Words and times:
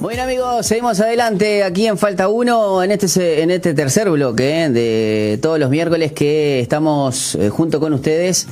Bueno 0.00 0.22
amigos, 0.22 0.64
seguimos 0.64 1.00
adelante 1.00 1.64
aquí 1.64 1.88
en 1.88 1.98
Falta 1.98 2.28
Uno 2.28 2.84
en 2.84 2.92
este 2.92 3.42
en 3.42 3.50
este 3.50 3.74
tercer 3.74 4.08
bloque 4.08 4.66
eh, 4.66 4.70
de 4.70 5.38
todos 5.42 5.58
los 5.58 5.70
miércoles 5.70 6.12
que 6.12 6.60
estamos 6.60 7.34
eh, 7.34 7.48
junto 7.48 7.80
con 7.80 7.92
ustedes 7.92 8.46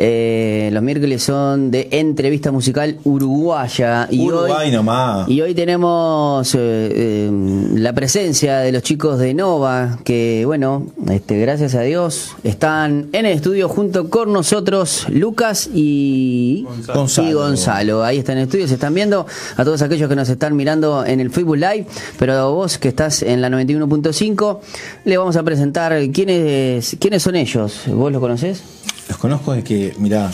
eh, 0.00 0.70
los 0.72 0.80
miércoles 0.80 1.24
son 1.24 1.72
de 1.72 1.88
entrevista 1.90 2.52
musical 2.52 2.98
uruguaya. 3.02 4.06
Y 4.08 4.20
Uruguay 4.20 4.68
hoy, 4.68 4.72
nomás. 4.72 5.28
Y 5.28 5.40
hoy 5.40 5.56
tenemos 5.56 6.54
eh, 6.54 6.58
eh, 6.60 7.30
la 7.74 7.92
presencia 7.92 8.58
de 8.58 8.70
los 8.70 8.84
chicos 8.84 9.18
de 9.18 9.34
Nova, 9.34 9.98
que 10.04 10.44
bueno, 10.46 10.86
este, 11.10 11.40
gracias 11.40 11.74
a 11.74 11.80
Dios, 11.80 12.36
están 12.44 13.08
en 13.12 13.26
el 13.26 13.32
estudio 13.32 13.68
junto 13.68 14.08
con 14.08 14.32
nosotros, 14.32 15.04
Lucas 15.10 15.68
y 15.74 16.64
Gonzalo. 16.86 17.28
y 17.28 17.32
Gonzalo. 17.32 18.04
Ahí 18.04 18.18
están 18.18 18.34
en 18.34 18.42
el 18.42 18.44
estudio, 18.44 18.68
se 18.68 18.74
están 18.74 18.94
viendo 18.94 19.26
a 19.56 19.64
todos 19.64 19.82
aquellos 19.82 20.08
que 20.08 20.14
nos 20.14 20.28
están 20.28 20.54
mirando 20.54 21.04
en 21.04 21.18
el 21.18 21.32
Facebook 21.32 21.56
Live, 21.56 21.86
pero 22.20 22.54
vos 22.54 22.78
que 22.78 22.86
estás 22.86 23.22
en 23.22 23.40
la 23.40 23.48
91.5, 23.48 24.60
le 25.06 25.18
vamos 25.18 25.34
a 25.34 25.42
presentar 25.42 25.92
quiénes, 26.12 26.96
quiénes 27.00 27.20
son 27.20 27.34
ellos. 27.34 27.82
¿Vos 27.88 28.12
los 28.12 28.20
conocés? 28.20 28.62
Los 29.08 29.16
conozco 29.16 29.52
de 29.54 29.64
que, 29.64 29.94
mirá, 29.98 30.30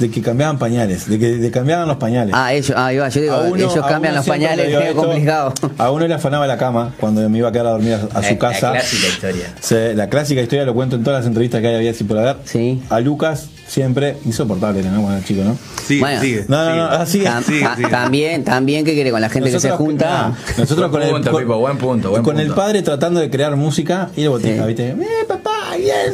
de 0.00 0.10
que 0.10 0.20
cambiaban 0.20 0.58
pañales, 0.58 1.08
de 1.08 1.18
que 1.18 1.36
de 1.38 1.50
cambiaban 1.52 1.86
los 1.86 1.96
pañales. 1.96 2.34
Ah, 2.36 2.52
ellos, 2.52 2.72
ah, 2.76 2.90
va, 2.98 3.08
yo 3.08 3.20
digo, 3.20 3.34
A 3.34 3.40
uno- 3.42 3.54
ellos 3.56 3.76
a 3.76 3.86
cambian 3.86 4.14
uno 4.14 4.20
los 4.20 4.26
pañales, 4.28 4.68
es 4.68 4.94
complicado. 4.96 5.52
A 5.78 5.90
uno 5.92 6.06
le 6.08 6.14
afanaba 6.14 6.46
la 6.48 6.58
cama 6.58 6.94
cuando 6.98 7.28
me 7.30 7.38
iba 7.38 7.48
a 7.48 7.52
quedar 7.52 7.66
a 7.66 7.70
dormir 7.70 7.94
a, 7.94 8.18
a 8.18 8.22
su 8.24 8.32
La- 8.32 8.38
casa. 8.38 8.72
La 8.72 8.80
clásica 8.80 9.06
historia. 9.08 9.54
Sí, 9.60 9.74
la 9.94 10.08
clásica 10.08 10.40
historia 10.42 10.64
lo 10.64 10.74
cuento 10.74 10.96
en 10.96 11.04
todas 11.04 11.20
las 11.20 11.26
entrevistas 11.28 11.60
que 11.60 11.68
hay 11.68 11.76
había 11.76 11.90
así 11.92 12.02
por 12.04 12.18
haber. 12.18 12.36
Sí. 12.44 12.82
A 12.90 12.98
Lucas 13.00 13.46
siempre 13.68 14.16
insoportable, 14.24 14.82
¿no? 14.82 15.02
Bueno, 15.02 15.20
chico, 15.24 15.42
¿no? 15.44 15.56
Sigue, 15.86 16.00
Bueno. 16.00 16.20
sigue. 16.20 16.44
No, 16.48 16.64
no, 16.64 16.76
no, 16.76 16.84
ah, 16.84 17.06
sigue. 17.06 17.26
Tam- 17.26 17.42
Sí, 17.44 17.60
ta- 17.60 17.76
sí. 17.76 17.82
También, 17.88 18.42
también, 18.42 18.84
¿qué 18.84 18.94
quiere 18.94 19.10
con 19.12 19.20
la 19.20 19.28
gente 19.28 19.50
que 19.52 19.60
se 19.60 19.70
junta? 19.70 20.28
nah, 20.30 20.34
nosotros 20.58 20.90
con 20.90 21.00
Buen 21.00 21.02
el, 21.04 21.10
punto, 21.12 21.30
con, 21.30 21.42
Pipo, 21.42 21.58
buen 21.58 21.78
punto, 21.78 22.10
buen 22.10 22.22
con 22.24 22.40
el 22.40 22.46
punto. 22.48 22.60
padre 22.60 22.82
tratando 22.82 23.20
de 23.20 23.30
crear 23.30 23.54
música 23.56 24.08
y 24.16 24.24
la 24.24 24.30
botija, 24.30 24.62
Sí. 24.62 24.66
¿viste? 24.66 24.88
Eh, 24.90 25.24
papá, 25.28 25.76
bien. 25.76 26.12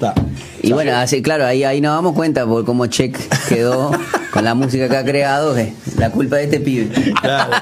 Ta. 0.00 0.14
Y 0.62 0.72
bueno, 0.72 0.94
así, 0.96 1.22
claro, 1.22 1.46
ahí, 1.46 1.64
ahí 1.64 1.80
nos 1.80 1.94
damos 1.94 2.14
cuenta 2.14 2.46
por 2.46 2.64
cómo 2.64 2.86
Check 2.86 3.16
quedó 3.48 3.90
con 4.36 4.44
la 4.44 4.54
música 4.54 4.88
que 4.88 4.96
ha 4.96 5.04
creado, 5.04 5.54
que 5.54 5.72
la 5.98 6.10
culpa 6.10 6.36
de 6.36 6.44
este 6.44 6.60
pibe. 6.60 6.88
Claro. 7.20 7.52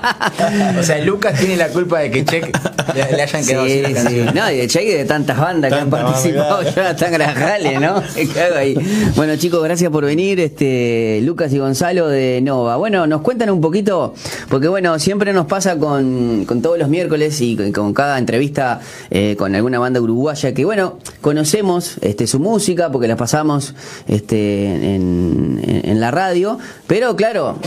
O 0.78 0.82
sea, 0.82 0.98
Lucas 1.04 1.38
tiene 1.38 1.56
la 1.56 1.68
culpa 1.68 2.00
de 2.00 2.10
que 2.10 2.24
Check 2.24 2.56
le, 2.94 3.16
le 3.16 3.22
hayan 3.22 3.46
quedado 3.46 3.66
Sí, 3.66 3.72
sin 3.72 3.82
la 3.82 3.88
sí. 3.88 3.94
canción. 3.94 4.34
No, 4.34 4.50
y 4.50 4.56
de 4.56 4.66
Check 4.66 4.82
y 4.82 4.90
de 4.92 5.04
tantas 5.04 5.38
bandas 5.38 5.72
que 5.72 5.78
han 5.78 5.90
participado 5.90 6.62
ya 6.62 6.96
tan 6.96 7.12
granjales, 7.12 7.80
¿no? 7.80 8.02
Bueno, 9.16 9.36
chicos, 9.36 9.62
gracias 9.62 9.90
por 9.90 10.04
venir, 10.04 10.40
este 10.40 11.20
Lucas 11.22 11.52
y 11.52 11.58
Gonzalo 11.58 12.08
de 12.08 12.40
Nova. 12.42 12.76
Bueno, 12.76 13.06
nos 13.06 13.20
cuentan 13.22 13.50
un 13.50 13.60
poquito, 13.60 14.14
porque 14.48 14.68
bueno, 14.68 14.98
siempre 14.98 15.32
nos 15.32 15.46
pasa 15.46 15.78
con, 15.78 16.44
con 16.46 16.60
todos 16.62 16.78
los 16.78 16.88
miércoles 16.88 17.40
y 17.40 17.56
con, 17.56 17.72
con 17.72 17.94
cada 17.94 18.18
entrevista 18.18 18.80
eh, 19.10 19.36
con 19.38 19.54
alguna 19.54 19.78
banda 19.78 20.00
uruguaya 20.00 20.52
que 20.54 20.64
bueno, 20.64 20.98
conocemos 21.20 21.96
este 22.00 22.26
su 22.26 22.40
música 22.40 22.90
porque 22.90 23.06
la 23.08 23.16
pasamos 23.16 23.74
este 24.08 24.66
en, 24.66 25.60
en- 25.62 25.80
en 25.84 26.00
la 26.00 26.10
radio, 26.10 26.58
pero 26.86 27.16
claro, 27.16 27.58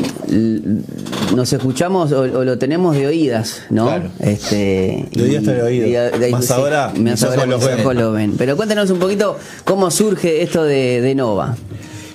nos 1.35 1.53
escuchamos 1.53 2.11
o, 2.11 2.21
o 2.21 2.43
lo 2.43 2.57
tenemos 2.57 2.95
de 2.95 3.07
oídas, 3.07 3.63
¿no? 3.69 3.85
Claro. 3.87 4.09
Este, 4.19 5.07
De 5.11 5.23
oídas 5.23 5.41
está 5.41 5.53
de 5.53 5.61
oído. 5.61 6.31
Más 6.31 6.51
ahora, 6.51 6.93
más 6.97 7.23
ahora 7.23 7.45
los 7.45 7.63
ojos 7.63 7.95
lo 7.95 8.11
ven. 8.11 8.35
Pero 8.37 8.55
cuéntanos 8.57 8.89
un 8.89 8.99
poquito 8.99 9.37
cómo 9.63 9.91
surge 9.91 10.41
esto 10.41 10.63
de, 10.63 11.01
de 11.01 11.15
Nova. 11.15 11.55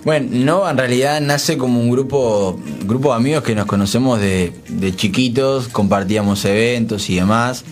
Bueno, 0.04 0.28
Nova 0.32 0.70
en 0.72 0.78
realidad 0.78 1.20
nace 1.20 1.56
como 1.56 1.80
un 1.80 1.90
grupo, 1.90 2.58
grupo 2.84 3.10
de 3.10 3.16
amigos 3.16 3.44
que 3.44 3.54
nos 3.54 3.66
conocemos 3.66 4.20
de, 4.20 4.52
de 4.68 4.96
chiquitos, 4.96 5.68
compartíamos 5.68 6.44
eventos 6.44 7.08
y 7.08 7.16
demás. 7.16 7.64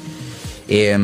Eh, 0.73 0.97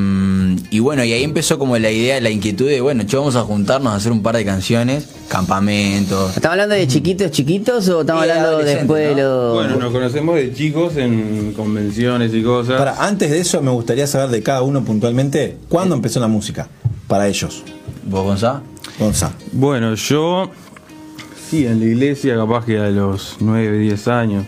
y 0.70 0.78
bueno, 0.78 1.02
y 1.04 1.12
ahí 1.12 1.24
empezó 1.24 1.58
como 1.58 1.76
la 1.76 1.90
idea, 1.90 2.20
la 2.20 2.30
inquietud 2.30 2.68
de, 2.68 2.80
bueno, 2.80 3.02
che, 3.04 3.16
vamos 3.16 3.34
a 3.34 3.42
juntarnos 3.42 3.92
a 3.92 3.96
hacer 3.96 4.12
un 4.12 4.22
par 4.22 4.36
de 4.36 4.44
canciones, 4.44 5.08
campamentos. 5.28 6.36
¿Estamos 6.36 6.52
hablando 6.52 6.76
de 6.76 6.86
chiquitos 6.86 7.32
chiquitos 7.32 7.88
o 7.88 8.02
estamos 8.02 8.24
Sí, 8.24 8.30
hablando 8.30 8.58
después 8.58 9.08
de 9.08 9.14
¿no? 9.16 9.28
los... 9.28 9.54
Bueno, 9.54 9.76
nos 9.76 9.92
conocemos 9.92 10.36
de 10.36 10.54
chicos 10.54 10.96
en 10.96 11.52
convenciones 11.56 12.32
y 12.32 12.42
cosas. 12.44 12.78
Para, 12.78 13.04
antes 13.04 13.28
de 13.30 13.40
eso 13.40 13.60
me 13.60 13.72
gustaría 13.72 14.06
saber 14.06 14.28
de 14.30 14.42
cada 14.42 14.62
uno 14.62 14.84
puntualmente 14.84 15.56
cuándo 15.68 15.96
empezó 15.96 16.20
la 16.20 16.28
música 16.28 16.68
para 17.08 17.26
ellos. 17.26 17.64
¿Vos, 18.04 18.22
Gonzalo? 18.24 18.60
Gonza. 19.00 19.32
Bueno, 19.52 19.94
yo 19.96 20.48
sí, 21.50 21.66
en 21.66 21.80
la 21.80 21.86
iglesia 21.86 22.36
capaz 22.36 22.64
que 22.64 22.78
a 22.78 22.88
los 22.90 23.36
9, 23.40 23.78
10 23.78 24.08
años, 24.08 24.44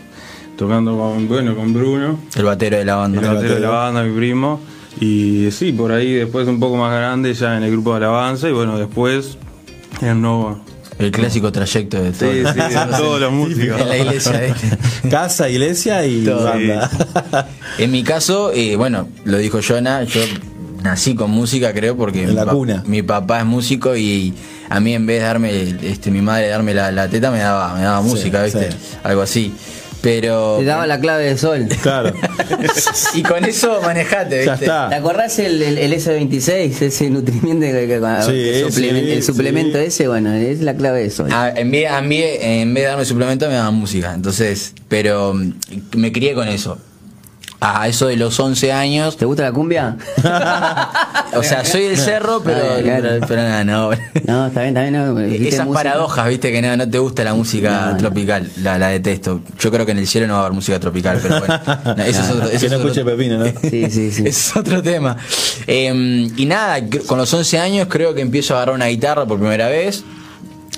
tocando 0.57 0.97
con, 0.97 1.27
bueno, 1.27 1.57
con 1.57 1.75
Bruno, 1.75 2.21
El 2.37 2.45
batero 2.45 2.79
de 2.79 2.85
la 2.85 2.93
el 2.93 2.99
banda. 2.99 3.33
batero 3.35 3.55
de 3.55 3.61
la 3.61 3.69
banda, 3.71 4.03
mi 4.05 4.17
primo. 4.17 4.61
Y 5.01 5.51
sí, 5.53 5.73
por 5.73 5.93
ahí 5.93 6.13
después 6.15 6.49
un 6.49 6.59
poco 6.61 6.77
más 6.77 6.93
grande 6.93 7.33
ya 7.35 7.57
en 7.57 7.63
el 7.63 7.71
grupo 7.71 7.91
de 7.93 7.99
alabanza 7.99 8.49
y 8.49 8.53
bueno, 8.53 8.79
después 8.79 9.39
en 10.01 10.21
Nova. 10.23 10.59
El 10.99 11.13
clásico 11.13 11.53
trayecto 11.53 12.03
de 12.03 12.11
todo. 12.11 12.33
Sí, 12.33 12.39
sí, 12.39 12.59
de 12.59 12.97
todos 12.97 13.21
los 13.21 13.33
músicos. 13.33 13.81
En 13.81 13.89
la 13.89 13.97
iglesia. 13.99 14.41
¿viste? 14.41 14.79
Casa, 15.11 15.49
iglesia 15.49 16.05
y 16.05 16.25
Todo. 16.25 16.45
banda. 16.45 16.91
En 17.79 17.93
mi 17.93 18.03
caso, 18.03 18.51
eh, 18.53 18.75
bueno, 18.75 19.09
lo 19.25 19.39
dijo 19.39 19.61
Jonah, 19.67 20.03
yo 20.03 20.21
nací 20.83 21.15
con 21.15 21.31
música, 21.31 21.73
creo, 21.73 21.97
porque 21.97 22.25
En 22.25 22.31
mi, 22.31 22.35
la 22.35 22.45
pa- 22.47 22.51
cuna. 22.53 22.83
mi 22.87 23.03
papá 23.03 23.39
es 23.39 23.45
músico 23.45 23.97
y 23.97 24.35
a 24.69 24.81
mí 24.81 24.95
en 24.95 25.07
vez 25.07 25.21
de 25.21 25.25
darme, 25.27 25.77
este, 25.83 26.11
mi 26.11 26.21
madre 26.21 26.49
darme 26.49 26.75
la, 26.75 26.91
la 26.91 27.09
teta, 27.09 27.31
me 27.31 27.39
daba, 27.39 27.75
me 27.75 27.83
daba 27.83 28.03
Sí, 28.03 28.09
música, 28.09 28.43
¿viste? 28.43 28.73
sí. 28.73 28.77
Algo 29.05 29.23
así. 29.23 29.53
Pero. 30.01 30.57
Te 30.59 30.65
daba 30.65 30.87
la 30.87 31.01
clave 31.01 31.25
de 31.25 31.37
sol. 31.39 31.67
claro. 31.83 32.13
Y 33.15 33.23
con 33.23 33.45
eso 33.45 33.81
manejate, 33.83 34.45
Ya 34.45 34.53
¿viste? 34.53 34.67
está. 34.67 34.89
¿Te 34.89 34.95
acordás 34.97 35.39
el, 35.39 35.63
el, 35.63 35.79
el 35.79 35.93
S26, 35.93 36.83
ese 36.83 37.11
nutrimiento, 37.11 37.67
que, 37.67 37.73
que- 37.73 38.01
que- 38.01 38.23
Sí, 38.25 38.49
el, 38.49 38.67
suplemen- 38.67 39.05
sí, 39.05 39.11
el 39.13 39.23
suplemento 39.23 39.79
sí. 39.79 39.85
ese? 39.85 40.09
Bueno, 40.09 40.33
es 40.35 40.61
la 40.61 40.75
clave 40.75 41.03
de 41.03 41.11
sol. 41.11 41.29
Ah, 41.33 41.53
en, 41.55 41.71
vez, 41.71 41.91
a 41.91 42.01
mí, 42.01 42.21
en 42.23 42.73
vez 42.75 42.85
de 42.85 42.89
darme 42.89 43.05
suplemento, 43.05 43.47
me 43.49 43.55
daban 43.55 43.75
música. 43.75 44.13
Entonces, 44.15 44.75
pero 44.89 45.35
mm, 45.35 45.53
me 45.97 46.13
crié 46.13 46.35
con 46.35 46.49
eso. 46.49 46.79
A 47.61 47.89
eso 47.89 48.07
de 48.07 48.17
los 48.17 48.39
11 48.39 48.73
años. 48.73 49.17
¿Te 49.17 49.25
gusta 49.25 49.43
la 49.43 49.53
cumbia? 49.53 49.97
O 51.35 51.43
sea, 51.43 51.65
soy 51.65 51.83
del 51.85 51.99
cerro, 51.99 52.41
pero, 52.43 52.59
Ah, 52.59 52.79
claro. 52.83 53.03
pero, 53.03 53.27
pero 53.29 53.43
nada, 53.43 53.63
no. 53.65 53.91
No, 54.27 54.47
está 54.47 54.63
bien, 54.63 54.77
está 54.77 54.81
bien. 54.83 54.93
no, 54.95 55.19
Esas 55.47 55.67
música. 55.67 55.73
paradojas, 55.85 56.29
viste, 56.29 56.51
que 56.51 56.63
no, 56.63 56.77
no 56.77 56.89
te 56.89 56.99
gusta 56.99 57.23
la 57.23 57.35
música 57.35 57.87
No, 57.87 57.93
no. 57.93 57.97
tropical, 57.99 58.51
la, 58.63 58.79
la 58.79 58.89
detesto. 58.89 59.43
Yo 59.59 59.71
creo 59.71 59.85
que 59.85 59.93
en 59.93 59.99
el 59.99 60.07
cielo 60.07 60.27
no 60.27 60.33
va 60.35 60.39
a 60.41 60.43
haber 60.45 60.55
música 60.55 60.81
tropical, 60.81 61.21
pero 61.23 61.39
bueno. 61.41 61.61
No, 61.97 62.03
eso 62.03 62.21
es 62.23 62.31
otro, 62.31 62.49
eso 62.49 62.51
que 62.61 62.67
es 62.67 62.73
no 62.73 62.79
otro- 62.79 62.89
escuche 62.91 63.05
Pepino, 63.05 63.39
¿no? 63.39 63.47
Sí, 63.61 63.91
sí, 63.91 64.11
sí. 64.11 64.21
ese 64.23 64.29
es 64.29 64.57
otro 64.57 64.83
tema. 64.83 65.17
Eh, 65.67 66.29
y 66.37 66.47
nada, 66.47 66.81
con 67.07 67.19
los 67.19 67.33
11 67.33 67.59
años 67.59 67.89
creo 67.91 68.15
que 68.15 68.23
empiezo 68.23 68.55
a 68.55 68.59
agarrar 68.59 68.75
una 68.75 68.87
guitarra 68.87 69.27
por 69.27 69.39
primera 69.39 69.69
vez. 69.69 70.03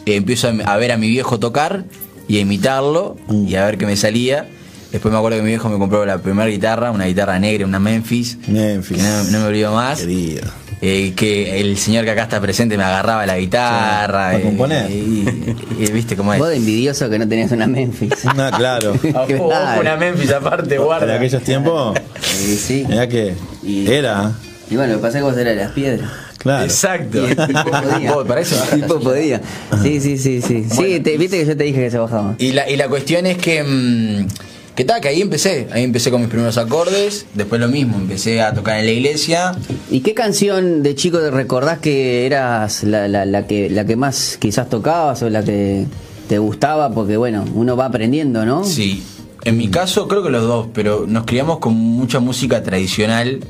Eh, 0.05 0.17
empiezo 0.17 0.49
a, 0.49 0.73
a 0.73 0.77
ver 0.79 0.91
a 0.93 0.97
mi 0.97 1.09
viejo 1.09 1.39
tocar 1.39 1.85
y 2.27 2.39
a 2.39 2.41
imitarlo 2.41 3.17
y 3.31 3.55
a 3.55 3.65
ver 3.67 3.79
qué 3.79 3.87
me 3.87 3.97
salía. 3.97 4.49
Después 4.93 5.13
me 5.13 5.19
acuerdo 5.19 5.37
que 5.39 5.43
mi 5.43 5.49
viejo 5.51 5.69
me 5.69 5.79
compró 5.79 6.05
la 6.05 6.19
primera 6.19 6.49
guitarra, 6.49 6.91
una 6.91 7.05
guitarra 7.07 7.39
negra, 7.39 7.65
una 7.67 7.79
Memphis. 7.79 8.39
Memphis. 8.49 8.97
Que 8.97 9.03
no, 9.03 9.25
no 9.25 9.39
me 9.41 9.45
olvido 9.47 9.73
más. 9.73 10.01
Querido. 10.01 10.43
Eh, 10.83 11.13
que 11.15 11.61
el 11.61 11.77
señor 11.77 12.05
que 12.07 12.11
acá 12.13 12.23
está 12.23 12.41
presente 12.41 12.77
me 12.79 12.83
agarraba 12.85 13.27
la 13.27 13.37
guitarra. 13.39 14.31
Sí, 14.31 14.37
para 14.37 14.39
eh, 14.39 14.43
componer. 14.43 14.91
Y, 14.91 14.95
y- 14.95 15.85
y 15.85 15.91
viste 15.93 16.17
cómo 16.17 16.33
es. 16.33 16.39
Vos 16.41 16.49
de 16.49 16.57
envidioso 16.57 17.09
que 17.11 17.19
no 17.19 17.29
tenías 17.29 17.53
una 17.53 17.67
Memphis. 17.67 18.13
Ah, 18.27 18.51
claro. 18.57 18.95
Ah, 19.15 19.77
una 19.81 19.97
Memphis 19.97 20.33
aparte, 20.33 20.75
En 20.77 20.83
guarda. 20.83 21.15
aquellos 21.17 21.43
tiempos, 21.43 21.99
Sí, 22.23 22.57
sí. 22.57 22.85
mira 22.89 23.07
que 23.09 23.35
Y- 23.63 23.87
era, 23.91 24.33
Y 24.71 24.77
bueno, 24.77 24.95
lo 24.95 24.99
que 24.99 25.03
pasa 25.03 25.19
es 25.19 25.25
que 25.25 25.31
vos 25.31 25.37
eras 25.39 25.55
de 25.57 25.63
las 25.65 25.73
piedras. 25.73 26.11
claro. 26.39 26.65
Exacto. 26.65 27.29
Y 27.29 27.31
el 27.33 27.37
tipo 27.47 27.71
podía. 27.71 28.15
Para 28.27 28.41
eso 28.41 28.57
El 28.73 28.81
tipo 28.81 28.99
podía. 29.01 29.41
Sí, 29.83 30.01
sí, 30.01 30.17
sí, 30.17 30.41
sí. 30.41 30.65
Sí, 30.71 31.01
te- 31.01 31.19
viste 31.19 31.39
que 31.41 31.47
yo 31.47 31.57
te 31.57 31.65
dije 31.65 31.79
que 31.81 31.91
se 31.91 31.99
bajaba. 31.99 32.35
Y 32.39 32.53
la, 32.53 32.69
y 32.71 32.77
la 32.77 32.89
cuestión 32.89 33.27
es 33.27 33.37
que. 33.37 33.63
mm, 33.63 34.27
que 34.75 34.85
tal, 34.85 35.01
que 35.01 35.09
ahí 35.09 35.21
empecé. 35.21 35.69
Ahí 35.73 35.85
empecé 35.85 36.11
con 36.11 36.21
mis 36.21 36.31
primeros 36.31 36.57
acordes. 36.59 37.27
Después 37.35 37.61
lo 37.61 37.69
mismo, 37.69 37.97
empecé 37.99 38.41
a 38.41 38.55
tocar 38.55 38.79
en 38.79 38.87
la 38.87 38.93
iglesia. 38.93 39.53
¿Y 39.91 40.01
qué 40.01 40.15
canción 40.15 40.83
de 40.83 40.95
chico 40.95 41.19
te 41.19 41.31
recordás 41.31 41.79
que 41.79 42.27
eras 42.27 42.85
la, 42.85 43.09
la, 43.09 43.25
la 43.25 43.47
que, 43.47 43.69
la 43.69 43.85
que 43.85 43.97
más 43.97 44.39
quizás 44.41 44.69
tocabas 44.69 45.23
o 45.23 45.31
la 45.31 45.43
que 45.43 45.87
te 46.29 46.39
gustaba? 46.39 46.93
Porque 46.93 47.17
bueno, 47.17 47.45
uno 47.55 47.77
va 47.77 47.87
aprendiendo, 47.87 48.47
¿no? 48.47 48.65
Sí. 48.65 49.03
En 49.45 49.57
mi 49.57 49.69
caso, 49.69 50.07
creo 50.07 50.23
que 50.23 50.31
los 50.31 50.43
dos, 50.43 50.69
pero 50.75 51.05
nos 51.07 51.25
criamos 51.25 51.59
con 51.59 51.75
mucha 51.75 52.21
música 52.21 52.63
tradicional, 52.63 53.41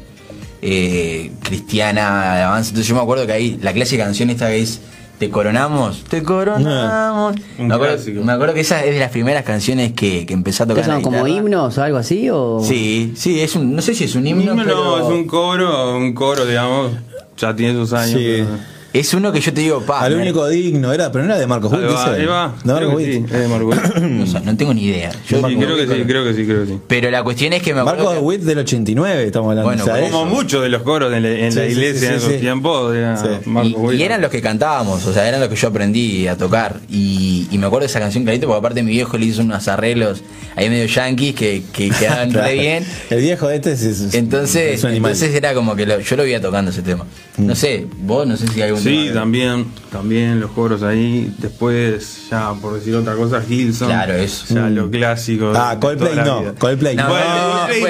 eh, 0.62 1.32
cristiana, 1.42 2.34
alabanza. 2.34 2.70
Entonces 2.70 2.86
yo 2.86 2.94
me 2.94 3.02
acuerdo 3.02 3.26
que 3.26 3.32
ahí, 3.32 3.58
la 3.60 3.72
clásica 3.72 4.04
canción 4.04 4.30
esta 4.30 4.48
que 4.48 4.60
es 4.60 4.80
Te 5.20 5.28
coronamos, 5.28 6.02
te 6.04 6.22
coronamos. 6.22 7.34
Un 7.58 7.68
me, 7.68 7.74
acuerdo, 7.74 7.94
clásico. 7.96 8.24
me 8.24 8.32
acuerdo 8.32 8.54
que 8.54 8.60
esa 8.60 8.82
es 8.82 8.94
de 8.94 8.98
las 8.98 9.10
primeras 9.10 9.44
canciones 9.44 9.92
que, 9.92 10.24
que 10.24 10.32
empecé 10.32 10.62
a 10.62 10.66
¿Qué 10.66 10.70
tocar. 10.72 10.86
son 10.86 11.02
como 11.02 11.28
himnos 11.28 11.76
o 11.76 11.82
algo 11.82 11.98
así? 11.98 12.30
O... 12.30 12.60
Sí, 12.64 13.12
sí, 13.16 13.38
es 13.38 13.54
un, 13.54 13.76
no 13.76 13.82
sé 13.82 13.94
si 13.94 14.04
es 14.04 14.14
un 14.14 14.26
himno, 14.26 14.54
No, 14.54 14.62
pero... 14.64 14.98
es 14.98 15.04
un 15.14 15.26
coro, 15.26 15.94
un 15.94 16.14
coro, 16.14 16.46
digamos, 16.46 16.92
ya 17.36 17.54
tiene 17.54 17.74
sus 17.74 17.92
años. 17.92 18.18
Sí. 18.18 18.44
pero- 18.46 18.79
Es 18.92 19.14
uno 19.14 19.30
que 19.32 19.40
yo 19.40 19.52
te 19.54 19.60
digo, 19.60 19.82
pa. 19.82 20.00
Al 20.00 20.14
único 20.14 20.48
digno, 20.48 20.92
era, 20.92 21.12
pero 21.12 21.24
no 21.24 21.30
era 21.30 21.38
de 21.40 21.46
Marcos 21.46 21.72
Witt, 21.72 21.82
Ahí 21.84 22.26
va, 22.26 22.54
Marcos 22.64 23.00
sí, 23.02 23.24
es 23.24 23.30
de 23.30 23.46
Marcos 23.48 23.76
Witt. 23.76 23.94
no, 24.02 24.26
sé, 24.26 24.40
no 24.40 24.56
tengo 24.56 24.74
ni 24.74 24.84
idea. 24.86 25.12
Yo 25.28 25.36
Sí, 25.48 25.56
creo 25.56 25.76
que 25.76 25.86
sí, 25.86 26.02
creo 26.06 26.24
que 26.24 26.34
sí, 26.34 26.44
creo 26.44 26.60
que 26.62 26.66
sí. 26.72 26.78
Pero 26.88 27.10
la 27.10 27.22
cuestión 27.22 27.52
es 27.52 27.62
que 27.62 27.72
me 27.72 27.80
acuerdo. 27.80 27.98
Marcos 28.04 28.18
que- 28.18 28.24
Witt 28.24 28.40
del 28.42 28.58
89, 28.58 29.24
estamos 29.26 29.50
hablando. 29.50 29.68
Bueno, 29.68 29.84
o 29.84 29.86
sea, 29.86 30.10
como 30.10 30.24
muchos 30.26 30.62
de 30.62 30.68
los 30.70 30.82
coros 30.82 31.12
en 31.14 31.22
la, 31.22 31.28
en 31.30 31.52
Sí, 31.52 31.58
la 31.60 31.64
sí, 31.66 31.70
iglesia 31.72 32.00
sí, 32.00 32.06
en 32.06 32.10
sí, 32.12 32.16
esos 32.18 32.32
sí. 32.32 32.38
tiempos 32.40 32.94
era 32.96 33.16
Sí. 33.16 33.28
Marcos 33.46 33.70
Y, 33.72 33.74
Witt. 33.76 34.00
y 34.00 34.02
eran 34.02 34.20
los 34.20 34.30
que 34.30 34.42
cantábamos, 34.42 35.06
o 35.06 35.12
sea, 35.12 35.28
eran 35.28 35.38
los 35.40 35.48
que 35.48 35.56
yo 35.56 35.68
aprendí 35.68 36.26
a 36.26 36.36
tocar. 36.36 36.80
Y, 36.90 37.46
y 37.52 37.58
me 37.58 37.66
acuerdo 37.66 37.82
de 37.86 37.90
esa 37.90 38.00
canción 38.00 38.24
clarito, 38.24 38.48
porque 38.48 38.58
aparte 38.58 38.82
mi 38.82 38.90
viejo 38.90 39.16
le 39.18 39.26
hizo 39.26 39.42
unos 39.42 39.68
arreglos 39.68 40.22
ahí 40.56 40.68
medio 40.68 40.86
yankees 40.86 41.34
que, 41.36 41.62
que 41.72 41.90
quedaban 41.90 42.30
Claro. 42.32 42.48
re 42.48 42.54
bien. 42.54 42.84
El 43.08 43.20
viejo 43.20 43.46
de 43.46 43.54
este 43.56 43.72
es, 43.72 43.82
es- 43.82 44.14
Entonces, 44.14 44.74
es 44.74 44.82
un 44.84 44.90
animal. 44.90 45.12
entonces 45.12 45.32
era 45.34 45.54
como 45.54 45.76
que 45.76 45.86
lo- 45.86 46.00
yo 46.00 46.16
lo 46.16 46.24
veía 46.24 46.40
tocando 46.40 46.72
ese 46.72 46.82
tema. 46.82 47.06
No 47.38 47.54
sé, 47.54 47.86
vos 48.02 48.26
no 48.26 48.36
sé 48.36 48.46
si 48.48 48.60
hay 48.60 48.68
algún 48.68 48.79
Sí, 48.82 49.10
también, 49.12 49.66
también 49.90 50.40
los 50.40 50.50
coros 50.52 50.82
ahí. 50.82 51.32
Después, 51.38 52.28
ya 52.30 52.52
por 52.60 52.74
decir 52.74 52.94
otra 52.94 53.14
cosa, 53.14 53.42
Hilson. 53.48 53.88
Claro, 53.88 54.14
eso. 54.14 54.54
Ya 54.54 54.68
lo 54.70 54.90
clásico. 54.90 55.52
Ah, 55.54 55.74
de 55.74 55.80
Coldplay 55.80 56.16
no. 56.16 56.40
vida. 56.40 56.54
Coldplay 56.58 56.96
No. 56.96 57.08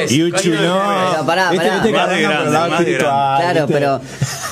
YouTube 0.08 0.54
no. 0.60 1.26
pará, 1.26 1.52
espiritual, 1.52 3.40
Claro, 3.40 3.66
¿viste? 3.66 3.72
pero 3.72 4.00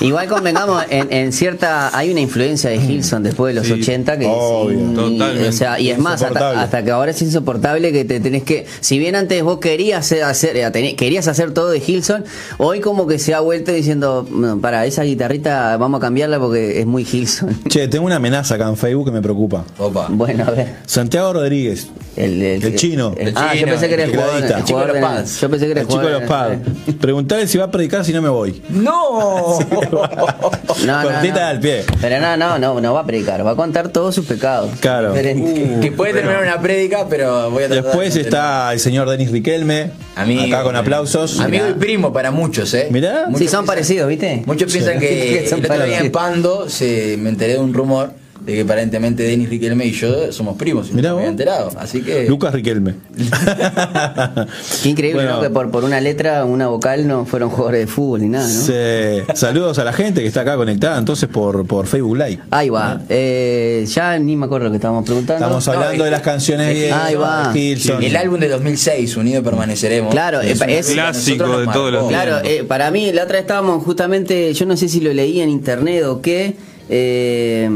igual 0.01 0.27
convengamos, 0.27 0.83
en, 0.89 1.11
en 1.11 1.33
cierta. 1.33 1.95
Hay 1.97 2.11
una 2.11 2.21
influencia 2.21 2.69
de 2.69 2.77
Hilson 2.77 3.23
después 3.23 3.53
de 3.53 3.59
los 3.59 3.67
Sí, 3.67 3.73
80 3.73 4.17
que. 4.19 4.25
obvio. 4.27 4.79
Totalmente. 4.93 5.47
O 5.47 5.51
sea, 5.51 5.79
y 5.79 5.89
es 5.89 5.97
más, 5.97 6.21
hasta, 6.21 6.83
que 6.83 6.91
ahora 6.91 7.11
es 7.11 7.21
insoportable 7.21 7.91
que 7.91 8.05
te 8.05 8.19
tenés 8.19 8.43
que. 8.43 8.65
Si 8.79 8.99
bien 8.99 9.15
antes 9.15 9.43
vos 9.43 9.59
querías 9.59 10.11
hacer, 10.11 10.57
eh, 10.57 10.95
querías 10.95 11.27
hacer 11.27 11.53
todo 11.53 11.69
de 11.69 11.81
Hilson, 11.85 12.25
hoy 12.57 12.79
como 12.79 13.07
que 13.07 13.19
se 13.19 13.33
ha 13.33 13.39
vuelto 13.39 13.71
diciendo, 13.71 14.27
"No, 14.31 14.59
para, 14.59 14.85
esa 14.85 15.03
guitarrita 15.03 15.77
vamos 15.77 15.99
a 15.99 16.01
porque 16.37 16.79
es 16.81 16.85
muy 16.85 17.07
Hilson. 17.09 17.63
Che, 17.69 17.87
tengo 17.87 18.05
una 18.05 18.17
amenaza 18.17 18.55
acá 18.55 18.67
en 18.67 18.77
Facebook 18.77 19.05
que 19.05 19.11
me 19.11 19.21
preocupa. 19.21 19.63
Opa. 19.77 20.07
Bueno, 20.09 20.43
a 20.47 20.51
ver. 20.51 20.75
Santiago 20.85 21.33
Rodríguez. 21.33 21.87
El, 22.15 22.41
El 22.43 22.75
chino. 22.75 23.15
el- 23.17 23.33
ah, 23.37 23.53
yo 23.53 23.59
chino, 23.61 23.71
pensé 23.71 23.87
que 23.87 23.93
era 23.93 24.03
el 24.03 24.09
el 24.11 24.15
jugador. 24.17 24.43
el 24.43 24.63
chico 24.65 24.79
de 24.81 24.87
los 24.87 24.97
pads. 24.97 25.41
Yo 25.41 25.49
pensé 25.49 25.65
que 25.65 25.71
era 25.71 25.81
El 25.81 25.87
chico 25.87 26.01
de 26.01 26.11
los 26.11 26.23
pads. 26.23 26.57
Preguntarle 26.99 27.47
si 27.47 27.57
va 27.57 27.65
a 27.65 27.71
predicar 27.71 28.03
si 28.03 28.11
no 28.11 28.21
me 28.21 28.27
voy. 28.29 28.61
¡No! 28.69 29.57
No, 29.59 31.01
no, 31.03 31.09
Cortita 31.09 31.39
no. 31.41 31.47
al 31.47 31.59
pie. 31.59 31.83
Pero 32.01 32.19
no, 32.19 32.37
no, 32.37 32.59
no, 32.59 32.81
no 32.81 32.93
va 32.93 33.01
a 33.01 33.05
predicar, 33.05 33.45
va 33.45 33.51
a 33.51 33.55
contar 33.55 33.89
todos 33.89 34.13
sus 34.15 34.25
pecados. 34.25 34.69
Claro. 34.79 35.13
Diferente. 35.13 35.79
que 35.81 35.91
puede 35.91 36.13
terminar 36.13 36.43
una 36.43 36.59
prédica, 36.61 37.07
pero 37.09 37.49
voy 37.51 37.63
a 37.63 37.67
tratar 37.67 37.83
Después 37.85 38.13
de- 38.13 38.21
está 38.21 38.71
el 38.73 38.79
señor 38.79 39.09
Denis 39.09 39.31
Riquelme. 39.31 39.91
Amigo, 40.15 40.43
acá 40.43 40.63
con 40.63 40.75
aplausos. 40.75 41.39
Amigo 41.39 41.65
y 41.69 41.73
primo 41.73 42.11
para 42.11 42.31
muchos, 42.31 42.73
¿eh? 42.73 42.87
Mirá. 42.91 43.25
Muchos 43.27 43.39
Sí, 43.39 43.47
son 43.47 43.59
piensan- 43.61 43.65
parecidos, 43.65 44.07
¿viste? 44.09 44.43
Muchos 44.45 44.71
piensan 44.71 44.99
que 44.99 45.45
Son 45.49 45.59
el 45.59 45.65
otro 45.71 45.85
día 45.85 45.99
en 45.99 46.11
Pando 46.19 46.67
se, 46.67 47.15
me 47.15 47.29
enteré 47.29 47.53
de 47.53 47.59
un 47.59 47.73
rumor 47.73 48.11
de 48.45 48.53
que 48.53 48.61
aparentemente 48.61 49.23
Denis 49.23 49.49
Riquelme 49.49 49.85
y 49.85 49.91
yo 49.91 50.31
somos 50.31 50.57
primos. 50.57 50.87
y 50.87 50.91
no 50.91 50.95
Mirá 50.97 51.09
me 51.13 51.17
había 51.19 51.29
enterado. 51.29 51.71
Así 51.77 52.01
que. 52.01 52.27
Lucas 52.27 52.53
Riquelme. 52.53 52.95
Qué 54.83 54.89
increíble, 54.89 55.21
Bueno. 55.23 55.37
¿no? 55.37 55.41
Que 55.41 55.49
por, 55.49 55.71
por 55.71 55.83
una 55.83 55.99
letra, 56.01 56.45
una 56.45 56.67
vocal 56.67 57.07
no 57.07 57.25
fueron 57.25 57.49
jugadores 57.49 57.81
de 57.81 57.87
fútbol 57.87 58.21
ni 58.21 58.29
nada, 58.29 58.47
¿no? 58.47 58.53
Se- 58.61 59.23
saludos 59.35 59.79
a 59.79 59.83
la 59.83 59.93
gente 59.93 60.21
que 60.21 60.27
está 60.27 60.41
acá 60.41 60.55
conectada 60.55 60.97
entonces 60.97 61.29
por, 61.29 61.65
por 61.67 61.85
Facebook 61.87 62.17
Live. 62.17 62.39
Ahí 62.51 62.69
va. 62.69 63.01
Eh, 63.09 63.85
ya 63.87 64.17
ni 64.19 64.35
me 64.35 64.45
acuerdo 64.45 64.65
lo 64.65 64.71
que 64.71 64.77
estábamos 64.77 65.05
preguntando. 65.05 65.45
Estamos 65.45 65.67
hablando 65.67 66.03
de 66.03 66.11
las 66.11 66.21
canciones 66.21 66.69
es- 66.69 66.79
de 66.83 66.91
Ahí 66.91 67.15
va. 67.15 67.51
Hilson. 67.55 68.03
El 68.03 68.15
álbum 68.15 68.39
de 68.39 68.49
2006, 68.49 69.17
Unido 69.17 69.43
Permaneceremos. 69.43 70.11
Claro, 70.11 70.41
es 70.41 70.51
es- 70.51 70.61
un 70.61 70.69
es- 70.69 70.87
Clásico 70.91 71.59
de 71.59 71.67
todos 71.67 71.91
los. 71.91 72.07
Claro, 72.07 72.39
eh, 72.43 72.63
para 72.67 72.89
mí, 72.91 73.11
la 73.11 73.23
otra 73.23 73.33
vez 73.33 73.41
estábamos 73.41 73.83
justamente, 73.83 74.53
yo 74.53 74.65
no 74.65 74.75
sé 74.77 74.87
si 74.89 74.99
lo 75.01 75.13
leí 75.13 75.41
en 75.41 75.49
internet 75.49 76.03
o 76.05 76.21
qué, 76.21 76.55
eh, 76.89 77.69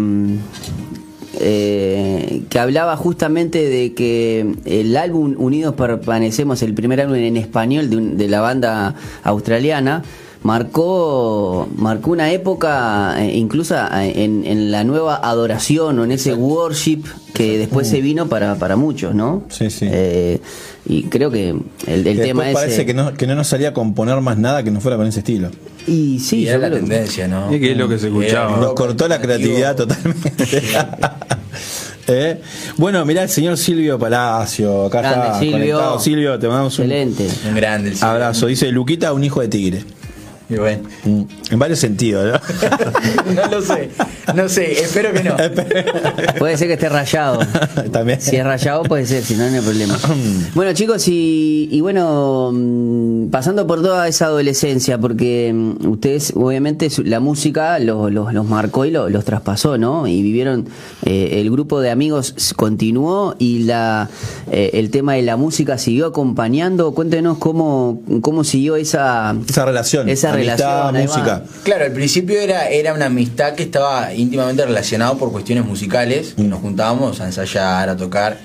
eh, 1.39 2.43
que 2.49 2.59
hablaba 2.59 2.95
justamente 2.95 3.67
de 3.67 3.93
que 3.93 4.55
el 4.65 4.95
álbum 4.95 5.35
Unidos 5.37 5.75
Permanecemos, 5.75 6.61
el 6.61 6.73
primer 6.73 7.01
álbum 7.01 7.15
en 7.15 7.37
español 7.37 8.17
de 8.17 8.27
la 8.27 8.41
banda 8.41 8.95
australiana, 9.23 10.03
marcó 10.43 11.67
marcó 11.75 12.11
una 12.11 12.31
época 12.31 13.15
eh, 13.23 13.35
incluso 13.35 13.75
eh, 13.75 14.13
en, 14.23 14.45
en 14.45 14.71
la 14.71 14.83
nueva 14.83 15.15
adoración 15.23 15.97
o 15.99 16.03
en 16.03 16.11
ese 16.11 16.33
worship 16.33 17.03
que 17.33 17.57
después 17.57 17.87
se 17.87 18.01
vino 18.01 18.27
para, 18.27 18.55
para 18.55 18.75
muchos, 18.75 19.15
¿no? 19.15 19.43
Sí, 19.49 19.69
sí. 19.69 19.87
Eh, 19.89 20.39
y 20.85 21.03
creo 21.03 21.31
que 21.31 21.49
el, 21.49 21.65
el 21.87 22.03
Que 22.03 22.15
tema 22.23 22.49
es... 22.49 22.53
parece 22.53 22.85
que 22.85 22.93
no, 22.93 23.13
que 23.13 23.25
no 23.25 23.35
nos 23.35 23.47
salía 23.47 23.69
a 23.69 23.73
componer 23.73 24.19
más 24.21 24.37
nada 24.37 24.63
que 24.63 24.69
no 24.71 24.81
fuera 24.81 24.97
con 24.97 25.07
ese 25.07 25.19
estilo. 25.19 25.49
Y 25.87 26.19
sí, 26.19 26.41
y 26.41 26.47
era 26.47 26.55
yo 26.57 26.61
la 26.61 26.67
creo- 26.67 26.79
tendencia, 26.81 27.27
¿no? 27.27 27.49
Es 27.49 27.59
que 27.59 27.71
es 27.71 27.77
lo 27.77 27.87
que 27.89 27.97
se 27.97 28.07
escuchaba. 28.07 28.57
Nos 28.57 28.73
cortó 28.73 29.07
la 29.07 29.19
creatividad 29.19 29.75
totalmente. 29.75 30.33
¿Eh? 32.07 32.41
Bueno, 32.77 33.05
mirá 33.05 33.23
el 33.23 33.29
señor 33.29 33.57
Silvio 33.57 33.97
Palacio. 33.97 34.85
Acá 34.87 34.99
Grande, 34.99 35.27
está 35.27 35.39
Silvio. 35.39 35.53
conectado. 35.57 35.99
Silvio, 35.99 36.39
te 36.39 36.47
mandamos 36.47 36.77
un 36.79 36.85
Excelente. 36.91 37.27
Un 37.47 37.55
grande 37.55 37.89
el 37.91 37.95
cine. 37.95 38.09
abrazo. 38.11 38.47
Dice 38.47 38.71
Luquita, 38.71 39.13
un 39.13 39.23
hijo 39.23 39.39
de 39.41 39.47
tigre. 39.47 39.83
Y 40.49 40.55
bueno. 40.55 40.83
En 41.05 41.59
varios 41.59 41.79
sentidos, 41.79 42.25
¿no? 42.25 43.33
no 43.33 43.47
lo 43.49 43.61
sé. 43.61 43.89
No 44.35 44.49
sé, 44.49 44.71
espero 44.73 45.11
que 45.13 45.23
no. 45.23 45.35
Puede 46.39 46.57
ser 46.57 46.67
que 46.67 46.73
esté 46.73 46.89
rayado. 46.89 47.39
También. 47.91 48.19
Si 48.21 48.35
es 48.35 48.43
rayado 48.43 48.83
puede 48.83 49.05
ser, 49.05 49.23
si 49.23 49.35
no, 49.35 49.49
no 49.49 49.55
hay 49.55 49.61
problema. 49.61 49.97
bueno, 50.55 50.73
chicos, 50.73 51.07
y, 51.07 51.69
y 51.71 51.81
bueno, 51.81 52.51
mm, 52.53 53.27
pasando 53.29 53.65
por 53.67 53.81
toda 53.81 54.07
esa 54.07 54.25
adolescencia, 54.25 54.97
porque 54.97 55.51
mm, 55.53 55.87
ustedes, 55.89 56.33
obviamente, 56.35 56.89
su- 56.89 57.03
la 57.03 57.19
música 57.19 57.79
los, 57.79 58.11
los, 58.11 58.33
los 58.33 58.45
marcó 58.45 58.85
y 58.85 58.91
lo- 58.91 59.09
los 59.09 59.25
traspasó, 59.25 59.77
¿no? 59.77 60.07
Y 60.07 60.21
vivieron, 60.21 60.67
eh, 61.05 61.39
el 61.41 61.49
grupo 61.51 61.79
de 61.81 61.89
amigos 61.89 62.53
continuó 62.55 63.35
y 63.39 63.59
la 63.63 64.09
eh, 64.51 64.71
el 64.73 64.89
tema 64.91 65.13
de 65.13 65.21
la 65.21 65.37
música 65.37 65.77
siguió 65.77 66.05
acompañando. 66.07 66.93
Cuéntenos 66.93 67.37
cómo, 67.37 68.01
cómo 68.21 68.43
siguió 68.43 68.75
esa, 68.75 69.35
Esa 69.47 69.65
relación. 69.65 70.09
Esa 70.09 70.32
amistad, 70.33 70.91
relación, 70.91 71.03
música. 71.03 71.43
Claro, 71.63 71.85
al 71.85 71.91
principio 71.91 72.39
era, 72.39 72.67
era 72.69 72.93
una 72.93 73.05
amistad 73.05 73.53
que 73.53 73.63
estaba 73.63 74.13
íntimamente 74.13 74.65
relacionada 74.65 75.15
por 75.15 75.31
cuestiones 75.31 75.65
musicales, 75.65 76.33
que 76.35 76.43
nos 76.43 76.61
juntábamos 76.61 77.21
a 77.21 77.25
ensayar, 77.25 77.89
a 77.89 77.97
tocar. 77.97 78.37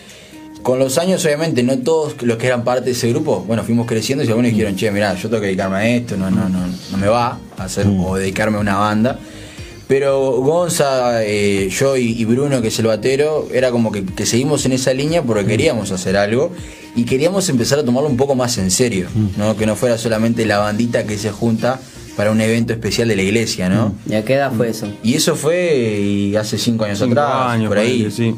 Con 0.62 0.78
los 0.78 0.98
años, 0.98 1.24
obviamente, 1.24 1.62
no 1.62 1.78
todos 1.78 2.20
los 2.22 2.36
que 2.36 2.46
eran 2.48 2.64
parte 2.64 2.86
de 2.86 2.90
ese 2.92 3.08
grupo, 3.10 3.44
bueno, 3.46 3.62
fuimos 3.62 3.86
creciendo 3.86 4.24
y 4.24 4.28
algunos 4.28 4.50
dijeron, 4.50 4.76
che, 4.76 4.90
mirá, 4.90 5.14
yo 5.14 5.28
tengo 5.28 5.40
que 5.40 5.46
dedicarme 5.46 5.76
a 5.76 5.88
esto, 5.88 6.16
no, 6.16 6.30
no, 6.30 6.48
no, 6.48 6.58
no 6.90 6.98
me 6.98 7.06
va 7.06 7.38
a 7.56 7.64
hacer 7.64 7.86
o 7.86 8.16
dedicarme 8.16 8.58
a 8.58 8.60
una 8.60 8.76
banda. 8.76 9.18
Pero 9.88 10.32
Gonza, 10.42 11.24
eh, 11.24 11.70
yo 11.70 11.96
y, 11.96 12.10
y 12.20 12.24
Bruno, 12.26 12.60
que 12.60 12.68
es 12.68 12.78
el 12.78 12.86
batero, 12.86 13.48
era 13.52 13.70
como 13.70 13.90
que, 13.90 14.04
que 14.04 14.26
seguimos 14.26 14.66
en 14.66 14.72
esa 14.72 14.92
línea 14.92 15.22
porque 15.22 15.46
queríamos 15.46 15.90
hacer 15.92 16.16
algo 16.18 16.52
y 16.94 17.04
queríamos 17.04 17.48
empezar 17.48 17.78
a 17.78 17.84
tomarlo 17.84 18.08
un 18.08 18.18
poco 18.18 18.34
más 18.34 18.58
en 18.58 18.70
serio, 18.70 19.06
¿no? 19.38 19.56
Que 19.56 19.64
no 19.64 19.76
fuera 19.76 19.96
solamente 19.96 20.44
la 20.44 20.58
bandita 20.58 21.04
que 21.04 21.16
se 21.16 21.30
junta 21.30 21.80
para 22.18 22.30
un 22.32 22.40
evento 22.40 22.72
especial 22.74 23.08
de 23.08 23.16
la 23.16 23.22
iglesia, 23.22 23.68
¿no? 23.70 23.94
¿Y 24.06 24.14
a 24.14 24.24
qué 24.24 24.34
edad 24.34 24.52
fue 24.54 24.68
eso? 24.68 24.88
Y 25.02 25.14
eso 25.14 25.36
fue 25.36 25.98
y 26.00 26.36
hace 26.36 26.58
cinco 26.58 26.84
años 26.84 26.98
Cinco 26.98 27.12
atrás, 27.12 27.52
años, 27.52 27.68
por 27.68 27.78
ahí. 27.78 28.10
sí. 28.10 28.34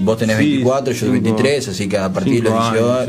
Vos 0.00 0.16
tenés 0.16 0.38
Sí, 0.38 0.44
24, 0.48 0.92
yo 0.94 0.98
cinco- 1.00 1.12
23, 1.12 1.68
así 1.68 1.88
que 1.88 1.98
a 1.98 2.10
partir 2.12 2.42
de 2.42 2.48
los 2.50 2.64
cinco 2.64 2.72
18, 2.72 2.94
años, 3.00 3.06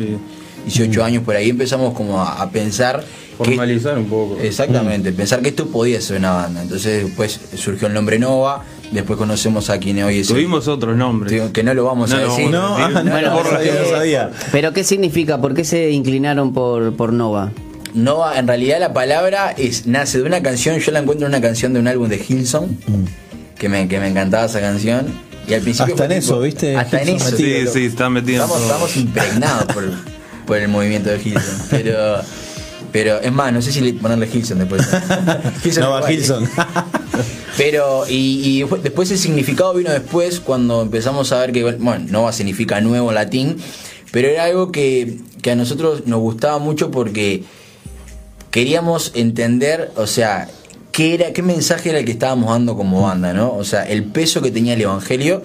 sí. 0.65 0.71
18 0.79 1.03
años 1.05 1.23
por 1.23 1.35
ahí 1.37 1.49
empezamos 1.51 1.93
como 1.93 2.19
a, 2.19 2.41
a 2.41 2.49
pensar 2.49 3.03
que- 3.37 3.45
Formalizar 3.55 3.97
un 3.97 4.05
poco. 4.05 4.37
Exactamente, 4.41 5.11
pensar 5.11 5.41
que 5.41 5.49
esto 5.49 5.67
podía 5.67 5.99
ser 6.01 6.17
una 6.17 6.31
banda. 6.33 6.61
Entonces 6.61 7.05
después 7.05 7.39
surgió 7.55 7.87
el 7.87 7.93
nombre 7.93 8.19
Nova, 8.19 8.63
después 8.91 9.17
conocemos 9.17 9.69
a 9.69 9.77
quien 9.79 10.01
hoy 10.03 10.19
es 10.19 10.29
el- 10.29 10.35
Tuvimos 10.35 10.67
otros 10.67 10.95
nombres. 10.97 11.31
Digo, 11.31 11.51
que 11.51 11.63
no 11.63 11.73
lo 11.73 11.83
vamos 11.85 12.09
No 12.09 12.15
a 12.17 12.19
decir. 12.19 12.49
No, 12.49 12.77
ah, 12.77 12.89
no, 12.89 13.11
bueno, 13.11 13.29
no 13.43 13.43
sabía, 13.49 13.73
no 13.83 13.89
sabía. 13.89 14.31
¿Pero 14.51 14.73
qué 14.73 14.83
significa? 14.83 15.39
¿Por 15.41 15.53
qué 15.53 15.63
se 15.63 15.91
inclinaron 15.91 16.53
por, 16.53 16.95
por 16.95 17.13
Nova? 17.13 17.51
Nova, 17.93 18.37
en 18.37 18.47
realidad 18.47 18.79
la 18.79 18.93
palabra 18.93 19.51
es 19.57 19.87
nace 19.87 20.19
de 20.19 20.23
una 20.25 20.41
canción, 20.43 20.77
yo 20.79 20.91
la 20.91 20.99
encuentro 20.99 21.25
en 21.27 21.31
una 21.33 21.41
canción 21.41 21.73
de 21.73 21.79
un 21.79 21.87
álbum 21.87 22.09
de 22.09 22.23
Hilson, 22.27 22.77
que, 23.57 23.69
me, 23.69 23.87
que 23.87 23.99
me 23.99 24.07
encantaba 24.09 24.45
esa 24.45 24.59
canción. 24.61 25.07
Y 25.47 25.53
al 25.53 25.61
principio 25.61 25.93
Hasta 25.93 26.03
en 26.05 26.09
tipo- 26.11 26.19
eso, 26.19 26.39
¿viste? 26.41 26.75
Hasta 26.75 27.01
en 27.01 27.09
eso. 27.09 27.31
metido. 27.31 27.71
Sí, 27.71 27.79
sí, 27.79 27.85
está 27.85 28.09
metido 28.09 28.43
en 28.43 28.49
Estamos, 28.51 28.57
todo. 28.57 28.65
estamos 28.67 28.97
impregnados 28.97 29.63
por, 29.73 29.83
por 30.45 30.57
el 30.57 30.67
movimiento 30.67 31.09
de 31.09 31.15
Hilson. 31.23 31.55
Pero, 31.71 32.21
pero 32.91 33.19
es 33.19 33.31
más, 33.31 33.51
no 33.53 33.61
sé 33.61 33.71
si 33.71 33.81
le- 33.81 33.93
ponerle 33.93 34.27
Hilson 34.31 34.59
después. 34.59 34.81
Hilson 35.65 35.83
Nova 35.83 35.97
igual. 35.99 36.13
Hilson. 36.13 36.49
Pero, 37.57 38.03
y, 38.07 38.41
y 38.43 38.59
después- 38.59 38.83
después 38.83 39.09
el 39.11 39.17
significado 39.17 39.73
vino 39.73 39.89
después 39.89 40.39
cuando 40.39 40.83
empezamos 40.83 41.31
a 41.31 41.39
ver 41.39 41.51
que, 41.51 41.63
bueno, 41.63 42.05
Nova 42.09 42.31
significa 42.31 42.79
nuevo 42.81 43.09
en 43.09 43.15
latín, 43.15 43.57
pero 44.11 44.27
era 44.27 44.43
algo 44.43 44.71
que, 44.71 45.17
que 45.41 45.49
a 45.51 45.55
nosotros 45.55 46.03
nos 46.05 46.19
gustaba 46.19 46.59
mucho 46.59 46.91
porque 46.91 47.43
queríamos 48.51 49.11
entender, 49.15 49.91
o 49.95 50.07
sea, 50.07 50.47
qué 50.91 51.13
era, 51.15 51.33
qué 51.33 51.41
mensaje 51.41 51.89
era 51.89 51.99
el 51.99 52.05
que 52.05 52.11
estábamos 52.11 52.49
dando 52.51 52.75
como 52.75 53.01
banda, 53.01 53.33
¿no? 53.33 53.53
O 53.53 53.63
sea, 53.63 53.83
el 53.87 54.03
peso 54.05 54.41
que 54.41 54.51
tenía 54.51 54.73
el 54.73 54.81
evangelio 54.81 55.41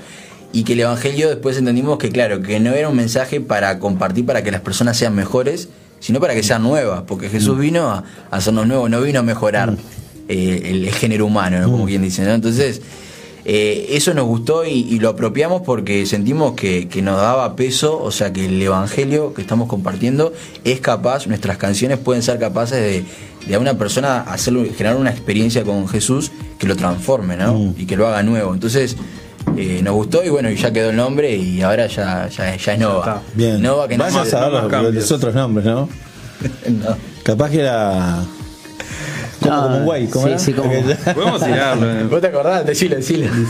y 0.53 0.65
que 0.65 0.75
el 0.75 0.81
evangelio 0.81 1.29
después 1.31 1.57
entendimos 1.57 1.99
que 1.99 2.11
claro, 2.11 2.43
que 2.43 2.61
no 2.61 2.73
era 2.75 2.89
un 2.91 2.97
mensaje 2.97 3.41
para 3.41 3.79
compartir 3.79 4.27
para 4.27 4.43
que 4.43 4.51
las 4.51 4.61
personas 4.61 4.97
sean 4.99 5.15
mejores, 5.15 5.69
sino 6.03 6.21
para 6.21 6.35
que 6.35 6.43
sean 6.43 6.63
nuevas, 6.63 7.05
porque 7.07 7.31
Jesús 7.31 7.59
vino 7.59 7.89
a, 7.91 8.05
a 8.31 8.37
hacernos 8.37 8.67
nuevos, 8.67 8.91
no 8.91 9.01
vino 9.01 9.21
a 9.21 9.23
mejorar. 9.23 9.75
eh, 10.29 10.63
el, 10.87 10.91
género 10.93 11.27
humano, 11.27 11.59
¿no? 11.61 11.71
como 11.71 11.87
quien 11.87 12.03
dice, 12.03 12.23
¿no? 12.25 12.33
Entonces, 12.33 12.81
eh, 13.45 13.87
eso 13.91 14.15
nos 14.15 14.27
gustó 14.27 14.65
y, 14.65 14.71
y 14.71 14.99
lo 15.01 15.11
apropiamos 15.11 15.63
porque 15.63 16.07
sentimos 16.07 16.53
que, 16.53 16.89
que 16.89 17.03
nos 17.03 17.17
daba 17.17 17.57
peso, 17.57 18.01
o 18.01 18.11
sea, 18.11 18.33
que 18.33 18.47
el 18.47 18.63
evangelio 18.63 19.35
que 19.35 19.43
estamos 19.43 19.69
compartiendo 19.69 20.33
es 20.65 20.81
capaz, 20.81 21.27
nuestras 21.27 21.57
canciones 21.57 21.99
pueden 21.99 22.23
ser 22.23 22.39
capaces 22.39 22.79
de, 22.79 23.05
de 23.47 23.55
a 23.55 23.59
una 23.59 23.75
persona 23.75 24.21
hacerlo, 24.21 24.65
generar 24.77 24.97
una 24.97 25.11
experiencia 25.11 25.65
con 25.65 25.89
Jesús 25.89 26.31
que 26.59 26.69
lo 26.69 26.77
transforme, 26.77 27.37
¿no? 27.37 27.55
Mm. 27.55 27.75
Y 27.79 27.87
que 27.87 27.97
lo 27.97 28.07
haga 28.07 28.23
nuevo. 28.23 28.55
Entonces, 28.55 28.97
eh, 29.57 29.81
nos 29.83 29.95
gustó 29.95 30.25
y 30.25 30.29
bueno, 30.29 30.51
y 30.51 30.57
ya 30.57 30.73
quedó 30.73 30.91
el 30.91 30.97
nombre 30.97 31.35
y 31.35 31.63
ahora 31.63 31.87
ya, 31.87 32.29
ya, 32.29 32.57
ya 32.57 32.73
es 32.73 32.79
Nova. 32.79 33.23
Bien. 33.35 33.61
Nova 33.61 33.89
que 33.89 33.99
no 33.99 34.05
a 34.05 34.11
los, 34.11 34.29
cambios. 34.69 34.95
los 34.95 35.13
otros 35.13 35.35
nombres, 35.35 35.67
¿no? 35.67 35.89
no. 36.69 36.97
Capaz 37.23 37.51
que 37.51 37.61
era. 37.61 38.25
Como, 39.43 39.55
No, 39.57 39.63
como 39.63 39.77
un 39.79 39.85
güey, 39.85 40.07
¿cómo 40.09 40.25
sí, 40.27 40.31
era? 40.31 40.39
sí, 40.39 40.53
como- 40.53 40.71
Podemos 41.15 41.45
tirarlo. 41.45 41.91
eh. 41.91 42.05
¿Vos 42.05 42.21
te 42.21 42.27
acordás? 42.29 42.65
Decilo. 42.67 42.97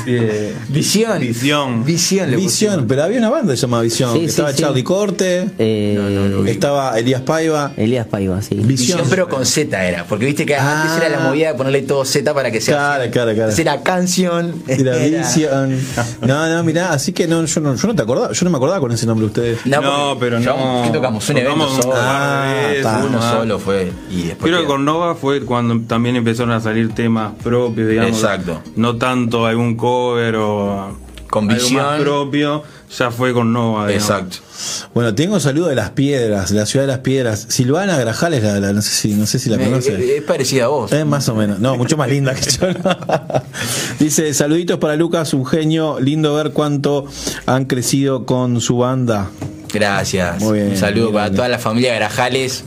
Eh, 0.07 0.55
Visión. 0.69 1.19
Visión. 1.21 1.85
Visión. 1.85 2.31
Visión, 2.37 2.87
pero 2.89 3.05
había 3.05 3.19
una 3.19 3.31
banda 3.31 3.53
que 3.53 3.57
se 3.57 3.63
llamaba 3.63 3.83
Visión. 3.83 4.13
Sí, 4.15 4.25
estaba 4.25 4.53
sí. 4.53 4.63
Charlie 4.63 4.85
Corte, 4.85 5.51
Eh, 5.59 5.95
No, 5.97 6.09
no, 6.11 6.29
no. 6.43 6.47
estaba 6.47 6.99
Elías 6.99 7.23
Paiva. 7.23 7.73
Elías 7.77 8.07
Paiva, 8.07 8.41
sí. 8.43 8.55
Visión. 8.57 8.69
Visión, 8.99 9.03
pero 9.11 9.29
con 9.29 9.45
Z 9.47 9.85
era. 9.87 10.05
Porque 10.05 10.25
viste 10.27 10.47
que 10.47 10.57
Ah. 10.57 10.83
antes 10.83 10.97
era 11.07 11.09
la 11.19 11.21
movida 11.29 11.49
de 11.49 11.55
ponerle 11.55 11.83
todo 11.83 12.05
Z 12.05 12.33
para 12.35 12.51
que 12.51 12.61
sea. 12.61 12.75
Claro, 12.75 13.11
claro, 13.11 13.35
claro. 13.35 13.53
Era 13.57 13.83
canción. 13.83 14.55
Era 14.67 14.97
Visión. 14.97 15.79
No, 16.23 16.49
no, 16.49 16.63
mirá, 16.65 16.93
así 16.93 17.13
que 17.13 17.27
no, 17.27 17.45
yo 17.45 17.61
no, 17.61 17.75
yo 17.77 17.89
no 17.89 17.95
te 17.95 18.03
acordaba, 18.03 18.33
yo 18.33 18.45
no 18.45 18.51
me 18.51 18.57
acordaba 18.57 18.81
con 18.81 18.93
ese 18.93 19.07
nombre 19.07 19.27
de 19.27 19.27
ustedes. 19.29 19.67
No, 19.67 20.17
pero 20.19 20.41
no. 20.41 20.83
¿Qué 20.85 20.91
tocamos? 20.91 21.29
Un 21.29 21.37
evento 21.37 21.69
solo. 21.83 21.95
Ah. 21.97 23.05
Uno 23.07 23.21
solo 23.23 23.59
fue. 23.59 23.91
Y 24.11 24.23
después. 24.25 24.51
Creo 24.51 24.61
que 24.63 24.67
con 24.67 24.85
Nova 24.85 25.15
fue 25.15 25.43
cuando 25.45 25.81
también 25.87 26.17
empezaron 26.17 26.53
a 26.53 26.61
salir 26.61 26.95
temas 26.95 27.33
propios, 27.43 27.89
digamos. 27.89 28.13
Exacto. 28.23 28.61
No 28.77 28.97
tanto 28.97 29.47
algún 29.47 29.77
cover 29.77 30.37
o 30.37 30.97
Con 31.31 31.51
algo 31.51 31.63
visión. 31.63 31.83
más 31.83 32.01
propio, 32.01 32.63
ya 32.99 33.11
fue 33.11 33.33
con 33.33 33.53
Nova. 33.53 33.87
digamos. 33.89 34.09
Exacto. 34.11 34.37
Bueno, 34.95 35.15
tengo 35.15 35.41
saludo 35.41 35.69
de 35.69 35.75
las 35.75 35.91
piedras, 35.91 36.51
de 36.51 36.57
la 36.59 36.67
ciudad 36.67 36.85
de 36.85 36.93
las 36.93 36.99
piedras. 37.01 37.47
Silvana 37.49 37.97
Grajales, 37.97 38.43
la, 38.43 38.61
la- 38.61 38.73
no 38.73 38.83
sé 38.83 38.91
si, 38.91 39.15
no 39.15 39.27
sé 39.27 39.39
si 39.39 39.49
la 39.51 39.57
Eh, 39.57 39.65
conoce. 39.65 39.95
eh, 39.95 40.17
Es 40.19 40.23
parecida 40.25 40.65
a 40.65 40.69
vos. 40.69 40.93
Es 40.93 41.07
más 41.07 41.29
o 41.29 41.35
menos, 41.35 41.59
no, 41.59 41.77
mucho 41.77 41.97
más 41.97 42.09
linda 42.11 42.35
que 42.35 42.51
yo. 42.51 42.67
Dice, 43.99 44.33
saluditos 44.35 44.79
para 44.79 44.97
Lucas, 44.97 45.33
un 45.35 45.47
genio, 45.47 45.99
lindo 46.01 46.35
ver 46.35 46.53
cuánto 46.53 47.07
han 47.47 47.65
crecido 47.65 48.27
con 48.27 48.61
su 48.61 48.77
banda. 48.79 49.31
Gracias. 49.73 50.41
Muy 50.43 50.59
bien, 50.59 50.71
Un 50.73 50.77
saludo 50.77 51.05
muy 51.07 51.13
para 51.15 51.25
grande. 51.25 51.37
toda 51.37 51.49
la 51.49 51.59
familia 51.59 51.95
Grajales 51.95 52.65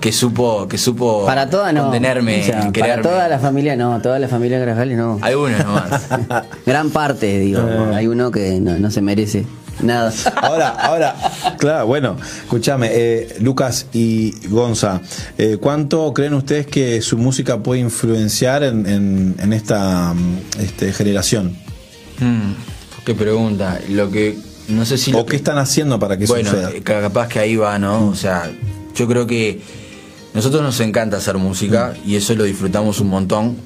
que 0.00 0.12
supo, 0.12 0.66
que 0.68 0.78
supo 0.78 1.24
Para 1.26 1.48
toda 1.48 1.72
no. 1.72 1.82
contenerme, 1.84 2.40
O 2.40 2.44
sea, 2.44 2.72
para 2.72 3.00
toda 3.02 3.28
la 3.28 3.38
familia 3.38 3.76
no, 3.76 4.00
toda 4.00 4.18
la 4.18 4.28
familia 4.28 4.58
Grajales 4.58 4.96
no. 4.98 5.18
Algunos 5.22 5.64
nomás. 5.64 6.02
Gran 6.66 6.90
parte, 6.90 7.38
digo. 7.38 7.60
Eh. 7.60 7.94
Hay 7.94 8.06
uno 8.06 8.30
que 8.30 8.58
no, 8.60 8.78
no 8.78 8.90
se 8.90 9.00
merece 9.00 9.46
nada. 9.82 10.12
Ahora, 10.36 10.68
ahora, 10.70 11.16
claro, 11.58 11.86
bueno, 11.86 12.16
escúchame, 12.42 12.88
eh, 12.92 13.36
Lucas 13.40 13.86
y 13.92 14.34
Gonza, 14.48 15.00
eh, 15.38 15.56
¿cuánto 15.60 16.12
creen 16.12 16.34
ustedes 16.34 16.66
que 16.66 17.00
su 17.00 17.16
música 17.16 17.58
puede 17.62 17.80
influenciar 17.80 18.62
en, 18.62 18.86
en- 18.86 19.36
en 19.38 19.52
esta 19.52 20.12
este, 20.58 20.92
generación? 20.92 21.56
Mm, 22.18 22.52
qué 23.06 23.14
pregunta. 23.14 23.78
Lo 23.88 24.10
que 24.10 24.36
no 24.70 24.84
sé 24.84 24.96
si 24.98 25.12
¿O 25.14 25.26
qué 25.26 25.36
están 25.36 25.58
haciendo 25.58 25.98
para 25.98 26.16
que 26.16 26.26
bueno, 26.26 26.50
suceda? 26.50 26.70
eh, 26.70 26.80
capaz 26.82 27.28
que 27.28 27.38
ahí 27.38 27.56
va, 27.56 27.78
¿no? 27.78 28.08
O 28.08 28.14
sea, 28.14 28.50
yo 28.94 29.06
creo 29.06 29.26
que 29.26 29.60
nosotros 30.34 30.62
nos 30.62 30.78
encanta 30.80 31.16
hacer 31.18 31.36
música 31.38 31.94
y 32.06 32.16
eso 32.16 32.34
lo 32.34 32.44
disfrutamos 32.44 33.00
un 33.00 33.08
montón. 33.08 33.56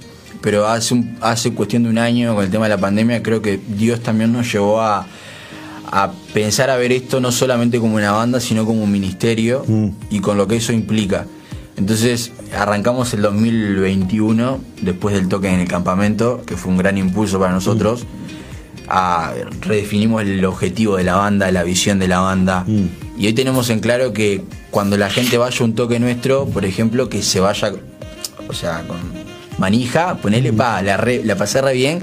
Pero 0.41 0.67
hace, 0.69 0.93
un- 0.95 1.17
hace 1.23 1.55
cuestión 1.55 1.85
de 1.85 1.89
un 1.89 1.97
año, 1.99 2.35
con 2.35 2.45
el 2.45 2.51
tema 2.51 2.65
de 2.67 2.71
la 2.71 2.79
pandemia, 2.79 3.23
creo 3.23 3.41
que 3.41 3.59
Dios 3.79 4.01
también 4.01 4.31
nos 4.33 4.53
llevó 4.53 4.83
a, 4.83 5.07
a 5.91 6.13
pensar 6.35 6.69
a 6.69 6.77
ver 6.77 6.93
esto 6.93 7.19
no 7.21 7.33
solamente 7.33 7.79
como 7.81 7.97
una 7.97 8.13
banda, 8.13 8.41
sino 8.41 8.67
como 8.67 8.83
un 8.83 8.93
ministerio 8.93 9.65
Mm. 9.67 9.89
y 10.11 10.21
con 10.21 10.37
lo 10.37 10.47
que 10.47 10.57
eso 10.57 10.73
implica. 10.75 11.25
Entonces 11.79 12.33
arrancamos 12.55 13.15
el 13.15 13.23
2021, 13.23 14.61
después 14.83 15.15
del 15.15 15.29
toque 15.29 15.49
en 15.49 15.61
el 15.61 15.69
campamento, 15.69 16.43
que 16.47 16.57
fue 16.57 16.71
un 16.73 16.79
gran 16.79 16.99
impulso 16.99 17.39
para 17.41 17.53
nosotros. 17.53 18.05
A- 18.89 19.33
redefinimos 19.61 20.23
el 20.23 20.45
objetivo 20.45 20.97
de 20.97 21.05
la 21.05 21.17
banda, 21.17 21.51
la 21.51 21.63
visión 21.63 21.99
de 21.99 22.09
la 22.09 22.21
banda. 22.21 22.65
Mm. 22.67 22.87
Y 23.21 23.27
hoy 23.27 23.33
tenemos 23.33 23.71
en 23.71 23.81
claro 23.81 24.13
que 24.13 24.43
cuando 24.71 24.97
la 24.97 25.09
gente 25.11 25.39
vaya 25.39 25.57
a 25.61 25.65
un 25.65 25.75
toque 25.75 25.99
nuestro, 26.01 26.47
por 26.47 26.65
ejemplo, 26.65 27.09
que 27.09 27.23
se 27.23 27.41
vaya, 27.41 27.73
o 28.49 28.53
sea, 28.53 28.85
con 28.87 28.99
manija, 29.57 30.17
ponele 30.17 30.53
pa, 30.53 30.83
la, 30.83 30.97
re- 30.97 31.23
la 31.25 31.37
pasé 31.37 31.63
re 31.63 31.75
bien, 31.75 32.03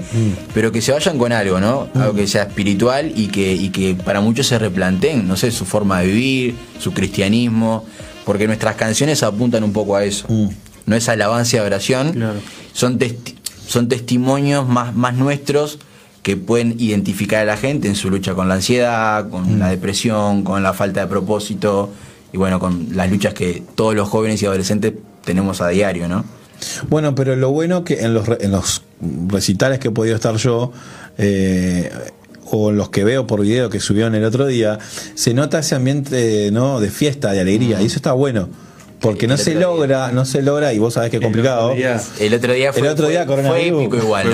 pero 0.54 0.72
que 0.72 0.80
se 0.80 0.90
vayan 0.92 1.18
con 1.18 1.32
algo, 1.32 1.60
¿no? 1.60 1.88
Algo 1.94 2.14
que 2.14 2.26
sea 2.26 2.44
espiritual 2.44 3.12
y 3.14 3.26
que, 3.28 3.52
y 3.52 3.68
que 3.68 3.94
para 3.94 4.22
muchos 4.22 4.46
se 4.46 4.58
replanteen, 4.58 5.28
no 5.28 5.36
sé, 5.36 5.50
su 5.50 5.66
forma 5.66 6.00
de 6.00 6.06
vivir, 6.06 6.54
su 6.78 6.92
cristianismo, 6.94 7.84
porque 8.24 8.46
nuestras 8.46 8.76
canciones 8.76 9.22
apuntan 9.22 9.64
un 9.64 9.72
poco 9.74 9.96
a 9.96 10.04
eso. 10.04 10.24
Mm. 10.30 10.48
No 10.86 10.96
es 10.96 11.08
alabanza 11.10 11.58
y 11.58 11.60
oración, 11.60 12.12
Claro. 12.14 12.40
son, 12.72 12.98
testi- 12.98 13.34
son 13.66 13.86
testimonios 13.86 14.66
más, 14.66 14.94
más 14.96 15.14
nuestros 15.14 15.78
que 16.22 16.36
pueden 16.36 16.76
identificar 16.78 17.40
a 17.40 17.44
la 17.44 17.56
gente 17.56 17.88
en 17.88 17.96
su 17.96 18.08
lucha 18.10 18.34
con 18.34 18.48
la 18.48 18.54
ansiedad, 18.54 19.28
con 19.28 19.58
la 19.58 19.70
depresión, 19.70 20.44
con 20.44 20.62
la 20.62 20.72
falta 20.72 21.00
de 21.00 21.06
propósito 21.06 21.90
y 22.32 22.36
bueno, 22.36 22.60
con 22.60 22.88
las 22.96 23.10
luchas 23.10 23.34
que 23.34 23.62
todos 23.74 23.94
los 23.94 24.08
jóvenes 24.08 24.40
y 24.42 24.46
adolescentes 24.46 24.94
tenemos 25.24 25.60
a 25.60 25.68
diario, 25.68 26.08
¿no? 26.08 26.24
Bueno, 26.88 27.14
pero 27.14 27.34
lo 27.36 27.50
bueno 27.50 27.84
que 27.84 28.00
en 28.00 28.14
los, 28.14 28.28
en 28.40 28.52
los 28.52 28.82
recitales 29.28 29.80
que 29.80 29.88
he 29.88 29.90
podido 29.90 30.14
estar 30.14 30.36
yo, 30.36 30.72
eh, 31.18 31.90
o 32.50 32.70
en 32.70 32.76
los 32.76 32.90
que 32.90 33.02
veo 33.02 33.26
por 33.26 33.40
video 33.40 33.68
que 33.68 33.80
subieron 33.80 34.14
el 34.14 34.24
otro 34.24 34.46
día, 34.46 34.78
se 35.14 35.34
nota 35.34 35.58
ese 35.58 35.74
ambiente 35.74 36.50
¿no? 36.52 36.80
de 36.80 36.90
fiesta, 36.90 37.32
de 37.32 37.40
alegría, 37.40 37.82
y 37.82 37.86
eso 37.86 37.96
está 37.96 38.12
bueno. 38.12 38.48
Porque 39.02 39.26
no 39.26 39.36
se 39.36 39.50
día. 39.50 39.60
logra, 39.60 40.12
no 40.12 40.24
se 40.24 40.40
logra, 40.42 40.72
y 40.72 40.78
vos 40.78 40.94
sabés 40.94 41.10
que 41.10 41.16
es 41.18 41.22
complicado. 41.22 41.66
otro 41.66 41.76
día- 41.76 42.00
El 42.20 42.34
otro 42.34 42.52
día 42.54 42.72
fue, 42.72 42.82
El 42.82 42.88
otro 42.88 43.08
día, 43.08 43.26
fue- 43.26 43.34
fue 43.34 43.42
coronavirus. 43.42 43.82
épico 43.82 43.96
igual, 43.98 44.26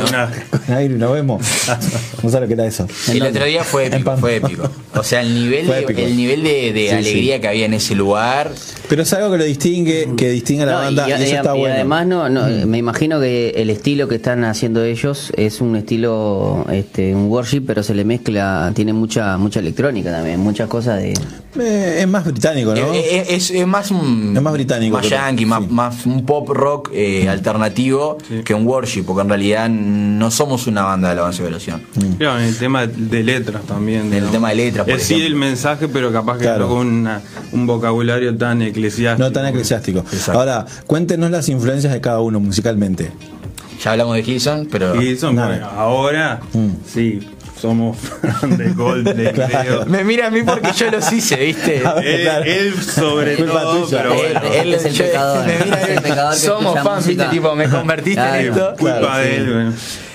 ¿no? 0.68 0.74
Ahí 0.76 0.88
nos 0.90 1.12
vemos. 1.12 1.42
No 2.22 2.30
sabes 2.30 2.42
lo 2.42 2.48
que 2.48 2.54
era 2.54 2.66
eso. 2.66 2.86
El 3.12 3.22
otro 3.22 3.44
día 3.44 3.62
fue 3.62 3.86
En 3.86 3.94
épico, 3.94 4.16
fue 4.16 4.36
épico. 4.36 4.68
O 4.96 5.04
sea, 5.04 5.20
el 5.22 5.32
nivel 5.34 5.66
Fue 5.66 5.76
de, 5.76 5.82
épico. 5.82 6.00
el 6.00 6.16
nivel 6.16 6.42
de, 6.42 6.72
de 6.72 6.88
Sí, 6.88 6.94
alegría 6.94 7.36
sí. 7.36 7.40
que 7.40 7.48
había 7.48 7.66
en 7.66 7.74
ese 7.74 7.94
lugar. 7.94 8.50
Pero 8.88 9.02
es 9.02 9.12
algo 9.12 9.30
que 9.30 9.38
lo 9.38 9.44
distingue, 9.44 10.08
que 10.16 10.30
distingue 10.30 10.64
a 10.64 10.66
la 10.66 10.72
No, 10.72 10.78
banda, 10.78 11.06
y, 11.06 11.10
y, 11.10 11.14
eso 11.14 11.22
y- 11.22 11.36
está 11.36 11.54
y 11.56 11.58
bueno. 11.60 11.74
además 11.76 12.06
no, 12.08 12.28
no, 12.28 12.66
me 12.66 12.76
imagino 12.78 13.20
que 13.20 13.50
el 13.50 13.70
estilo 13.70 14.08
que 14.08 14.16
están 14.16 14.42
haciendo 14.44 14.82
ellos 14.82 15.32
es 15.36 15.60
un 15.60 15.76
estilo 15.76 16.66
este 16.72 17.14
un 17.14 17.26
worship 17.30 17.62
pero 17.66 17.82
se 17.84 17.94
le 17.94 18.04
mezcla 18.04 18.72
tiene 18.74 18.92
mucha 18.92 19.36
mucha 19.38 19.60
electrónica 19.60 20.10
también 20.10 20.40
muchas 20.40 20.68
cosas 20.68 20.98
de 21.00 21.12
Eh, 21.60 21.98
es 22.00 22.08
más 22.08 22.24
británico, 22.24 22.74
¿no? 22.74 22.92
Eh, 22.94 23.00
eh, 23.18 23.26
Es, 23.30 23.50
es 23.50 23.66
más 23.66 23.90
un. 23.90 24.32
Es 24.36 24.42
más 24.42 24.52
británico, 24.58 24.96
Más 24.96 25.06
pero- 25.06 25.16
yankee, 25.16 25.46
más, 25.46 25.62
sí. 25.64 25.68
más 25.70 26.06
un 26.06 26.26
pop 26.26 26.48
rock 26.50 26.90
eh, 26.92 27.28
alternativo 27.28 28.18
que 28.44 28.54
un 28.54 28.66
worship, 28.66 29.02
porque 29.04 29.22
en 29.22 29.28
realidad 29.28 29.68
no 29.68 30.30
somos 30.30 30.66
una 30.66 30.82
banda 30.82 31.08
de 31.08 31.12
alabanza 31.12 31.42
y 31.42 31.46
oración. 31.46 31.82
Claro, 32.18 32.38
en 32.40 32.46
el 32.46 32.56
tema 32.56 32.86
de 32.86 33.22
letras 33.22 33.62
también. 33.64 34.12
En 34.12 34.24
el 34.24 34.30
tema 34.30 34.50
de 34.50 34.56
letras, 34.56 34.84
por 34.86 34.94
Es 34.94 35.02
sí 35.04 35.20
el 35.22 35.34
mensaje, 35.34 35.88
pero 35.88 36.12
capaz 36.12 36.38
que 36.38 36.44
Claro. 36.44 36.66
no 36.66 36.68
con 36.74 36.86
una- 36.86 37.20
un 37.52 37.66
vocabulario 37.66 38.36
tan 38.36 38.62
eclesiástico. 38.62 39.26
No 39.28 39.32
tan 39.32 39.46
eclesiástico. 39.46 40.00
Exacto. 40.00 40.38
Ahora, 40.38 40.66
cuéntenos 40.86 41.30
las 41.30 41.48
influencias 41.48 41.92
de 41.92 42.00
cada 42.00 42.20
uno 42.20 42.40
musicalmente. 42.40 43.10
Ya 43.82 43.92
hablamos 43.92 44.14
de 44.16 44.20
Hilson, 44.22 44.68
pero. 44.70 44.92
Bueno, 44.94 45.66
ahora 45.76 46.40
Mm. 46.52 46.68
sí, 46.84 47.20
somos 47.60 47.96
fan 47.98 48.56
de 48.56 48.72
Coldplay, 48.74 49.32
creo. 49.32 49.84
Me 49.86 50.04
mira 50.04 50.28
a 50.28 50.30
mí 50.30 50.42
porque 50.42 50.70
yo 50.76 50.90
los 50.90 51.12
hice, 51.12 51.36
¿viste? 51.36 51.82
Ver, 51.96 52.06
Él, 52.06 52.22
claro. 52.22 52.44
él 52.44 52.74
sobre 52.82 53.36
todo, 53.36 53.86
pero 53.90 54.12
Él- 54.14 54.18
bueno. 54.34 54.54
él- 54.54 54.74
Es 54.74 54.84
el 54.84 54.92
yo- 54.94 55.04
pecador, 55.04 55.46
me 55.46 55.64
mira, 55.64 55.82
el 55.88 56.02
pecador 56.02 56.34
que 56.34 56.40
somos 56.40 56.80
fans, 56.82 57.06
¿viste? 57.06 57.24
Tipo, 57.26 57.54
me 57.54 57.68
convertiste 57.68 58.20
Claro. 58.20 58.36
en 58.40 58.48
esto. 58.48 58.74
culpa 58.78 58.98
Claro, 58.98 59.18
de 59.18 59.28
sí. 59.30 59.34
él. 59.36 59.52
bueno. 59.52 59.72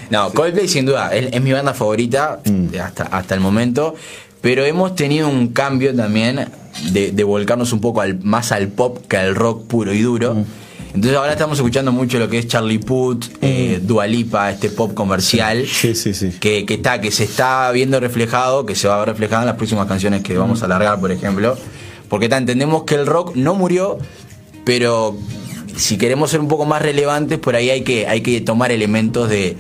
No, 0.10 0.30
Coldplay 0.32 0.68
sin 0.68 0.86
duda, 0.86 1.14
es, 1.14 1.28
es 1.34 1.42
mi 1.42 1.52
banda 1.54 1.74
favorita 1.74 2.40
Mm. 2.46 2.68
hasta, 2.80 3.04
hasta 3.04 3.34
el 3.36 3.40
momento, 3.42 3.96
pero 4.42 4.64
hemos 4.66 4.96
tenido 4.96 5.28
un 5.30 5.48
cambio 5.50 5.96
también 5.96 6.48
de, 6.92 7.12
de 7.12 7.24
volcarnos 7.24 7.72
un 7.74 7.82
poco 7.82 8.02
al, 8.02 8.20
más 8.22 8.52
al 8.52 8.68
pop 8.68 9.00
que 9.08 9.18
al 9.18 9.34
rock 9.36 9.66
puro 9.68 9.94
y 9.94 10.02
duro. 10.02 10.36
Mm. 10.36 10.46
Entonces 10.94 11.18
ahora 11.18 11.32
estamos 11.32 11.58
escuchando 11.58 11.92
mucho 11.92 12.20
lo 12.20 12.30
que 12.30 12.38
es 12.38 12.48
Charlie 12.48 12.78
Puth, 12.78 13.26
eh, 13.42 13.80
Dua 13.82 14.06
Lipa, 14.06 14.52
este 14.52 14.70
pop 14.70 14.94
comercial. 14.94 15.64
Mm. 15.64 15.68
Sí, 15.68 15.96
sí, 15.96 16.14
sí. 16.14 16.30
Que, 16.40 16.66
que 16.66 16.76
está, 16.76 17.02
que 17.02 17.10
se 17.10 17.24
está 17.24 17.72
viendo 17.72 18.00
reflejado, 18.00 18.66
que 18.66 18.76
se 18.76 18.88
va 18.88 18.96
a 18.96 19.00
ver 19.00 19.10
reflejado 19.10 19.42
en 19.42 19.48
las 19.48 19.56
próximas 19.56 19.88
canciones 19.88 20.22
que 20.22 20.38
vamos 20.38 20.62
a 20.62 20.66
alargar, 20.66 21.00
por 21.00 21.12
ejemplo. 21.12 21.58
Porque 22.10 22.30
ta, 22.30 22.38
entendemos 22.38 22.84
que 22.84 22.94
el 22.96 23.08
rock 23.08 23.36
no 23.36 23.56
murió, 23.56 23.98
pero 24.66 25.18
si 25.76 25.98
queremos 25.98 26.30
ser 26.30 26.40
un 26.42 26.48
poco 26.48 26.66
más 26.66 26.82
relevantes, 26.84 27.40
por 27.40 27.56
ahí 27.56 27.72
hay 27.72 27.82
que, 27.82 28.06
hay 28.08 28.22
que 28.22 28.40
tomar 28.42 28.72
elementos 28.72 29.28
de, 29.30 29.58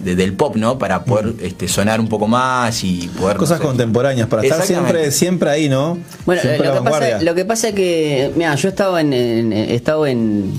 de- 0.00 0.14
del 0.16 0.34
pop, 0.34 0.54
¿no? 0.56 0.78
Para 0.78 1.04
poder 1.06 1.32
este, 1.40 1.66
sonar 1.66 1.98
un 1.98 2.08
poco 2.08 2.28
más 2.28 2.84
y 2.84 3.08
poder. 3.18 3.36
no 3.36 3.40
Cosas 3.40 3.56
sé. 3.58 3.64
contemporáneas, 3.64 4.28
para 4.28 4.42
estar 4.42 4.60
siempre, 4.66 5.10
siempre 5.12 5.48
ahí, 5.48 5.70
¿no? 5.70 5.96
Bueno, 6.26 6.42
siempre 6.42 6.66
lo 6.68 6.74
que, 6.84 6.90
pasa, 6.90 7.22
lo 7.22 7.34
que 7.34 7.44
pasa 7.46 7.68
es 7.68 7.74
que, 7.74 8.32
mira, 8.36 8.54
yo 8.56 8.68
he 8.68 8.70
estado 8.70 8.98
en, 8.98 9.14
en- 9.14 9.52
he 9.54 9.74
estado 9.74 10.06
en, 10.06 10.52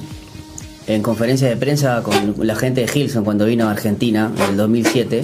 en 0.87 1.01
conferencia 1.01 1.47
de 1.49 1.57
prensa 1.57 2.01
con 2.03 2.35
la 2.45 2.55
gente 2.55 2.85
de 2.85 2.99
Hilson 2.99 3.23
cuando 3.23 3.45
vino 3.45 3.67
a 3.67 3.71
Argentina 3.71 4.31
en 4.43 4.49
el 4.51 4.57
2007. 4.57 5.23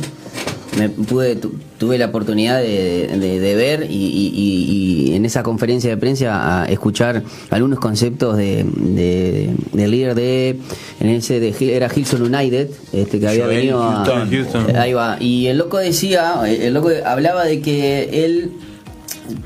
Me 0.77 0.87
pude, 0.87 1.35
tu- 1.35 1.53
tuve 1.77 1.97
la 1.97 2.05
oportunidad 2.05 2.59
de, 2.61 3.07
de- 3.19 3.39
de 3.41 3.55
ver 3.55 3.87
y, 3.89 3.95
y- 3.95 5.15
en 5.15 5.25
esa 5.25 5.43
conferencia 5.43 5.89
de 5.89 5.97
prensa 5.97 6.61
a 6.61 6.65
escuchar 6.65 7.23
algunos 7.49 7.77
conceptos 7.79 8.37
de, 8.37 8.63
de- 8.77 9.49
del 9.73 9.91
líder 9.91 10.15
de 10.15 10.55
en 11.01 11.09
ese 11.09 11.41
de 11.41 11.53
era 11.75 11.89
Hilson 11.93 12.21
United 12.33 12.69
este 12.93 13.19
que 13.19 13.27
había 13.27 13.43
Joel 13.43 13.57
venido 13.57 13.83
a, 13.83 14.05
Houston. 14.05 14.29
Houston. 14.31 14.75
Ahí 14.77 14.93
va. 14.93 15.17
Y 15.19 15.47
el 15.47 15.57
loco 15.57 15.77
decía, 15.77 16.35
el 16.47 16.73
loco 16.73 16.89
hablaba 17.05 17.43
de 17.43 17.59
que 17.59 18.23
él, 18.23 18.51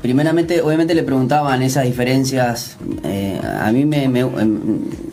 primeramente, 0.02 0.62
obviamente 0.62 0.94
le 0.94 1.02
preguntaban 1.02 1.60
esas 1.62 1.84
diferencias. 1.84 2.76
eh, 3.04 3.40
a 3.60 3.70
mí 3.72 3.84
me, 3.84 4.08
me- 4.08 4.20
em, 4.20 4.58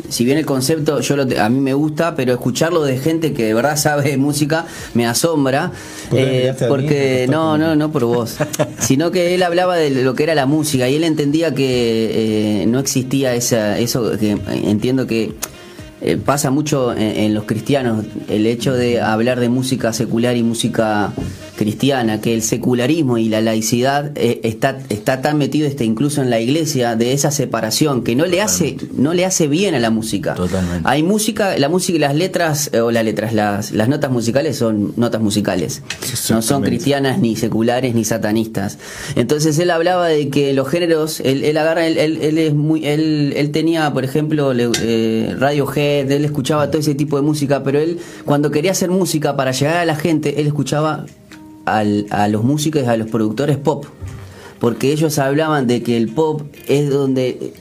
si 0.10 0.26
bien 0.26 0.38
el 0.38 0.46
concepto 0.46 1.00
yo 1.00 1.16
lo 1.16 1.24
a 1.40 1.50
mí 1.50 1.60
me 1.60 1.74
gusta, 1.74 2.16
pero 2.16 2.34
escucharlo 2.34 2.84
de 2.84 2.98
gente 2.98 3.34
que 3.34 3.46
de 3.46 3.54
verdad 3.54 3.78
sabe 3.78 4.10
de 4.12 4.18
música 4.18 4.66
me 4.94 5.06
asombra. 5.06 5.72
¿Por 6.10 6.18
qué 6.18 6.26
me 6.26 6.48
eh, 6.48 6.54
mí? 6.54 6.68
porque 6.68 7.28
no, 7.30 7.58
no, 7.58 7.76
no 7.76 7.92
por 7.92 8.06
vos, 8.06 8.38
sino 8.80 9.12
que 9.12 9.36
él 9.36 9.44
hablaba 9.44 9.76
de 9.76 9.90
lo 9.90 10.14
que 10.16 10.24
era 10.24 10.36
la 10.36 10.46
música 10.46 10.90
y 10.90 10.96
él 10.96 11.04
entendía 11.04 11.54
que 11.54 12.62
eh, 12.62 12.66
no 12.68 12.80
existía 12.80 13.34
esa, 13.34 13.80
eso 13.80 14.18
que 14.18 14.38
entiendo 14.48 15.08
que 15.08 15.34
eh, 16.02 16.18
pasa 16.18 16.52
mucho 16.52 16.92
en, 16.92 17.00
en 17.00 17.34
los 17.34 17.46
cristianos 17.46 18.06
el 18.28 18.46
hecho 18.46 18.74
de 18.74 19.00
hablar 19.00 19.40
de 19.40 19.50
música 19.50 19.94
secular 19.94 20.36
y 20.36 20.44
música 20.44 21.14
cristiana, 21.56 22.20
que 22.22 22.34
el 22.34 22.42
secularismo 22.42 23.18
y 23.18 23.30
la 23.30 23.42
laicidad 23.42 24.12
eh, 24.16 24.40
está, 24.44 24.80
está 24.90 25.22
tan 25.22 25.38
metido 25.38 25.68
este, 25.68 25.86
incluso 25.86 26.22
en 26.22 26.30
la 26.30 26.40
iglesia 26.40 26.96
de 26.96 27.14
esa 27.14 27.32
separación 27.32 28.04
que 28.04 28.16
no 28.16 28.26
le 28.26 28.42
hace 28.42 28.76
no 28.98 29.14
le 29.14 29.26
hace 29.26 29.48
bien 29.48 29.76
a 29.76 29.80
la 29.80 29.90
música. 29.90 30.34
Totalmente. 30.34 30.82
Hay 30.84 31.04
música, 31.04 31.58
la 31.58 31.70
música 31.70 31.96
y 31.96 32.00
las 32.00 32.16
letras 32.16 32.70
eh, 32.74 32.80
o 32.82 32.92
las 32.92 33.04
letras, 33.06 33.34
las, 33.34 33.72
las 33.72 33.88
notas 33.88 34.12
musicales 34.12 34.58
son 34.58 34.94
notas 34.98 35.22
musicales. 35.22 35.82
No 36.30 36.42
son 36.42 36.64
cristianas 36.64 37.20
ni 37.20 37.36
seculares 37.36 37.94
ni 37.96 38.04
satanistas. 38.04 38.78
Entonces 39.16 39.58
él 39.60 39.70
hablaba 39.72 40.08
de 40.08 40.30
que 40.30 40.54
los 40.54 40.68
géneros, 40.68 41.20
él, 41.20 41.44
él 41.44 41.58
agarra, 41.58 41.86
él, 41.88 41.98
él, 41.98 42.20
él 42.22 42.38
es 42.38 42.54
muy, 42.54 42.86
él, 42.86 43.34
él 43.36 43.52
tenía, 43.52 43.92
por 43.94 44.04
ejemplo, 44.04 44.54
le- 44.54 44.70
eh, 44.82 45.36
Radiohead, 45.38 46.10
él 46.12 46.26
escuchaba 46.26 46.70
todo 46.72 46.80
ese 46.82 46.96
tipo 46.96 47.16
de 47.18 47.22
música, 47.22 47.64
pero 47.64 47.80
él 47.80 48.00
cuando 48.26 48.50
quería 48.52 48.72
hacer 48.72 48.90
música 48.90 49.36
para 49.36 49.52
llegar 49.52 49.78
a 49.78 49.86
la 49.86 49.96
gente, 49.96 50.40
él 50.42 50.48
escuchaba 50.48 51.06
al- 51.66 52.06
a 52.10 52.28
los 52.28 52.44
músicos, 52.44 52.88
a 52.88 52.98
los 52.98 53.08
productores 53.10 53.58
pop, 53.58 53.86
porque 54.60 54.92
ellos 54.92 55.20
hablaban 55.20 55.68
de 55.68 55.84
que 55.84 55.98
el 55.98 56.10
pop 56.10 56.42
es 56.68 56.90
donde 56.90 57.54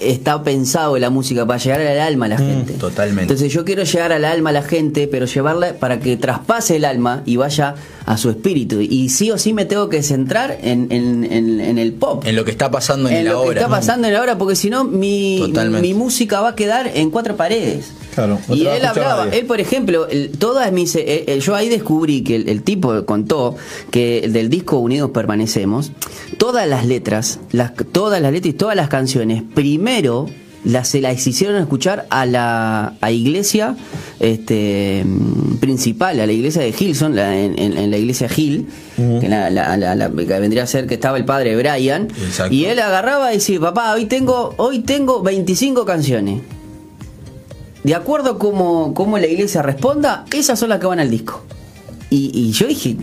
está 0.00 0.42
pensado 0.44 0.96
la 0.98 1.10
música 1.10 1.44
para 1.46 1.58
llegar 1.58 1.80
al 1.80 1.98
alma 2.00 2.26
a 2.26 2.28
la 2.30 2.38
gente. 2.38 2.74
totalmente. 2.74 3.22
Entonces 3.22 3.52
yo 3.52 3.64
quiero 3.64 3.82
llegar 3.82 4.12
al 4.12 4.24
alma 4.24 4.50
a 4.50 4.52
la 4.52 4.62
gente, 4.62 5.08
pero 5.08 5.26
llevarla 5.26 5.74
para 5.74 5.98
que 6.00 6.16
traspase 6.16 6.76
el 6.76 6.84
alma 6.84 7.22
y 7.26 7.36
vaya 7.36 7.74
a 8.06 8.16
su 8.16 8.30
espíritu. 8.30 8.80
Y 8.80 9.08
sí 9.08 9.30
o 9.32 9.38
sí 9.38 9.52
me 9.52 9.64
tengo 9.64 9.88
que 9.88 10.02
centrar 10.02 10.58
en, 10.62 10.86
en- 10.90 11.24
en- 11.24 11.60
en 11.60 11.78
el 11.78 11.92
pop. 11.94 12.24
En 12.26 12.36
lo 12.36 12.44
que 12.44 12.52
está 12.52 12.70
pasando 12.70 13.08
en, 13.08 13.16
En 13.16 13.24
la 13.24 13.32
lo 13.32 13.42
que 13.42 13.48
obra. 13.48 13.60
está 13.60 13.70
pasando 13.70 14.06
en 14.08 14.14
la 14.14 14.22
obra, 14.22 14.38
porque 14.38 14.54
si 14.56 14.70
no, 14.70 14.84
mi, 14.84 15.52
mi 15.80 15.94
música 15.94 16.40
va 16.40 16.50
a 16.50 16.54
quedar 16.56 16.90
en 16.94 17.10
cuatro 17.10 17.36
paredes. 17.36 17.90
Claro, 18.18 18.38
no 18.48 18.54
y 18.54 18.66
él 18.66 18.84
hablaba, 18.84 19.24
nadie. 19.26 19.38
él 19.40 19.46
por 19.46 19.60
ejemplo, 19.60 20.08
el- 20.08 20.30
todas 20.30 20.72
mis, 20.72 20.94
eh, 20.96 21.24
eh, 21.26 21.40
yo 21.40 21.54
ahí 21.54 21.68
descubrí 21.68 22.22
que 22.22 22.34
el, 22.36 22.48
el 22.48 22.62
tipo 22.62 23.04
contó 23.04 23.54
que 23.90 24.28
del 24.28 24.48
disco 24.50 24.78
Unidos 24.78 25.10
Permanecemos, 25.12 25.92
todas 26.36 26.66
las 26.68 26.84
letras, 26.86 27.38
las, 27.52 27.72
todas 27.92 28.20
las 28.20 28.32
letras 28.32 28.50
y 28.54 28.56
todas 28.56 28.74
las 28.76 28.88
canciones, 28.88 29.42
primero 29.54 30.26
las, 30.64 30.88
se 30.88 31.00
las 31.00 31.24
hicieron 31.26 31.56
escuchar 31.62 32.06
a 32.10 32.26
la 32.26 32.94
a 33.00 33.10
iglesia 33.12 33.76
este, 34.18 35.04
principal, 35.60 36.18
a 36.20 36.26
la 36.26 36.32
iglesia 36.32 36.62
de 36.62 36.74
Hilson, 36.76 37.14
la- 37.14 37.36
en, 37.38 37.58
en- 37.58 37.78
en 37.78 37.90
la 37.90 37.96
iglesia 37.96 38.28
Hill, 38.34 38.66
que, 38.96 39.28
la- 39.28 39.50
la- 39.50 39.76
la- 39.76 39.94
la- 39.94 40.10
que 40.10 40.24
vendría 40.40 40.64
a 40.64 40.66
ser 40.66 40.86
que 40.86 40.94
estaba 40.94 41.16
el 41.16 41.24
padre 41.24 41.56
Brian, 41.56 42.08
Exacto. 42.26 42.52
y 42.52 42.64
él 42.64 42.80
agarraba 42.80 43.32
y 43.32 43.36
decía, 43.36 43.60
papá, 43.60 43.94
hoy 43.94 44.06
tengo, 44.06 44.54
hoy 44.56 44.80
tengo 44.80 45.22
25 45.22 45.84
canciones. 45.84 46.40
De 47.84 47.94
acuerdo 47.94 48.38
como, 48.38 48.92
como 48.94 49.18
la 49.18 49.26
iglesia 49.26 49.62
responda, 49.62 50.24
esas 50.32 50.58
son 50.58 50.70
las 50.70 50.80
que 50.80 50.86
van 50.86 51.00
al 51.00 51.10
disco. 51.10 51.44
Y, 52.10 52.30
y 52.32 52.52
yo 52.52 52.66
dije, 52.66 52.96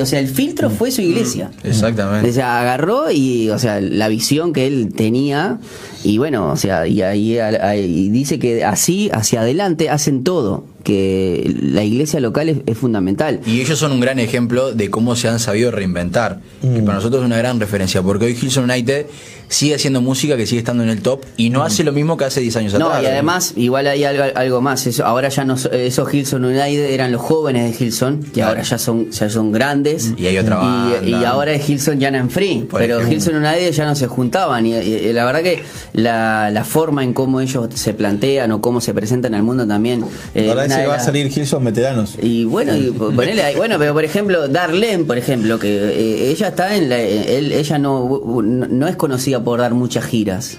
o 0.00 0.06
sea, 0.06 0.18
el 0.18 0.28
filtro 0.28 0.70
fue 0.70 0.90
su 0.90 1.02
iglesia. 1.02 1.50
Exactamente. 1.64 2.30
O 2.30 2.32
sea, 2.32 2.62
agarró 2.62 3.10
y, 3.10 3.50
o 3.50 3.58
sea, 3.58 3.78
la 3.82 4.08
visión 4.08 4.54
que 4.54 4.66
él 4.66 4.94
tenía, 4.96 5.58
y 6.02 6.16
bueno, 6.16 6.50
o 6.50 6.56
sea, 6.56 6.86
y 6.86 7.02
ahí 7.02 7.38
ahí 7.38 8.08
dice 8.08 8.38
que 8.38 8.64
así, 8.64 9.10
hacia 9.12 9.42
adelante, 9.42 9.90
hacen 9.90 10.24
todo, 10.24 10.64
que 10.82 11.54
la 11.60 11.84
iglesia 11.84 12.20
local 12.20 12.48
es, 12.48 12.58
es 12.64 12.78
fundamental. 12.78 13.40
Y 13.46 13.60
ellos 13.60 13.78
son 13.78 13.92
un 13.92 14.00
gran 14.00 14.18
ejemplo 14.18 14.72
de 14.72 14.88
cómo 14.88 15.14
se 15.14 15.28
han 15.28 15.38
sabido 15.38 15.70
reinventar. 15.70 16.40
Que 16.62 16.80
para 16.80 16.94
nosotros 16.94 17.20
es 17.20 17.26
una 17.26 17.36
gran 17.36 17.60
referencia, 17.60 18.00
porque 18.00 18.24
hoy 18.24 18.38
Hilson 18.40 18.64
United 18.64 19.06
sigue 19.52 19.74
haciendo 19.74 20.00
música 20.00 20.36
que 20.36 20.46
sigue 20.46 20.58
estando 20.60 20.82
en 20.82 20.88
el 20.88 21.02
top 21.02 21.24
y 21.36 21.50
no 21.50 21.62
hace 21.62 21.84
lo 21.84 21.92
mismo 21.92 22.16
que 22.16 22.24
hace 22.24 22.40
10 22.40 22.56
años 22.56 22.72
No, 22.78 22.86
atrás. 22.88 23.02
y 23.02 23.06
además, 23.06 23.52
igual 23.56 23.86
hay 23.86 24.04
algo, 24.04 24.24
algo 24.34 24.60
más. 24.60 24.86
Eso, 24.86 25.04
ahora 25.04 25.28
ya 25.28 25.44
no, 25.44 25.56
so- 25.58 25.70
esos 25.70 26.12
Hilson 26.12 26.44
United 26.44 26.90
eran 26.90 27.12
los 27.12 27.20
jóvenes 27.20 27.78
de 27.78 27.84
Hilson, 27.84 28.22
que 28.22 28.30
Claro. 28.32 28.50
ahora 28.50 28.62
ya 28.62 28.78
son, 28.78 29.10
ya 29.10 29.28
son 29.30 29.52
grandes. 29.52 30.12
Y 30.16 30.26
hay 30.26 30.38
otra 30.38 30.56
banda. 30.56 30.98
Y, 31.04 31.10
y 31.10 31.24
ahora 31.24 31.52
es 31.52 31.68
Hilson 31.68 32.00
Jan 32.00 32.14
and 32.14 32.30
Free. 32.30 32.66
Por 32.68 32.80
pero 32.80 32.96
ejemplo. 33.00 33.14
Hilson 33.16 33.36
United 33.36 33.72
ya 33.72 33.84
no 33.84 33.94
se 33.94 34.06
juntaban. 34.06 34.64
Y, 34.66 34.74
y- 34.74 34.78
y 35.08 35.12
la 35.12 35.24
verdad 35.24 35.42
que 35.42 35.62
la, 35.92 36.50
la 36.50 36.64
forma 36.64 37.04
en 37.04 37.12
cómo 37.12 37.40
ellos 37.40 37.68
se 37.74 37.94
plantean 37.94 38.50
o 38.52 38.60
cómo 38.60 38.80
se 38.80 38.94
presentan 38.94 39.34
al 39.34 39.42
mundo 39.42 39.66
también. 39.66 40.04
eh, 40.34 40.48
Ahora 40.48 40.64
ese 40.64 40.80
de 40.80 40.86
va 40.86 40.94
a 40.94 41.00
salir 41.00 41.28
Gilson 41.30 41.62
veteranos. 41.64 42.16
y 42.22 42.44
bueno, 42.44 42.74
y 42.76 42.90
ponele 42.90 43.42
ahí- 43.42 43.56
bueno, 43.56 43.76
pero 43.78 43.92
por 43.92 44.04
ejemplo, 44.04 44.48
Darlene, 44.48 45.04
por 45.04 45.18
ejemplo, 45.18 45.58
que 45.58 45.68
eh, 45.68 46.30
ella 46.30 46.48
está 46.48 46.74
en 46.74 46.88
la, 46.88 46.98
él- 47.00 47.52
ella 47.52 47.78
no, 47.78 48.20
no 48.42 48.88
es 48.88 48.96
conocida 48.96 49.41
por 49.42 49.60
dar 49.60 49.74
muchas 49.74 50.04
giras. 50.04 50.58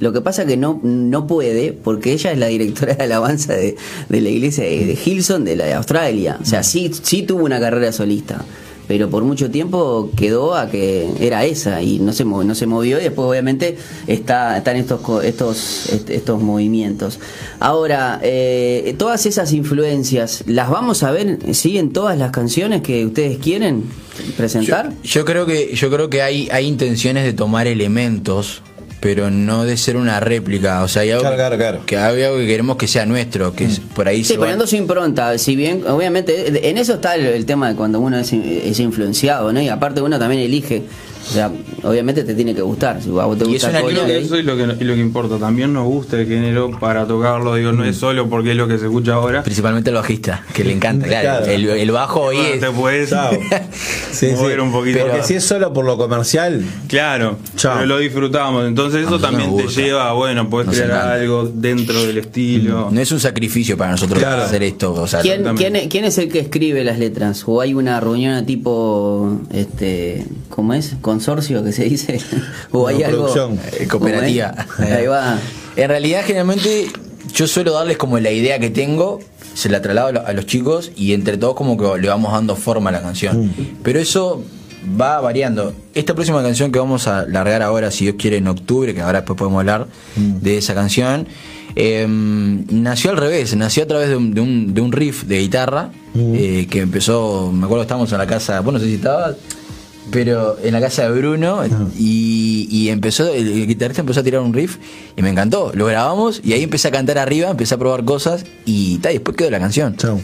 Lo 0.00 0.12
que 0.12 0.20
pasa 0.20 0.46
que 0.46 0.56
no, 0.56 0.80
no 0.84 1.26
puede, 1.26 1.72
porque 1.72 2.12
ella 2.12 2.30
es 2.30 2.38
la 2.38 2.46
directora 2.46 2.94
de 2.94 3.02
alabanza 3.02 3.54
de, 3.54 3.76
de 4.08 4.20
la 4.20 4.28
iglesia 4.28 4.64
de, 4.64 4.86
de 4.86 4.98
Hilson, 5.04 5.44
de 5.44 5.56
la 5.56 5.64
de 5.64 5.74
Australia. 5.74 6.38
O 6.40 6.44
sea, 6.44 6.62
sí, 6.62 6.90
sí 7.02 7.22
tuvo 7.22 7.44
una 7.44 7.58
carrera 7.58 7.90
solista. 7.90 8.44
Pero 8.88 9.10
por 9.10 9.22
mucho 9.22 9.50
tiempo 9.50 10.10
quedó 10.16 10.54
a 10.54 10.70
que 10.70 11.08
era 11.20 11.44
esa 11.44 11.82
y 11.82 11.98
no 12.00 12.12
se, 12.14 12.24
mo- 12.24 12.42
no 12.42 12.54
se 12.54 12.66
movió 12.66 12.98
y 12.98 13.02
después 13.04 13.28
obviamente 13.28 13.76
está, 14.06 14.56
están 14.56 14.76
estos, 14.76 15.00
estos, 15.24 15.90
est- 15.92 16.08
estos 16.10 16.40
movimientos. 16.42 17.20
Ahora, 17.60 18.18
eh, 18.22 18.94
todas 18.98 19.26
esas 19.26 19.52
influencias, 19.52 20.42
¿las 20.46 20.70
vamos 20.70 21.02
a 21.02 21.10
ver, 21.10 21.38
sí, 21.54 21.76
en 21.76 21.92
todas 21.92 22.16
las 22.18 22.30
canciones 22.30 22.80
que 22.82 23.04
ustedes 23.04 23.36
quieren 23.38 23.84
presentar? 24.36 24.90
Yo, 25.02 25.20
yo 25.20 25.24
creo 25.24 25.44
que 25.46 25.74
yo 25.74 25.90
creo 25.90 26.08
que 26.08 26.22
hay 26.22 26.48
hay 26.50 26.66
intenciones 26.66 27.24
de 27.24 27.32
tomar 27.34 27.66
elementos, 27.66 28.62
pero 29.00 29.30
no 29.30 29.64
de 29.64 29.76
ser 29.76 29.96
una 29.96 30.18
réplica. 30.20 30.82
O 30.82 30.88
sea, 30.88 31.02
hay 31.02 31.10
algo, 31.10 31.22
Claro, 31.22 31.36
claro, 31.36 31.56
claro. 31.56 31.80
que 31.86 31.96
hay 31.96 32.22
algo 32.22 32.38
que 32.38 32.46
queremos 32.46 32.76
que 32.76 32.88
sea 32.88 33.06
nuestro, 33.06 33.54
que 33.54 33.64
es- 33.66 33.80
por 33.80 34.08
ahí 34.08 34.18
Sí, 34.24 34.32
se 34.32 34.36
va- 34.36 34.40
poniendo 34.40 34.66
su 34.66 34.76
impronta, 34.76 35.38
si 35.38 35.54
bien, 35.56 35.84
obviamente, 35.86 36.68
en 36.68 36.78
eso 36.78 36.94
está 36.94 37.14
el, 37.14 37.26
el 37.26 37.46
tema 37.46 37.68
de 37.68 37.74
cuando 37.76 38.00
uno 38.00 38.18
es, 38.18 38.32
es 38.32 38.80
influenciado, 38.80 39.52
¿no? 39.52 39.60
Y 39.60 39.68
aparte 39.68 40.00
uno 40.02 40.18
también 40.18 40.42
elige, 40.42 40.82
o 41.28 41.32
sea, 41.32 41.50
obviamente 41.82 42.24
te 42.24 42.34
tiene 42.34 42.54
que 42.54 42.62
gustar, 42.62 43.02
si 43.02 43.08
a 43.10 43.24
vos 43.24 43.36
te 43.38 43.44
Y 43.44 43.48
gusta 43.52 43.70
Creo 43.70 44.06
que 44.06 44.18
eso 44.18 44.36
es 44.36 44.44
lo 44.44 44.56
que, 44.56 44.62
es 44.64 44.80
lo 44.82 44.94
que 44.94 45.00
importa. 45.00 45.36
También 45.38 45.72
nos 45.72 45.84
gusta 45.86 46.18
el 46.20 46.26
género 46.26 46.70
para 46.78 47.06
tocarlo. 47.06 47.54
Digo, 47.54 47.72
no 47.72 47.84
es 47.84 47.96
solo 47.96 48.28
porque 48.28 48.52
es 48.52 48.56
lo 48.56 48.66
que 48.66 48.78
se 48.78 48.86
escucha 48.86 49.14
ahora. 49.14 49.42
principalmente 49.42 49.90
el 49.90 49.96
bajista, 49.96 50.42
que 50.54 50.64
le 50.64 50.72
encanta, 50.72 51.06
claro. 51.06 51.28
Claro. 51.44 51.46
El, 51.52 51.68
el 51.68 51.90
bajo 51.90 52.20
hoy 52.22 52.36
Bueno, 52.36 52.54
es 52.54 52.60
te 52.60 52.70
puedes 52.70 53.10
Chao. 53.10 53.30
Sí, 54.12 54.26
mover 54.34 54.54
sí. 54.56 54.60
un 54.60 54.72
poquito. 54.72 54.98
Porque 55.00 55.22
si 55.22 55.34
es 55.34 55.44
solo 55.44 55.72
por 55.72 55.84
lo 55.84 55.96
comercial, 55.96 56.64
Claro, 56.88 57.36
Chao. 57.56 57.74
pero 57.74 57.86
lo 57.86 57.98
disfrutamos. 57.98 58.66
Entonces 58.66 59.06
eso 59.06 59.18
también 59.20 59.56
te 59.56 59.66
lleva, 59.68 60.12
bueno, 60.14 60.48
puedes 60.48 60.70
crear 60.70 60.88
encanta. 60.90 61.12
algo 61.14 61.50
dentro 61.52 62.02
del 62.04 62.18
estilo. 62.18 62.88
no 62.90 63.00
es 63.00 63.12
un 63.12 63.20
sacrificio 63.20 63.76
para 63.76 63.90
nosotros 63.92 64.18
Claro. 64.18 64.42
hacer 64.42 64.62
esto, 64.62 64.92
o 64.94 65.06
sea, 65.06 65.20
¿Quién, 65.20 65.44
quién, 65.56 65.76
es- 65.76 65.88
quién 65.88 66.04
es 66.04 66.16
el 66.18 66.28
que 66.30 66.40
escribe 66.40 66.82
las 66.84 66.98
letras? 66.98 67.44
¿O 67.46 67.60
hay 67.60 67.74
una 67.74 68.00
reunión 68.00 68.34
a 68.34 68.46
tipo, 68.46 69.38
este, 69.52 70.24
¿cómo 70.48 70.74
es? 70.74 70.94
¿Consorcio 71.22 71.64
que 71.64 71.72
se 71.72 71.84
dice? 71.84 72.20
¿O 72.70 72.86
hay 72.86 72.98
No, 72.98 73.06
algo? 73.06 73.58
eh, 73.80 73.86
cooperativa. 73.88 74.54
Ahí 74.78 75.06
va. 75.06 75.38
En 75.76 75.88
realidad, 75.88 76.22
generalmente, 76.26 76.88
yo 77.34 77.46
suelo 77.46 77.72
darles 77.72 77.96
como 77.98 78.18
la 78.18 78.32
idea 78.32 78.58
que 78.58 78.68
tengo, 78.68 79.20
se 79.54 79.68
la 79.68 79.80
traslado 79.80 80.08
a 80.08 80.12
lo- 80.12 80.26
a 80.26 80.32
los 80.32 80.44
chicos 80.46 80.90
y 80.96 81.12
entre 81.12 81.36
todos 81.36 81.54
como 81.54 81.76
que 81.76 82.00
le 82.00 82.08
vamos 82.08 82.32
dando 82.32 82.56
forma 82.56 82.90
a 82.90 82.92
la 82.92 83.00
canción. 83.00 83.52
Pero 83.84 84.00
eso 84.00 84.42
va 85.00 85.20
variando. 85.20 85.72
Esta 85.94 86.14
próxima 86.14 86.42
canción 86.42 86.72
que 86.72 86.80
vamos 86.80 87.06
a 87.06 87.26
largar 87.26 87.62
ahora, 87.62 87.92
si 87.92 88.04
Dios 88.06 88.16
quiere, 88.18 88.38
en 88.38 88.48
octubre, 88.48 88.92
que 88.92 89.00
ahora 89.02 89.20
después 89.20 89.38
podemos 89.38 89.60
hablar 89.60 89.86
de 90.16 90.58
esa 90.58 90.74
canción, 90.74 91.28
eh, 91.76 92.04
nació 92.08 93.10
al 93.12 93.16
revés, 93.18 93.54
nació 93.54 93.84
a 93.84 93.86
través 93.86 94.08
de 94.08 94.16
un, 94.16 94.34
de 94.34 94.40
un, 94.40 94.74
de 94.74 94.80
un 94.80 94.90
riff 94.90 95.24
de 95.24 95.38
guitarra 95.38 95.90
eh, 96.16 96.66
que 96.68 96.80
empezó, 96.80 97.52
me 97.52 97.66
acuerdo 97.66 97.82
que 97.82 97.86
estábamos 97.86 98.10
en 98.10 98.18
la 98.18 98.26
casa, 98.26 98.58
vos 98.60 98.72
no 98.74 98.80
sé 98.80 98.86
si 98.86 98.94
estabas. 98.94 99.36
Pero 100.10 100.58
en 100.62 100.72
la 100.72 100.80
casa 100.80 101.02
de 101.08 101.18
Bruno 101.18 101.62
y, 101.98 102.68
y 102.70 102.88
empezó, 102.88 103.32
el, 103.32 103.46
el 103.46 103.66
guitarrista 103.66 104.00
empezó 104.00 104.20
a 104.20 104.22
tirar 104.22 104.40
un 104.40 104.52
riff 104.52 104.76
y 105.16 105.22
me 105.22 105.30
encantó. 105.30 105.72
Lo 105.74 105.86
grabamos 105.86 106.40
y 106.44 106.52
ahí 106.52 106.62
empecé 106.62 106.88
a 106.88 106.90
cantar 106.90 107.18
arriba, 107.18 107.50
empecé 107.50 107.74
a 107.74 107.78
probar 107.78 108.04
cosas 108.04 108.44
y 108.64 108.98
ta, 108.98 109.10
después 109.10 109.36
quedó 109.36 109.50
la 109.50 109.60
canción. 109.60 109.96
Chau. 109.96 110.20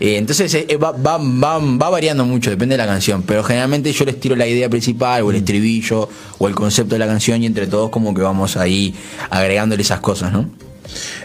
Eh, 0.00 0.16
entonces 0.16 0.52
eh, 0.54 0.76
va, 0.76 0.90
va, 0.90 1.18
va, 1.18 1.58
va 1.58 1.90
variando 1.90 2.24
mucho, 2.24 2.50
depende 2.50 2.74
de 2.74 2.78
la 2.78 2.86
canción, 2.86 3.22
pero 3.22 3.44
generalmente 3.44 3.92
yo 3.92 4.04
les 4.04 4.18
tiro 4.18 4.34
la 4.34 4.46
idea 4.46 4.68
principal 4.68 5.22
o 5.22 5.30
el 5.30 5.36
estribillo 5.36 6.08
o 6.38 6.48
el 6.48 6.54
concepto 6.54 6.96
de 6.96 6.98
la 6.98 7.06
canción 7.06 7.42
y 7.42 7.46
entre 7.46 7.68
todos 7.68 7.90
como 7.90 8.12
que 8.12 8.20
vamos 8.20 8.56
ahí 8.56 8.94
agregándole 9.30 9.82
esas 9.82 10.00
cosas, 10.00 10.32
¿no? 10.32 10.50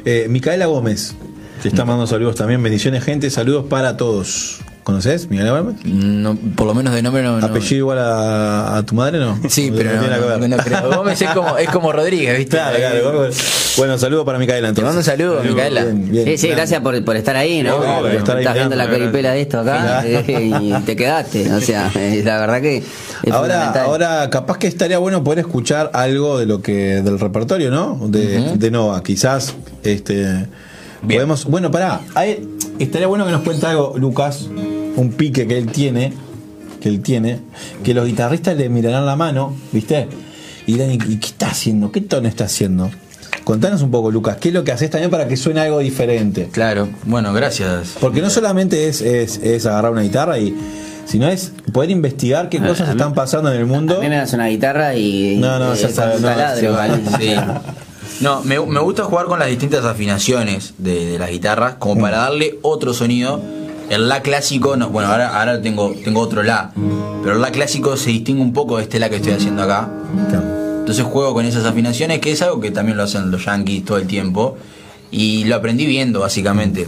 Eh, 0.05 0.27
Micaela 0.29 0.67
Gómez. 0.67 1.15
Te 1.61 1.67
está 1.67 1.83
mandando 1.83 2.07
saludos 2.07 2.35
también. 2.35 2.63
Bendiciones, 2.63 3.03
gente. 3.03 3.29
Saludos 3.29 3.65
para 3.69 3.97
todos. 3.97 4.59
¿Conoces, 4.89 5.29
Micaela 5.29 5.59
Gómez? 5.59 5.75
No, 5.85 6.35
por 6.55 6.65
lo 6.65 6.73
menos 6.73 6.93
de 6.95 7.01
nombre 7.03 7.21
no. 7.21 7.39
no- 7.39 7.45
¿Apellido 7.45 7.77
igual 7.77 7.99
a, 7.99 8.77
a 8.77 8.83
tu 8.83 8.95
madre, 8.95 9.19
no? 9.19 9.39
Sí, 9.47 9.71
pero 9.75 9.93
no, 9.93 9.99
tiene 9.99 10.15
nada 10.15 10.23
que 10.23 10.33
no, 10.33 10.39
ver. 10.39 10.49
no 10.49 10.57
creo. 10.57 10.97
Gómez 10.97 11.21
es 11.21 11.29
como, 11.29 11.57
es 11.57 11.69
como 11.69 11.91
Rodríguez, 11.91 12.37
¿viste? 12.37 12.57
Claro, 12.57 12.75
claro. 12.77 13.13
Gómez. 13.13 13.73
Bueno, 13.77 13.97
saludos 13.97 14.25
para 14.25 14.39
Micaela 14.39 14.67
Te 14.73 14.81
entonces. 14.81 14.83
mando 14.85 14.99
un 14.99 15.03
saludo, 15.05 15.43
Micaela. 15.43 15.83
Bien, 15.83 16.11
bien. 16.11 16.25
Sí, 16.25 16.37
sí, 16.37 16.47
gracias 16.49 16.81
por, 16.81 17.03
por 17.05 17.15
estar 17.15 17.35
ahí, 17.35 17.61
¿no? 17.61 17.77
Porque 17.77 18.17
estar 18.17 18.35
ahí 18.37 18.43
Estás 18.43 18.55
viendo 18.55 18.75
la 18.75 18.89
caripela 18.89 19.31
de 19.31 19.41
esto 19.41 19.59
acá 19.59 20.03
eh, 20.05 20.51
y 20.61 20.73
te 20.85 20.95
quedaste. 20.95 21.53
O 21.53 21.61
sea, 21.61 21.91
eh, 21.95 22.21
la 22.25 22.39
verdad 22.39 22.61
que 22.61 22.77
es 22.77 23.31
Ahora, 23.31 23.69
ahora 23.83 24.29
capaz 24.29 24.57
que 24.57 24.67
estaría 24.67 24.97
bueno 24.97 25.23
poder 25.23 25.39
escuchar 25.39 25.91
algo 25.93 26.39
de 26.39 26.45
lo 26.47 26.61
que 26.61 27.01
del 27.03 27.19
repertorio, 27.19 27.69
¿no? 27.69 27.99
De, 28.07 28.53
de 28.55 28.71
Nova. 28.71 29.03
Quizás 29.03 29.53
este 29.83 30.47
podemos. 31.03 31.45
Bueno, 31.45 31.69
pará. 31.71 32.01
Hay- 32.15 32.47
estaría 32.79 33.07
bueno 33.07 33.25
que 33.25 33.31
nos 33.31 33.41
cuente 33.41 33.65
algo, 33.65 33.93
Lucas, 33.97 34.47
un 34.95 35.11
pique 35.11 35.47
que 35.47 35.57
él 35.57 35.67
tiene, 35.67 36.13
que 36.81 36.89
él 36.89 37.01
tiene, 37.01 37.39
que 37.83 37.93
los 37.93 38.05
guitarristas 38.05 38.55
le 38.57 38.69
mirarán 38.69 39.05
la 39.05 39.15
mano, 39.15 39.55
¿viste? 39.71 40.07
Y 40.65 40.73
dirán, 40.73 40.91
¿y 40.91 40.97
qué 40.97 41.27
está 41.27 41.47
haciendo? 41.49 41.91
¿Qué 41.91 42.01
tono 42.01 42.27
está 42.27 42.45
haciendo? 42.45 42.89
Contanos 43.43 43.81
un 43.81 43.89
poco, 43.91 44.11
Lucas, 44.11 44.37
¿qué 44.39 44.49
es 44.49 44.53
lo 44.53 44.63
que 44.63 44.71
haces 44.71 44.89
también 44.89 45.09
para 45.09 45.27
que 45.27 45.35
suene 45.37 45.61
algo 45.61 45.79
diferente? 45.79 46.49
Claro, 46.51 46.87
bueno, 47.05 47.33
gracias. 47.33 47.95
Porque 47.99 48.21
no 48.21 48.29
solamente 48.29 48.87
es, 48.87 49.01
es, 49.01 49.37
es 49.37 49.65
agarrar 49.65 49.91
una 49.91 50.01
guitarra 50.01 50.37
y 50.39 50.55
sino 51.05 51.27
es 51.27 51.53
poder 51.73 51.89
investigar 51.89 52.49
qué 52.49 52.59
cosas 52.59 52.81
a 52.89 52.93
mí- 52.93 52.99
están 52.99 53.15
pasando 53.15 53.51
en 53.51 53.59
el 53.59 53.65
mundo. 53.65 53.97
A 53.97 54.01
mí 54.01 54.09
me 54.09 54.17
das 54.17 54.31
una 54.33 54.45
guitarra 54.47 54.93
y. 54.95 55.37
No, 55.39 55.57
no, 55.57 55.73
y- 55.73 55.77
ya 55.79 55.89
sabes, 55.89 56.21
no, 56.21 56.27
taladro, 56.27 56.59
sí, 56.59 56.67
¿vale? 56.67 56.99
Sí. 57.19 57.33
No, 58.21 58.43
me, 58.43 58.59
me 58.59 58.79
gusta 58.81 59.05
jugar 59.05 59.25
con 59.25 59.39
las 59.39 59.47
distintas 59.47 59.85
afinaciones 59.85 60.73
de, 60.77 61.05
de 61.13 61.17
las 61.19 61.31
guitarras, 61.31 61.75
como 61.79 62.01
para 62.01 62.17
darle 62.17 62.59
otro 62.61 62.93
sonido. 62.93 63.41
El 63.89 64.07
La 64.07 64.21
clásico, 64.21 64.75
no, 64.77 64.89
bueno, 64.89 65.09
ahora, 65.09 65.39
ahora 65.39 65.61
tengo, 65.61 65.93
tengo 66.03 66.21
otro 66.21 66.43
La, 66.43 66.71
pero 67.23 67.35
el 67.35 67.41
La 67.41 67.51
clásico 67.51 67.97
se 67.97 68.11
distingue 68.11 68.41
un 68.41 68.53
poco 68.53 68.77
de 68.77 68.83
este 68.83 68.99
La 68.99 69.09
que 69.09 69.15
estoy 69.17 69.33
haciendo 69.33 69.63
acá. 69.63 69.89
Entonces 70.79 71.03
juego 71.05 71.33
con 71.33 71.45
esas 71.45 71.65
afinaciones, 71.65 72.19
que 72.19 72.31
es 72.31 72.41
algo 72.41 72.59
que 72.59 72.71
también 72.71 72.97
lo 72.97 73.03
hacen 73.03 73.29
los 73.31 73.45
yankees 73.45 73.85
todo 73.85 73.97
el 73.97 74.07
tiempo. 74.07 74.57
Y 75.11 75.43
lo 75.45 75.55
aprendí 75.55 75.85
viendo, 75.85 76.19
básicamente. 76.21 76.87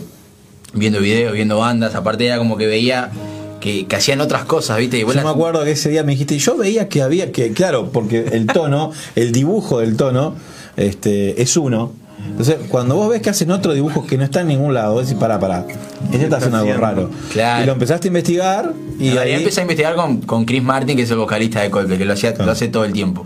Viendo 0.73 0.99
videos, 0.99 1.33
viendo 1.33 1.57
bandas. 1.59 1.95
Aparte 1.95 2.25
era 2.25 2.37
como 2.37 2.55
que 2.57 2.65
veía 2.67 3.11
que, 3.59 3.85
que 3.87 3.95
hacían 3.95 4.21
otras 4.21 4.45
cosas, 4.45 4.77
¿viste? 4.77 4.97
Y 4.97 5.01
Yo 5.01 5.13
las- 5.13 5.23
me 5.23 5.29
acuerdo 5.29 5.63
que 5.63 5.71
ese 5.71 5.89
día 5.89 6.03
me 6.03 6.13
dijiste, 6.13 6.37
yo 6.39 6.57
veía 6.57 6.87
que 6.87 7.01
había 7.01 7.31
que, 7.31 7.51
claro, 7.53 7.89
porque 7.91 8.25
el 8.31 8.47
tono, 8.47 8.91
el 9.15 9.31
dibujo 9.31 9.79
del 9.79 9.95
tono, 9.97 10.35
este, 10.77 11.41
es 11.41 11.57
uno. 11.57 11.91
Entonces, 12.25 12.57
cuando 12.69 12.95
vos 12.95 13.09
ves 13.09 13.21
que 13.21 13.29
hacen 13.29 13.51
otro 13.51 13.73
dibujo 13.73 14.05
que 14.07 14.17
no 14.17 14.23
está 14.23 14.41
en 14.41 14.47
ningún 14.47 14.73
lado, 14.73 14.93
vos 14.93 15.05
decís, 15.07 15.19
pará, 15.19 15.39
pará, 15.39 15.65
este 16.11 16.23
está 16.23 16.37
haciendo 16.37 16.57
algo 16.57 16.73
raro. 16.73 17.09
Claro. 17.31 17.63
Y 17.63 17.65
lo 17.67 17.73
empezaste 17.73 18.07
a 18.07 18.09
investigar 18.09 18.73
y 18.99 19.03
realidad 19.11 19.23
ahí 19.23 19.33
empecé 19.33 19.59
a 19.61 19.63
investigar 19.63 19.95
con, 19.95 20.21
con 20.21 20.45
Chris 20.45 20.63
Martin, 20.63 20.95
que 20.95 21.03
es 21.03 21.11
el 21.11 21.17
vocalista 21.17 21.61
de 21.61 21.69
Coldplay, 21.69 21.97
que 21.97 22.05
lo, 22.05 22.13
hacía, 22.13 22.33
lo 22.37 22.51
hace 22.51 22.67
todo 22.67 22.85
el 22.85 22.93
tiempo. 22.93 23.25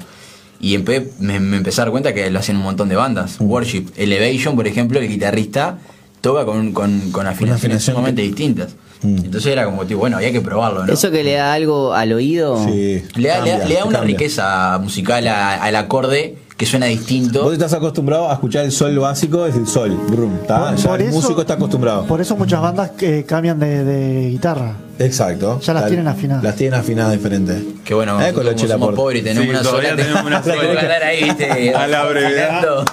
Y 0.59 0.77
empe- 0.77 1.09
me, 1.19 1.39
me 1.39 1.57
empecé 1.57 1.81
a 1.81 1.85
dar 1.85 1.91
cuenta 1.91 2.13
que 2.13 2.29
lo 2.31 2.39
hacen 2.39 2.55
un 2.57 2.63
montón 2.63 2.89
de 2.89 2.95
bandas. 2.95 3.39
Mm. 3.39 3.49
Worship, 3.49 3.85
Elevation, 3.97 4.55
por 4.55 4.67
ejemplo, 4.67 4.99
el 4.99 5.07
guitarrista 5.07 5.77
toca 6.21 6.45
con, 6.45 6.71
con, 6.73 7.11
con 7.11 7.27
afinaciones 7.27 7.57
afinación 7.57 7.95
sumamente 7.95 8.21
que- 8.21 8.27
distintas. 8.29 8.75
Mm. 9.01 9.17
Entonces 9.25 9.51
era 9.51 9.65
como, 9.65 9.85
tío, 9.85 9.97
bueno, 9.97 10.17
había 10.17 10.31
que 10.31 10.41
probarlo, 10.41 10.85
¿no? 10.85 10.93
Eso 10.93 11.11
que 11.11 11.23
le 11.23 11.33
da 11.33 11.53
algo 11.53 11.93
al 11.93 12.13
oído. 12.13 12.63
Sí, 12.65 13.03
le 13.15 13.27
da, 13.29 13.41
le 13.41 13.51
da- 13.51 13.57
cambia, 13.59 13.65
le 13.67 13.75
da 13.75 13.83
una 13.85 13.97
cambia. 13.99 14.17
riqueza 14.17 14.79
musical 14.81 15.27
a- 15.27 15.55
al 15.61 15.75
acorde 15.75 16.37
que 16.57 16.65
suena 16.65 16.85
distinto. 16.85 17.43
Vos 17.43 17.51
estás 17.53 17.73
acostumbrado 17.73 18.29
a 18.29 18.33
escuchar 18.33 18.63
el 18.63 18.71
sol 18.71 18.97
básico, 18.97 19.45
es 19.45 19.55
el 19.55 19.67
sol, 19.67 19.91
brum, 20.07 20.31
Ya 20.47 20.69
el 20.69 20.75
eso- 21.01 21.11
músico 21.11 21.41
está 21.41 21.55
acostumbrado. 21.55 22.05
Por 22.05 22.21
eso 22.21 22.37
muchas 22.37 22.61
bandas 22.61 22.91
que 22.91 23.25
cambian 23.25 23.59
de, 23.59 23.83
de 23.83 24.29
guitarra. 24.29 24.73
Exacto. 24.97 25.59
Ya 25.59 25.73
las 25.73 25.83
Tal- 25.83 25.89
tienen 25.89 26.07
afinadas. 26.07 26.43
Las 26.45 26.55
tienen 26.55 26.79
afinadas 26.79 27.11
diferentes. 27.11 27.61
Que 27.83 27.93
bueno, 27.93 28.21
Eh, 28.25 28.31
con 28.31 28.45
la 28.45 28.53
como 28.53 28.67
somos 28.67 28.87
por- 28.87 28.95
pobres 28.95 29.21
y 29.21 29.23
tenemos 29.25 29.43
Sí, 29.43 29.49
una 29.49 29.63
sola. 29.65 29.95
tenemos 29.97 30.23
una 30.23 30.41
sola. 30.43 30.55
Ahí, 31.05 31.23
¿viste? 31.25 31.75
A 31.75 31.87
la 31.87 32.05
brevedad. 32.05 32.85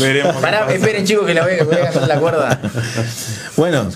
Veremos. 0.00 0.36
Pará, 0.36 0.72
esperen 0.72 1.04
chicos 1.04 1.26
que 1.26 1.34
la 1.34 1.42
voy, 1.42 1.52
voy 1.66 1.74
a 1.74 1.78
agarrar 1.88 2.08
la 2.08 2.20
cuerda. 2.20 2.60
Bueno, 3.56 3.86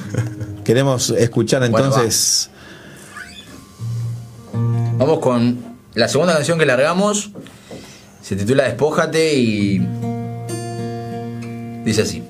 queremos 0.64 1.10
escuchar 1.10 1.68
Bueno, 1.70 1.86
entonces. 1.86 2.50
Vamos 4.98 5.18
con 5.20 5.58
la 5.94 6.08
segunda 6.08 6.34
canción 6.34 6.58
que 6.58 6.66
largamos. 6.66 7.30
Se 8.28 8.36
titula 8.36 8.64
Despójate 8.64 9.34
y. 9.36 9.78
Dice 11.82 12.02
así. 12.02 12.22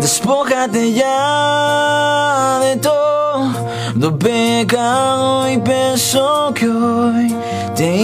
Despójate 0.00 0.94
ya 0.94 2.60
de 2.62 2.76
todo 2.76 4.18
pecado 4.18 5.50
y 5.50 5.58
peso 5.58 6.54
que 6.54 6.66
hoy 6.66 7.36
te 7.76 7.94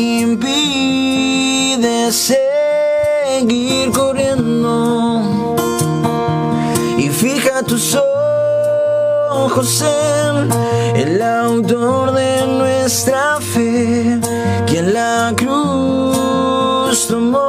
ojos 9.57 9.83
en 9.83 10.53
el 10.97 11.23
autor 11.23 12.12
de 12.12 12.47
nuestra 12.47 13.40
fe, 13.40 14.21
quien 14.66 14.92
la 14.92 15.33
cruz 15.35 17.07
tomó 17.09 17.46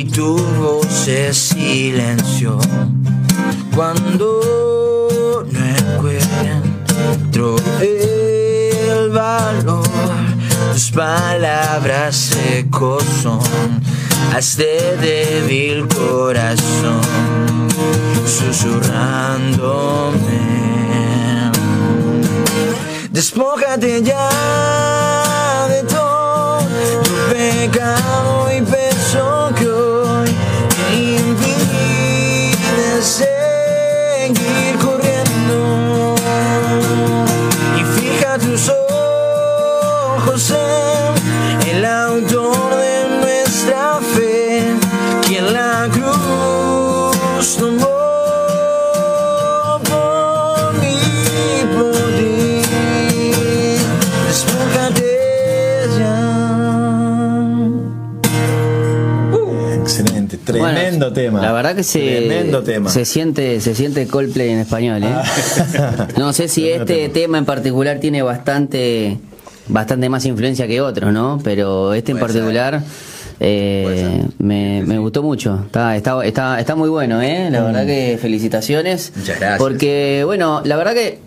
y 0.00 0.04
tu 0.04 0.38
voz 0.58 0.86
se 0.86 1.34
silenció. 1.34 2.58
Cuando 3.74 5.44
no 5.52 5.60
encuentro 6.08 7.56
el 7.80 9.10
valor, 9.10 9.84
tus 10.72 10.90
palabras 10.90 12.34
ecos 12.50 13.04
son 13.22 13.40
a 14.34 14.38
este 14.38 14.96
débil 15.02 15.86
corazón 15.88 17.02
susurrándome. 18.24 20.40
Despójate 23.10 24.02
ya 24.02 24.28
de 25.68 25.82
todo 25.82 26.60
tu 27.04 27.12
pecado 27.34 28.50
y 28.56 28.62
peso 28.62 28.79
El 40.32 41.84
autor 41.84 42.76
de 42.76 43.18
nuestra 43.20 43.98
fe, 44.14 44.62
quien 45.26 45.52
la 45.52 45.88
cruz 45.90 47.56
tomó 47.58 47.88
por 49.82 50.74
mí, 50.80 50.98
por 51.74 51.92
ti. 52.16 52.62
Ya. 55.98 56.16
Uh. 59.32 59.82
Excelente, 59.82 60.36
tremendo 60.36 61.12
tema. 61.12 61.40
La 61.42 61.50
verdad 61.50 61.74
que 61.74 61.82
se, 61.82 61.98
tremendo 61.98 62.62
tema. 62.62 62.88
se 62.88 63.04
siente, 63.04 63.60
se 63.60 63.74
siente 63.74 64.06
Coldplay 64.06 64.50
en 64.50 64.60
español. 64.60 65.02
¿eh? 65.02 65.12
No 66.16 66.32
sé 66.32 66.46
si 66.46 66.68
este 66.68 67.08
tema 67.08 67.36
en 67.38 67.44
particular 67.44 67.98
tiene 67.98 68.22
bastante 68.22 69.18
bastante 69.68 70.08
más 70.08 70.24
influencia 70.26 70.66
que 70.66 70.80
otros, 70.80 71.12
¿no? 71.12 71.40
Pero 71.42 71.94
este 71.94 72.12
en 72.12 72.18
Puede 72.18 72.32
particular 72.32 72.82
eh, 73.40 74.24
me, 74.38 74.82
me 74.86 74.98
gustó 74.98 75.22
mucho. 75.22 75.62
Está, 75.66 75.96
está, 75.96 76.24
está, 76.24 76.60
está 76.60 76.74
muy 76.74 76.88
bueno, 76.88 77.22
¿eh? 77.22 77.48
La 77.50 77.62
verdad 77.62 77.86
que 77.86 78.18
felicitaciones. 78.20 79.12
Muchas 79.16 79.38
gracias. 79.38 79.58
Porque, 79.58 80.22
bueno, 80.26 80.60
la 80.64 80.76
verdad 80.76 80.92
que 80.92 81.18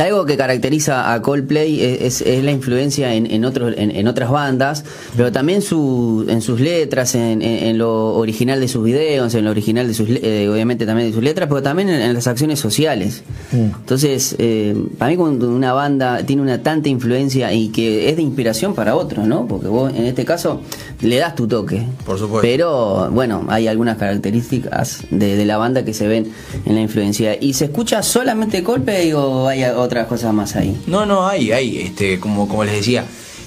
algo 0.00 0.24
que 0.26 0.36
caracteriza 0.36 1.12
a 1.12 1.22
Coldplay 1.22 1.80
es, 1.82 2.02
es- 2.02 2.20
es 2.22 2.44
la 2.44 2.50
influencia 2.52 3.14
en, 3.14 3.30
en, 3.30 3.44
otros, 3.44 3.74
en, 3.76 3.90
en 3.90 4.08
otras 4.08 4.30
bandas, 4.30 4.84
pero 5.16 5.32
también 5.32 5.62
su, 5.62 6.24
en 6.28 6.40
sus 6.42 6.60
letras, 6.60 7.14
en, 7.14 7.42
en- 7.42 7.64
en 7.66 7.78
lo 7.78 8.14
original 8.16 8.60
de 8.60 8.68
sus 8.68 8.84
videos, 8.84 9.34
en 9.34 9.44
lo 9.44 9.50
original 9.50 9.86
de 9.88 9.94
sus, 9.94 10.08
le- 10.08 10.20
eh, 10.44 10.48
obviamente 10.48 10.86
también 10.86 11.08
de 11.08 11.14
sus 11.14 11.22
letras, 11.22 11.48
pero 11.48 11.62
también 11.62 11.88
en, 11.88 12.00
en 12.00 12.14
las 12.14 12.26
acciones 12.26 12.58
sociales. 12.60 13.22
Entonces, 13.52 14.36
eh, 14.38 14.76
para 14.98 15.10
mí 15.10 15.16
cuando 15.16 15.48
una 15.50 15.72
banda 15.72 16.18
tiene 16.24 16.42
una 16.42 16.62
tanta 16.62 16.88
influencia 16.88 17.52
y 17.52 17.68
que 17.68 18.08
es 18.10 18.16
de 18.16 18.22
inspiración 18.22 18.74
para 18.74 18.96
otros, 18.96 19.26
¿no? 19.26 19.46
Porque 19.46 19.68
vos 19.68 19.92
en 19.94 20.04
este 20.06 20.24
caso 20.24 20.60
le 21.00 21.16
das 21.16 21.34
tu 21.34 21.46
toque. 21.46 21.82
Por 22.04 22.18
supuesto. 22.18 22.42
Pero 22.42 23.10
bueno, 23.10 23.44
hay 23.48 23.66
algunas 23.68 23.96
características 23.96 25.04
de, 25.10 25.36
de 25.36 25.44
la 25.44 25.56
banda 25.56 25.84
que 25.84 25.94
se 25.94 26.06
ven 26.08 26.28
en 26.64 26.74
la 26.74 26.80
influencia. 26.80 27.36
¿Y 27.40 27.54
se 27.54 27.66
escucha 27.66 28.02
solamente 28.02 28.62
Coldplay 28.62 29.12
o 29.12 29.48
hay 29.48 29.62
otras 29.86 30.06
cosas 30.06 30.34
más 30.34 30.56
ahí? 30.56 30.76
No, 30.86 31.06
no, 31.06 31.26
hay, 31.26 31.52
hay, 31.52 31.78
este, 31.78 32.20
como, 32.20 32.46
como 32.48 32.64
les 32.64 32.74
decía. 32.74 33.04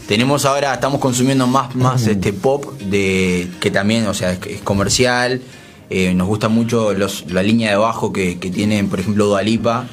Tenemos 0.08 0.45
ahora, 0.45 0.73
estamos 0.73 0.99
consumiendo 0.99 1.45
más, 1.45 1.75
más 1.75 2.08
este 2.08 2.34
pop 2.34 2.65
de 2.80 3.47
que 3.60 3.69
también, 3.69 4.08
o 4.08 4.13
sea, 4.13 4.32
es, 4.32 4.39
es 4.47 4.62
comercial. 4.62 5.41
eh, 5.89 6.13
nos 6.13 6.28
gusta 6.28 6.49
mucho 6.49 6.93
los, 6.93 7.25
la 7.32 7.41
línea 7.43 7.71
de 7.71 7.78
bajo 7.78 8.12
que, 8.13 8.38
que 8.39 8.49
tiene, 8.52 8.84
por 8.84 8.99
ejemplo, 8.99 9.25
Dualipa. 9.25 9.88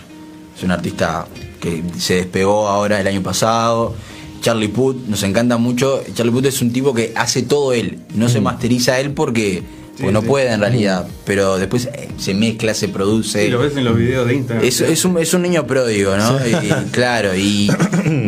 Es 0.57 0.63
un 0.63 0.71
artista 0.71 1.27
que 1.61 1.83
se 1.99 2.15
despegó 2.15 2.69
ahora 2.69 3.01
el 3.01 3.07
año 3.07 3.23
pasado. 3.23 3.95
Charlie 4.41 4.69
Puth, 4.69 5.07
nos 5.09 5.23
encanta 5.23 5.57
mucho. 5.57 6.03
Charlie 6.15 6.33
Puth 6.33 6.47
es 6.47 6.63
un 6.63 6.73
tipo 6.73 6.95
que 6.95 7.13
hace 7.17 7.43
todo 7.43 7.73
él. 7.73 7.99
No 8.15 8.29
se 8.29 8.41
masteriza 8.41 8.99
él 9.01 9.11
porque, 9.13 9.63
porque 9.99 10.13
no 10.13 10.21
sí. 10.21 10.27
puede 10.27 10.53
en 10.53 10.61
realidad. 10.61 11.07
Pero 11.25 11.59
después 11.59 11.87
eh, 11.87 12.09
se 12.19 12.35
mezcla, 12.35 12.75
se 12.75 12.89
produce. 12.89 13.45
Sí, 13.45 13.49
lo 13.51 13.59
ves 13.59 13.77
en 13.77 13.85
los 13.85 13.97
videos 13.97 14.27
de 14.29 14.35
Instagram. 14.35 14.65
Es, 14.65 14.81
es, 14.81 15.05
un, 15.05 15.19
es 15.19 15.35
un 15.35 15.43
niño 15.43 15.67
pródigo, 15.67 16.17
¿no? 16.17 16.39
Y- 16.47 16.67
y 16.67 16.73
claro, 16.93 17.35
y, 17.35 17.71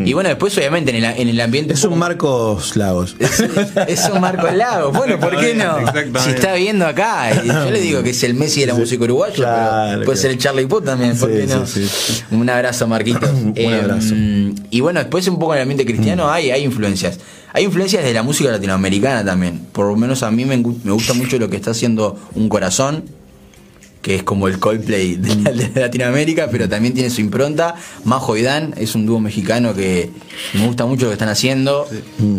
y 0.05 0.13
bueno, 0.13 0.29
después 0.29 0.57
obviamente 0.59 0.97
en 0.97 1.05
el, 1.05 1.19
en 1.21 1.29
el 1.29 1.41
ambiente... 1.41 1.75
Es 1.75 1.85
un 1.85 1.99
Marcos 1.99 2.77
Lagos. 2.77 3.17
Es, 3.21 3.41
es 3.87 4.09
un 4.13 4.21
Marco 4.21 4.49
Lago. 4.51 4.93
Bueno, 4.93 5.19
¿por 5.21 5.39
qué 5.39 5.55
no? 5.55 5.77
Si 6.23 6.31
está 6.31 6.55
viendo 6.55 6.87
acá, 6.87 7.31
yo 7.43 7.71
le 7.71 7.81
digo 7.81 8.03
que 8.03 8.11
es 8.11 8.23
el 8.25 8.35
Messi 8.35 8.61
de 8.61 8.67
la 8.69 8.75
música 8.75 9.05
uruguaya, 9.05 9.35
claro, 9.35 9.87
pero 9.91 10.05
puede 10.05 10.05
claro. 10.05 10.17
ser 10.17 10.31
el 10.33 10.39
Charlie 10.39 10.67
Puth 10.67 10.85
también, 10.85 11.17
¿por 11.19 11.31
Sí, 11.31 11.37
qué 11.37 11.47
no? 11.47 11.67
sí, 11.67 11.87
sí. 11.89 12.23
Un 12.31 12.49
abrazo, 12.51 12.87
Marquitos. 12.87 13.31
Un 13.59 13.75
abrazo. 13.75 14.15
Y 14.71 14.81
bueno, 14.81 15.01
después 15.01 15.27
un 15.29 15.39
poco 15.39 15.53
en 15.55 15.59
el 15.59 15.63
ambiente 15.63 15.85
cristiano 15.85 16.31
hay, 16.31 16.51
hay 16.51 16.65
influencias. 16.65 17.19
Hay 17.53 17.65
influencias 17.65 18.05
de 18.05 18.13
la 18.15 18.23
música 18.23 18.51
latinoamericana 18.51 19.25
también. 19.25 19.61
Por 19.73 19.87
lo 19.87 19.97
menos 19.97 20.23
a 20.23 20.31
mí 20.31 20.45
me, 20.45 20.57
me 20.57 20.93
gusta 20.93 21.15
mucho 21.15 21.39
lo 21.39 21.49
que 21.49 21.57
está 21.57 21.71
haciendo 21.73 22.19
Un 22.35 22.49
Corazón, 22.49 23.05
que 24.03 24.15
es 24.15 24.23
como 24.23 24.47
el 24.49 24.59
Coldplay 24.61 25.17
de, 25.17 25.35
la- 25.37 25.51
de 25.51 25.81
Latinoamérica, 25.81 26.49
pero 26.51 26.69
también 26.69 26.95
tiene 26.95 27.11
su 27.11 27.21
impronta. 27.21 27.75
Majo 28.05 28.37
y 28.37 28.43
Dan 28.43 28.73
es 28.77 28.95
un 28.95 29.07
dúo 29.07 29.19
mexicano 29.19 29.75
que 29.75 30.11
me 30.55 30.67
gusta 30.67 30.87
mucho 30.87 31.05
lo 31.05 31.09
que 31.11 31.15
están 31.15 31.29
haciendo. 31.31 31.87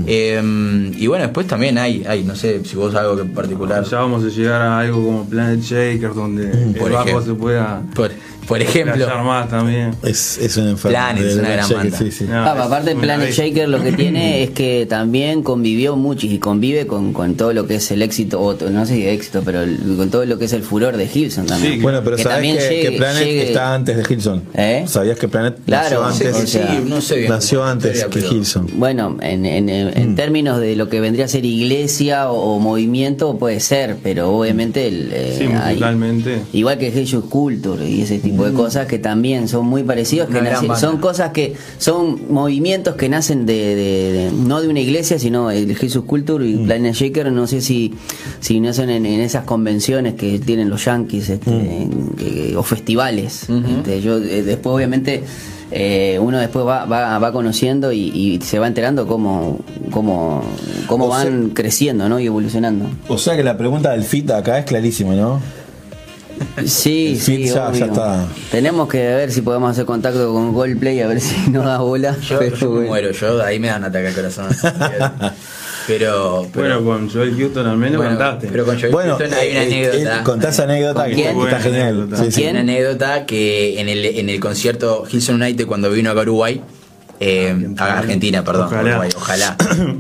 Eh, 0.08 0.92
y 0.98 1.08
bueno, 1.08 1.26
después 1.26 1.48
también 1.48 1.78
hay, 1.78 2.04
hay, 2.08 2.24
no 2.24 2.36
sé 2.36 2.64
si 2.64 2.76
vos 2.76 2.96
algo 2.96 3.16
que 3.18 3.24
en 3.24 3.34
particular. 3.34 3.84
Ya 3.84 4.00
vamos 4.00 4.24
a 4.24 4.30
llegar 4.30 4.62
a 4.62 4.80
algo 4.80 5.04
como 5.04 5.26
Planet 5.26 5.60
Shaker, 5.62 6.14
donde 6.14 6.50
el 6.52 6.76
Por 6.76 6.92
bajo 6.92 7.10
ejemplo. 7.10 7.26
se 7.26 7.34
pueda 7.40 7.84
Por, 7.94 8.12
por 8.50 8.62
ejemplo, 8.62 9.24
más 9.24 9.48
también. 9.48 9.92
Es, 10.04 10.38
es 10.40 10.58
un 10.58 10.68
enfermo. 10.68 10.90
Planet 10.98 11.24
es 11.24 11.36
de- 11.36 11.40
una 11.40 11.50
gran 11.52 11.68
sí, 11.68 11.74
banda. 11.74 11.98
sí, 11.98 12.12
sí. 12.12 12.24
No, 12.28 12.44
Ah, 12.44 12.54
es 12.58 12.62
aparte 12.66 12.92
una 12.92 13.02
Planet. 13.02 13.32
Shaker 13.32 13.70
lo 13.70 13.82
que 13.82 13.92
tiene 13.94 14.44
es 14.44 14.50
que 14.50 14.86
también 14.90 15.42
convivió 15.44 15.96
mucho 15.96 16.26
y 16.28 16.38
convive 16.40 16.86
con, 16.88 17.14
con 17.14 17.36
todo 17.36 17.54
lo 17.54 17.66
que 17.66 17.76
es 17.76 17.92
el 17.92 18.02
éxito, 18.02 18.42
o 18.42 18.56
no 18.70 18.86
sé 18.86 18.96
si 18.96 19.06
éxito, 19.08 19.42
pero 19.46 19.62
el- 19.62 19.78
con 19.96 20.10
todo 20.10 20.26
lo 20.26 20.38
que 20.38 20.46
es 20.46 20.54
el 20.54 20.64
furor 20.64 20.98
de 20.98 21.08
Hilson 21.14 21.46
también. 21.46 21.76
Sí, 21.76 21.80
Bueno, 21.80 22.02
pero 22.04 22.18
Que 22.18 22.24
sabes 22.24 22.36
también 22.38 22.58
que, 22.58 22.70
llegue- 22.70 22.90
que 22.92 22.98
Planet 22.98 23.24
llegue- 23.24 23.48
está 23.48 23.74
antes 23.76 23.96
de 23.98 24.14
Hilson. 24.14 24.44
¿Eh? 24.56 24.84
¿Sabías 24.88 25.18
que 25.18 25.28
Planet 25.30 25.56
Claro, 25.66 26.02
nació 26.04 26.28
antes? 26.34 26.50
sí, 26.50 26.58
sí, 26.60 26.84
no 26.88 27.02
sé 27.02 27.16
bien 27.18 27.30
nació 27.30 27.64
antes 27.64 27.96
historia, 27.98 28.14
que 28.14 28.20
pero- 28.22 28.34
Hilson. 28.36 28.68
Bueno, 28.74 29.18
en, 29.22 29.46
en- 29.46 29.70
en- 29.70 29.88
Mm. 29.88 29.98
en 29.98 30.16
términos 30.16 30.60
de 30.60 30.76
lo 30.76 30.90
que 30.90 31.00
vendría 31.00 31.26
a 31.26 31.28
ser 31.28 31.46
iglesia 31.46 32.32
o, 32.32 32.56
o 32.56 32.60
movimiento 32.60 33.38
puede 33.38 33.60
ser, 33.60 33.98
pero 34.02 34.32
obviamente 34.32 34.88
el, 34.88 35.10
eh, 35.14 35.36
Sí, 35.38 35.44
hay- 35.46 35.76
musicalmente. 35.76 36.42
igual 36.54 36.78
que 36.80 36.92
Jesus 36.92 37.26
Culture 37.26 37.88
y 37.88 38.02
ese 38.02 38.18
tipo 38.20 38.39
de 38.46 38.54
cosas 38.54 38.88
que 38.88 39.00
también 39.00 39.48
son 39.48 39.66
muy 39.66 39.84
parecidos, 39.84 40.28
que 40.28 40.34
Una 40.34 40.42
gran 40.42 40.54
nace- 40.56 40.68
banda. 40.68 40.80
son 40.88 40.98
cosas 41.00 41.32
que 41.32 41.56
son 41.78 42.22
movimientos 42.30 42.96
que 42.96 43.10
nacen 43.10 43.46
de, 43.46 43.54
de- 43.76 44.12
de- 44.14 44.32
no 44.32 44.62
de 44.62 44.68
una 44.68 44.80
iglesia, 44.80 45.20
sino 45.20 45.52
el 45.52 45.76
Jesus 45.76 46.04
Culture 46.06 46.46
y 46.48 46.58
Planet 46.58 46.94
Shaker, 46.94 47.32
no 47.32 47.48
sé 47.48 47.62
si, 47.62 47.94
si 48.40 48.60
nacen 48.60 48.90
en, 48.90 49.06
en 49.06 49.20
esas 49.22 49.44
convenciones 49.46 50.14
que 50.16 50.40
tienen 50.40 50.70
los 50.70 50.86
yankees 50.86 51.30
este, 51.30 51.52
en- 51.52 52.10
que- 52.18 52.56
o 52.58 52.64
festivales. 52.64 53.48
Este, 53.50 54.02
yo 54.02 54.18
eh, 54.18 54.44
después 54.44 54.76
obviamente 54.76 55.24
eh, 55.72 56.18
uno 56.20 56.40
después 56.40 56.66
va, 56.66 56.86
va, 56.86 57.20
va 57.20 57.32
conociendo 57.32 57.92
y, 57.92 58.00
y 58.14 58.40
se 58.42 58.58
va 58.58 58.66
enterando 58.66 59.06
cómo, 59.06 59.60
cómo, 59.92 60.44
cómo 60.88 61.06
O 61.06 61.16
sea- 61.16 61.26
van 61.30 61.52
creciendo 61.52 62.10
¿no? 62.10 62.20
y 62.20 62.26
evolucionando. 62.26 62.86
O 63.08 63.18
sea 63.20 63.36
que 63.36 63.44
la 63.44 63.56
pregunta 63.58 63.92
del 63.92 64.04
fit 64.04 64.32
acá 64.32 64.58
es 64.60 64.66
clarísima, 64.66 65.14
¿no? 65.14 65.40
Sí, 66.66 67.14
El 67.14 67.20
sí, 67.20 67.44
ya- 67.48 67.68
obvio. 67.70 67.80
ya 67.80 67.86
está. 67.88 68.28
Tenemos 68.52 68.88
que 68.90 68.98
ver 68.98 69.32
si 69.32 69.42
podemos 69.42 69.72
hacer 69.72 69.86
contacto 69.86 70.32
con 70.34 70.54
Goldplay 70.54 71.00
a 71.02 71.08
ver 71.08 71.22
si 71.22 71.50
nos 71.52 71.66
da 71.66 71.78
bola. 71.80 72.18
yo, 72.20 72.40
pero 72.40 72.56
yo 72.56 72.68
me 72.70 72.74
bueno. 72.76 72.88
muero, 72.90 73.12
yo 73.12 73.44
ahí 73.44 73.60
me 73.60 73.68
dan 73.68 73.84
ataque 73.84 74.08
al 74.08 74.14
corazón. 74.14 74.48
pero, 75.88 76.48
pero 76.54 76.82
Bueno, 76.82 76.84
con 76.84 77.10
Joel 77.10 77.36
Houston 77.38 77.66
al 77.68 77.78
menos 77.78 77.98
bueno, 77.98 78.18
cantaste. 78.18 78.48
pero 78.52 78.66
con 78.66 78.80
Joey 78.80 78.92
Bueno, 78.92 79.18
Houston 79.18 79.38
hay 79.40 79.52
una 79.52 79.64
eh, 79.64 79.82
eh, 79.84 79.88
anécdota. 79.92 80.24
contás 80.24 80.60
anécdota 80.60 81.02
¿Con 81.02 81.10
que 81.10 81.16
quién? 81.16 81.40
está 81.42 81.60
genial. 81.60 82.10
Sí, 82.16 82.32
sí. 82.32 82.48
Una 82.50 82.60
anécdota 82.60 83.26
que 83.26 83.80
en 83.80 83.90
el, 83.90 84.06
en 84.06 84.30
el 84.30 84.40
concierto 84.40 85.04
Hilson 85.10 85.42
United 85.42 85.66
cuando 85.66 85.90
vino 85.90 86.12
a 86.12 86.14
Uruguay, 86.14 86.62
eh, 87.22 87.54
a 87.78 88.00
Argentina, 88.00 88.44
perdón, 88.44 88.68
Ojalá. 88.68 88.90
Uruguay, 88.90 89.10
ojalá. 89.16 89.56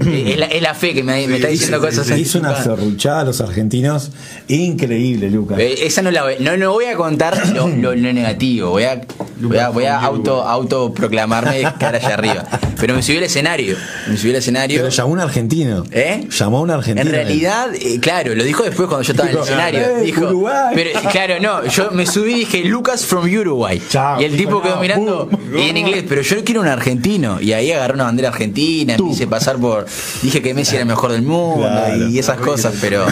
Eh, 0.05 0.23
es, 0.33 0.37
la, 0.39 0.45
es 0.45 0.61
la 0.61 0.73
fe 0.73 0.93
que 0.93 1.03
me, 1.03 1.27
me 1.27 1.35
está 1.35 1.47
diciendo 1.49 1.79
cosas 1.81 2.09
Hizo 2.17 2.39
una 2.39 2.55
serruchada 2.61 3.21
a 3.21 3.23
los 3.25 3.41
argentinos 3.41 4.11
increíble, 4.47 5.29
Lucas. 5.29 5.59
Eh, 5.59 5.85
Esa 5.85 6.01
no 6.01 6.11
la 6.11 6.23
voy, 6.23 6.35
no, 6.39 6.55
no 6.57 6.71
voy 6.71 6.85
a 6.85 6.95
contar 6.95 7.37
lo, 7.53 7.67
lo- 7.67 7.95
lo 7.95 8.13
negativo, 8.13 8.69
voy 8.71 8.83
a, 8.83 9.01
voy 9.39 9.57
a, 9.57 9.69
voy 9.69 9.85
a 9.85 9.99
auto, 9.99 10.43
autoproclamarme 10.43 11.61
cara 11.79 11.97
allá 11.97 12.13
arriba. 12.13 12.45
Pero 12.79 12.93
me 12.95 13.01
subí 13.03 13.17
al 13.17 13.23
escenario, 13.23 13.75
me 14.07 14.15
subí 14.17 14.29
al 14.29 14.37
escenario. 14.37 14.77
Pero 14.79 14.89
llamó 14.89 15.09
a 15.09 15.13
un 15.13 15.19
argentino. 15.19 15.83
¿Eh? 15.91 16.27
Llamó 16.29 16.59
a 16.59 16.61
un 16.61 16.71
argentino. 16.71 17.07
En 17.09 17.13
realidad, 17.13 17.69
eh, 17.75 17.99
claro, 17.99 18.33
lo 18.35 18.43
dijo 18.43 18.63
después 18.63 18.87
cuando 18.87 19.03
yo 19.05 19.11
estaba 19.13 19.29
Dijo, 19.29 19.41
en 19.45 19.47
el 19.47 19.53
escenario. 19.59 19.81
"Hey, 19.97 20.05
dijo, 20.05 20.21
Uruguay". 20.25 20.71
pero 20.73 20.99
claro, 21.11 21.35
no, 21.41 21.65
yo 21.67 21.91
me 21.91 22.05
subí 22.05 22.31
y 22.31 22.35
dije 22.39 22.63
Lucas 22.63 23.05
from 23.05 23.25
Uruguay. 23.33 23.81
Chao. 23.89 24.21
y 24.21 24.23
el 24.25 24.37
tipo 24.37 24.61
quedó 24.61 24.79
mirando 24.79 25.29
y 25.57 25.69
en 25.69 25.77
inglés, 25.77 26.05
pero 26.07 26.21
yo 26.21 26.43
quiero 26.45 26.61
un 26.61 26.67
argentino. 26.67 27.08
Y 27.41 27.53
ahí 27.53 27.71
agarré 27.71 27.93
una 27.93 28.03
bandera 28.05 28.29
argentina, 28.29 28.95
me 28.99 29.11
hice 29.11 29.27
pasar 29.27 29.57
por. 29.57 29.85
Dije 30.21 30.41
que 30.41 30.53
Messi 30.53 30.75
era 30.75 30.81
el 30.83 30.87
mejor 30.87 31.11
del 31.11 31.21
mundo 31.23 31.67
Claro. 31.67 32.09
y 32.09 32.19
esas 32.19 32.37
cosas, 32.37 32.75
pero, 32.81 33.05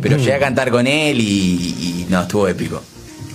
pero 0.00 0.16
llegué 0.16 0.34
a 0.34 0.38
cantar 0.40 0.70
con 0.70 0.86
él 0.86 1.20
y, 1.20 1.24
y 1.24 2.06
no, 2.08 2.22
estuvo 2.22 2.48
épico. 2.48 2.82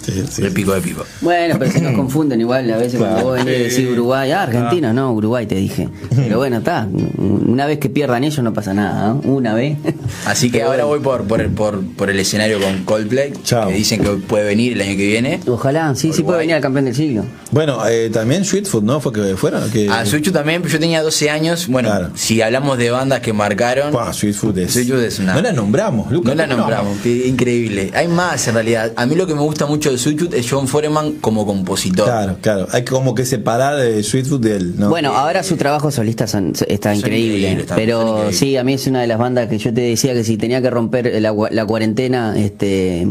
Sí, 0.08 0.24
sí. 0.30 0.46
Épico, 0.46 0.74
épico. 0.76 1.04
Bueno, 1.22 1.56
pero 1.60 1.72
se 1.72 1.82
nos 1.82 1.91
confunden 1.96 2.39
igual 2.41 2.72
a 2.72 2.78
veces 2.78 2.98
cuando 2.98 3.15
Claro. 3.17 3.30
vos 3.30 3.43
venís 3.46 3.60
y 3.60 3.63
decís 3.84 3.91
Uruguay, 3.91 4.32
ah, 4.32 4.43
Argentina, 4.43 4.93
no, 4.93 5.12
Uruguay 5.13 5.46
te 5.46 5.56
dije. 5.56 5.89
Pero 6.15 6.38
bueno, 6.38 6.58
está, 6.60 6.88
una 7.17 7.65
vez 7.65 7.80
que 7.80 7.89
pierdan 7.89 8.24
ellos 8.24 8.43
no 8.43 8.54
pasa 8.54 8.74
nada, 8.74 9.10
¿no? 9.10 9.22
Una 9.32 9.54
vez. 9.54 9.78
Así 10.26 10.50
que 10.52 10.60
Pero 10.60 10.72
ahora 10.72 10.86
voy 10.86 11.00
por, 11.00 11.24
por, 11.26 11.41
el- 11.41 11.50
por, 11.50 11.84
por 11.96 12.10
el 12.10 12.20
escenario 12.20 12.60
con 12.62 12.84
Coldplay, 12.86 13.34
Chao. 13.43 13.67
que 13.67 13.74
dicen 13.76 14.02
que 14.02 14.10
puede 14.12 14.46
venir 14.46 14.74
el 14.74 14.82
año 14.82 14.96
que 14.98 15.06
viene. 15.08 15.39
Ojalá, 15.48 15.93
sí, 15.96 16.13
sí 16.13 16.24
puede 16.24 16.39
venir 16.39 16.56
al 16.56 16.62
campeón 16.62 16.86
del 16.86 16.96
siglo. 16.96 17.26
Bueno, 17.52 17.86
eh, 17.88 18.10
también 18.12 18.46
Sweetfoot, 18.46 18.84
¿no? 18.84 19.00
Fue 19.00 19.12
que 19.13 19.36
fueron. 19.36 19.70
Que... 19.72 19.89
A 19.89 20.06
Suchu 20.06 20.32
también, 20.32 20.63
yo 20.63 20.80
tenía 20.80 21.02
12 21.02 21.30
años. 21.30 21.67
Bueno, 21.67 21.89
Claro. 21.89 22.10
si 22.15 22.41
hablamos 22.41 22.78
de 22.78 22.91
bandas 22.91 23.20
que 23.22 23.34
marcaron, 23.34 23.91
Buah, 23.91 24.13
Sweetfoot 24.13 24.58
es. 24.58 24.74
Sweetfoot 24.74 25.00
es 25.02 25.20
una- 25.20 25.34
No 25.34 25.41
la 25.41 25.52
nombramos, 25.54 26.12
Lucas. 26.12 26.36
no 26.36 26.41
la 26.41 26.48
nombramos, 26.48 26.98
qué 27.04 27.28
increíble. 27.28 27.91
Hay 27.93 28.08
más 28.08 28.48
en 28.48 28.54
realidad. 28.54 28.91
A 28.96 29.06
mí 29.06 29.15
lo 29.15 29.26
que 29.28 29.34
me 29.36 29.41
gusta 29.41 29.65
mucho 29.65 29.91
de 29.91 29.96
Es 30.05 30.49
John 30.49 30.67
Foreman 30.67 31.13
como 31.21 31.45
compositor. 31.45 32.05
Claro, 32.05 32.38
claro. 32.41 32.67
Hay 32.71 32.83
como 32.86 33.15
que 33.15 33.25
separar 33.25 33.75
de 33.77 34.01
Sweetfoot 34.03 34.41
de 34.41 34.55
él, 34.57 34.73
¿no? 34.77 34.89
Bueno, 34.89 35.12
ahora 35.13 35.43
su 35.43 35.57
trabajo 35.57 35.91
solista 35.91 36.27
son- 36.27 36.53
está 36.67 36.89
Son 36.91 36.99
increíble. 36.99 37.65
son 37.67 37.75
pero 37.75 38.31
sí, 38.31 38.57
a 38.57 38.63
mí 38.63 38.73
es 38.73 38.88
una 38.88 39.01
de 39.01 39.07
las 39.07 39.17
bandas 39.17 39.47
que 39.49 39.57
yo 39.57 39.73
te 39.73 39.81
decía 39.81 40.13
que 40.13 40.23
si 40.23 40.38
tenía 40.38 40.62
que 40.62 40.69
romper 40.69 41.21
la, 41.21 41.65
cuarentena, 41.65 42.38
este 42.38 43.07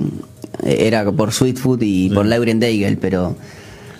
era 0.64 1.10
por 1.12 1.32
Sweetfoot 1.32 1.82
y 1.82 2.10
por 2.10 2.24
Lauren 2.26 2.60
Daigle, 2.60 2.96
pero 2.96 3.36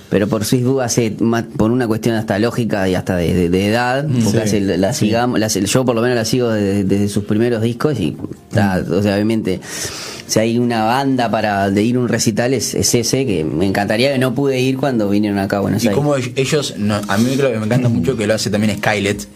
pero 0.09 0.29
por 0.29 0.45
Swiss 0.45 0.63
Blue 0.63 0.81
hace 0.81 1.17
más- 1.19 1.43
por 1.57 1.73
una 1.73 1.89
cuestión 1.89 2.15
hasta 2.15 2.39
lógica 2.39 2.89
y 2.89 2.95
hasta 2.95 3.17
de, 3.17 3.35
de- 3.35 3.49
de 3.51 3.67
edad, 3.67 4.07
porque 4.07 4.31
Sí. 4.31 4.39
hace 4.39 4.61
la, 4.79 4.93
sigamos, 4.93 5.41
la- 5.41 5.49
yo 5.49 5.85
por 5.85 5.97
lo 5.97 6.01
menos 6.01 6.17
la 6.17 6.25
sigo 6.25 6.49
desde, 6.51 6.85
desde 6.85 7.09
sus 7.09 7.25
primeros 7.25 7.61
discos 7.61 7.99
y 7.99 8.17
está, 8.49 8.85
o 8.89 9.03
sea, 9.03 9.15
obviamente 9.15 9.61
si 10.27 10.39
hay 10.39 10.59
una 10.59 10.85
banda 10.85 11.31
para 11.31 11.71
de 11.71 11.83
ir 11.83 11.97
a 11.97 12.01
un 12.01 12.09
recital 12.09 12.53
es, 12.55 12.75
es 12.75 12.95
ese 12.95 13.27
que 13.27 13.45
me 13.45 13.67
encantaría 13.67 14.13
que 14.13 14.19
no 14.19 14.35
pude 14.35 14.59
ir 14.61 14.77
cuando 14.77 15.09
vinieron 15.09 15.39
acá 15.39 15.59
a 15.59 15.61
Buenos 15.61 15.85
Y 15.85 15.89
Aires. 15.89 15.97
como 15.97 16.17
ellos, 16.17 16.75
no, 16.79 17.01
a 17.09 17.19
mí 17.19 17.37
creo 17.37 17.53
que 17.53 17.59
me 17.59 17.67
encanta 17.67 17.89
mucho 17.89 18.17
que 18.17 18.27
lo 18.27 18.35
hace 18.35 18.51
también 18.51 18.77
Skylet, 18.79 19.27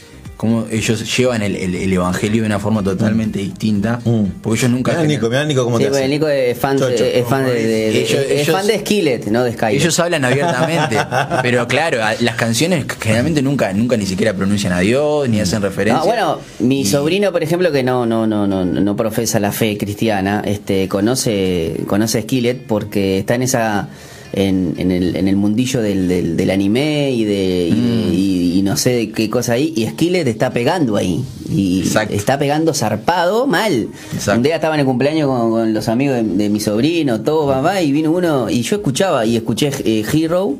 como 0.40 0.64
ellos 0.70 1.04
llevan 1.18 1.42
el, 1.42 1.54
el- 1.54 1.74
el 1.74 1.92
evangelio 1.92 2.40
de 2.40 2.46
una 2.46 2.58
forma 2.58 2.82
totalmente 2.82 3.38
distinta, 3.40 4.00
porque 4.42 4.58
ellos 4.60 4.70
nunca... 4.70 4.92
Mirá, 4.92 5.04
Nico, 5.04 5.28
mirá, 5.28 5.44
Nico, 5.44 5.64
cómo 5.64 5.76
Sí, 5.76 5.84
te 5.84 5.90
hace. 5.90 6.08
Nico 6.08 6.28
es 6.28 6.56
fan, 6.56 6.78
Chocho. 6.78 7.04
es 7.04 7.26
fan 7.28 7.44
de, 7.44 7.52
de- 7.52 7.66
de- 7.66 8.00
Ellos- 8.00 8.24
es 8.26 8.30
ellos- 8.48 8.56
fan 8.56 8.66
de 8.66 8.78
Skillet, 8.78 9.26
no 9.26 9.44
de 9.44 9.52
Sky. 9.52 9.66
Ellos 9.76 10.00
hablan 10.00 10.24
abiertamente, 10.24 10.96
pero 11.42 11.68
claro, 11.68 11.98
las 12.20 12.36
canciones 12.36 12.86
generalmente 12.98 13.42
nunca, 13.42 13.70
nunca 13.74 13.98
ni 13.98 14.06
siquiera 14.06 14.32
pronuncian 14.32 14.72
a 14.72 14.80
Dios, 14.80 15.28
ni 15.28 15.40
hacen 15.40 15.60
referencia. 15.60 16.00
Ah, 16.00 16.06
bueno, 16.06 16.38
mi 16.60 16.80
Y- 16.80 16.86
sobrino, 16.86 17.32
por 17.32 17.42
ejemplo, 17.42 17.70
que 17.70 17.82
no, 17.82 18.06
no, 18.06 18.26
no, 18.26 18.46
no, 18.46 18.64
no 18.64 18.96
profesa 18.96 19.40
la 19.40 19.52
fe 19.52 19.76
cristiana, 19.76 20.42
este, 20.46 20.88
conoce, 20.88 21.82
conoce 21.86 22.16
a 22.18 22.22
Skillet 22.22 22.54
porque 22.66 23.18
está 23.18 23.34
en 23.34 23.42
esa, 23.42 23.88
en, 24.32 24.74
en 24.78 24.90
el, 24.90 25.16
en 25.16 25.28
el 25.28 25.36
mundillo 25.36 25.80
del, 25.82 26.06
del, 26.08 26.36
del 26.36 26.50
anime 26.50 27.10
y 27.12 27.24
de, 27.24 27.68
y, 27.68 27.72
Mm. 27.72 28.12
y- 28.14 28.40
y 28.58 28.62
no 28.62 28.76
sé 28.76 28.90
de 28.90 29.10
qué 29.12 29.30
cosa 29.30 29.54
ahí, 29.54 29.72
y 29.76 29.86
Skillet 29.86 30.26
está 30.26 30.50
pegando 30.52 30.96
ahí. 30.96 31.24
Y 31.48 31.80
Exacto. 31.80 32.14
está 32.14 32.38
pegando 32.38 32.74
zarpado 32.74 33.46
mal. 33.46 33.88
Exacto. 34.12 34.36
Un 34.38 34.42
día 34.42 34.56
estaba 34.56 34.74
en 34.74 34.80
el 34.80 34.86
cumpleaños 34.86 35.26
con, 35.28 35.50
con 35.50 35.72
los 35.74 35.88
amigos 35.88 36.16
de, 36.16 36.22
de 36.22 36.48
mi 36.50 36.60
sobrino, 36.60 37.20
todo 37.22 37.46
mamá, 37.46 37.80
y 37.80 37.90
vino 37.92 38.12
uno, 38.12 38.50
y 38.50 38.62
yo 38.62 38.76
escuchaba, 38.76 39.24
y 39.24 39.36
escuché 39.36 39.70
eh, 39.84 40.04
Hero, 40.12 40.56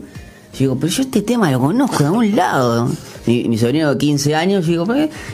y 0.54 0.59
digo, 0.61 0.76
pero 0.80 0.90
yo 0.92 1.02
este 1.02 1.22
tema 1.22 1.50
lo 1.50 1.61
conozco 1.61 1.98
de 1.98 2.04
algún 2.06 2.35
lado. 2.37 2.90
Mi, 3.31 3.45
mi 3.49 3.59
sobrino 3.59 3.90
de 3.93 3.99
15 3.99 4.35
años, 4.35 4.66
y 4.66 4.73
digo, 4.73 4.87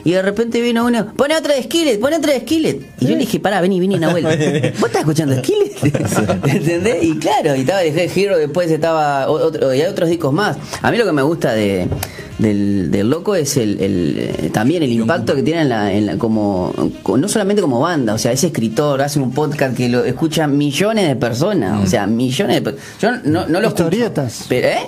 y 0.04 0.10
de 0.12 0.22
repente 0.22 0.60
vino 0.60 0.84
uno, 0.84 1.12
pone 1.16 1.34
otra 1.36 1.54
de 1.54 1.62
Skillet, 1.62 1.98
pone 1.98 2.16
otra 2.16 2.32
de 2.34 2.40
Skillet. 2.40 2.80
Y 3.00 3.04
yo 3.06 3.12
le 3.12 3.18
dije, 3.18 3.40
pará, 3.40 3.60
vení, 3.60 3.80
vení, 3.80 3.98
Nahuel. 3.98 4.24
¿Vos 4.78 4.86
estás 4.88 5.00
escuchando 5.00 5.34
Skillet? 5.38 5.82
¿Entendés? 6.46 7.02
Y 7.02 7.16
claro, 7.18 7.54
y 7.56 7.60
estaba 7.60 7.80
de 7.80 8.10
Hero, 8.14 8.36
después 8.38 8.70
estaba 8.70 9.28
otro, 9.28 9.74
y 9.74 9.80
hay 9.80 9.86
otros 9.88 10.08
discos 10.08 10.32
más. 10.32 10.56
A 10.82 10.90
mí 10.90 10.98
lo 10.98 11.04
que 11.06 11.12
me 11.12 11.22
gusta 11.22 11.52
de, 11.52 11.88
del, 12.38 12.90
del 12.90 13.08
loco 13.08 13.34
es 13.34 13.56
el, 13.56 13.80
el, 13.80 14.50
también 14.52 14.82
el 14.82 14.92
impacto 14.92 15.34
que 15.34 15.42
tiene 15.42 15.62
en 15.62 15.68
la, 15.70 15.92
en 15.92 16.06
la- 16.06 16.16
como, 16.18 16.72
co- 17.02 17.16
no 17.16 17.28
solamente 17.28 17.62
como 17.62 17.80
banda, 17.80 18.14
o 18.14 18.18
sea, 18.18 18.32
ese 18.32 18.48
escritor 18.48 19.00
hace 19.02 19.18
un 19.20 19.32
podcast 19.32 19.76
que 19.76 19.88
lo 19.88 20.04
escuchan 20.04 20.56
millones 20.56 21.08
de 21.08 21.16
personas, 21.16 21.82
o 21.82 21.86
sea, 21.86 22.06
millones 22.06 22.56
de 22.56 22.62
personas. 22.62 22.86
Yo 23.00 23.10
no, 23.30 23.46
no 23.46 23.60
lo 23.60 23.68
escucho, 23.68 23.84
pero, 24.48 24.68
¿eh? 24.68 24.78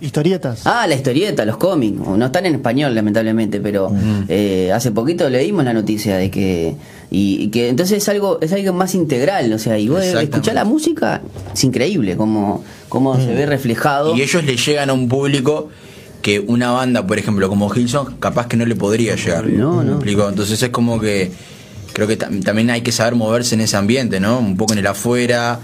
Historietas. 0.00 0.62
Ah, 0.64 0.86
la 0.86 0.94
historieta, 0.94 1.44
los 1.44 1.56
cómics. 1.56 1.98
No 1.98 2.26
están 2.26 2.46
en 2.46 2.54
español, 2.54 2.94
lamentablemente, 2.94 3.60
pero 3.60 3.90
eh, 4.28 4.70
hace 4.72 4.92
poquito 4.92 5.28
leímos 5.28 5.64
la 5.64 5.72
noticia 5.72 6.16
de 6.16 6.30
que. 6.30 6.76
Y, 7.10 7.42
y 7.42 7.48
que 7.48 7.68
entonces 7.68 7.98
es 8.02 8.08
algo, 8.08 8.38
es 8.40 8.52
algo 8.52 8.72
más 8.74 8.94
integral, 8.94 9.50
o 9.52 9.58
sea, 9.58 9.78
y 9.78 9.88
vos 9.88 10.02
escuchar 10.02 10.54
la 10.54 10.64
música, 10.64 11.22
es 11.54 11.64
increíble 11.64 12.16
cómo, 12.18 12.62
cómo 12.90 13.16
se 13.16 13.32
ve 13.32 13.46
reflejado. 13.46 14.14
Y 14.14 14.20
ellos 14.20 14.44
le 14.44 14.56
llegan 14.56 14.90
a 14.90 14.92
un 14.92 15.08
público 15.08 15.70
que 16.20 16.40
una 16.40 16.70
banda, 16.70 17.06
por 17.06 17.18
ejemplo, 17.18 17.48
como 17.48 17.74
Hilson, 17.74 18.16
capaz 18.18 18.46
que 18.46 18.58
no 18.58 18.66
le 18.66 18.76
podría 18.76 19.16
llegar. 19.16 19.46
No, 19.46 19.76
¿Me 19.78 19.84
no. 19.84 19.92
explico? 19.94 20.28
Entonces 20.28 20.62
es 20.62 20.68
como 20.68 21.00
que 21.00 21.30
creo 21.98 22.06
que 22.06 22.16
tam- 22.18 22.44
también 22.44 22.70
hay 22.70 22.82
que 22.82 22.92
saber 22.92 23.16
moverse 23.16 23.56
en 23.56 23.60
ese 23.60 23.76
ambiente, 23.76 24.20
¿no? 24.20 24.38
Un 24.38 24.56
poco 24.56 24.72
en 24.72 24.78
el 24.78 24.86
afuera, 24.86 25.58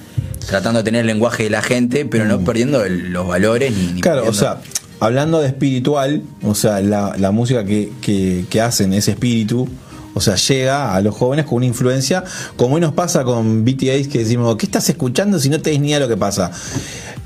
tratando 0.48 0.80
de 0.80 0.84
tener 0.84 1.02
el 1.02 1.06
lenguaje 1.06 1.44
de 1.44 1.50
la 1.50 1.62
gente, 1.62 2.04
pero 2.04 2.24
no 2.24 2.40
perdiendo 2.40 2.84
el- 2.84 3.12
los 3.12 3.26
valores 3.28 3.72
ni, 3.72 3.92
ni 3.92 4.00
Claro, 4.00 4.22
o 4.22 4.24
perdiendo- 4.24 4.40
sea, 4.40 4.60
hablando 4.98 5.40
de 5.40 5.46
espiritual, 5.46 6.22
o 6.42 6.54
sea, 6.56 6.80
la, 6.80 7.14
la 7.18 7.30
música 7.30 7.64
que, 7.64 7.92
que, 8.00 8.46
que 8.50 8.60
hacen, 8.60 8.92
ese 8.94 9.12
espíritu, 9.12 9.68
o 10.16 10.20
sea, 10.20 10.34
llega 10.36 10.94
a 10.94 11.00
los 11.00 11.14
jóvenes 11.14 11.44
con 11.46 11.56
una 11.58 11.66
influencia, 11.66 12.24
como 12.56 12.74
hoy 12.76 12.80
nos 12.80 12.92
pasa 12.94 13.22
con 13.24 13.64
BTS, 13.64 14.08
que 14.08 14.18
decimos, 14.18 14.56
¿qué 14.56 14.66
estás 14.66 14.88
escuchando 14.88 15.38
si 15.38 15.48
no 15.48 15.60
te 15.60 15.70
des 15.70 15.80
ni 15.80 15.88
idea 15.88 15.98
de 15.98 16.04
lo 16.06 16.08
que 16.08 16.16
pasa? 16.16 16.50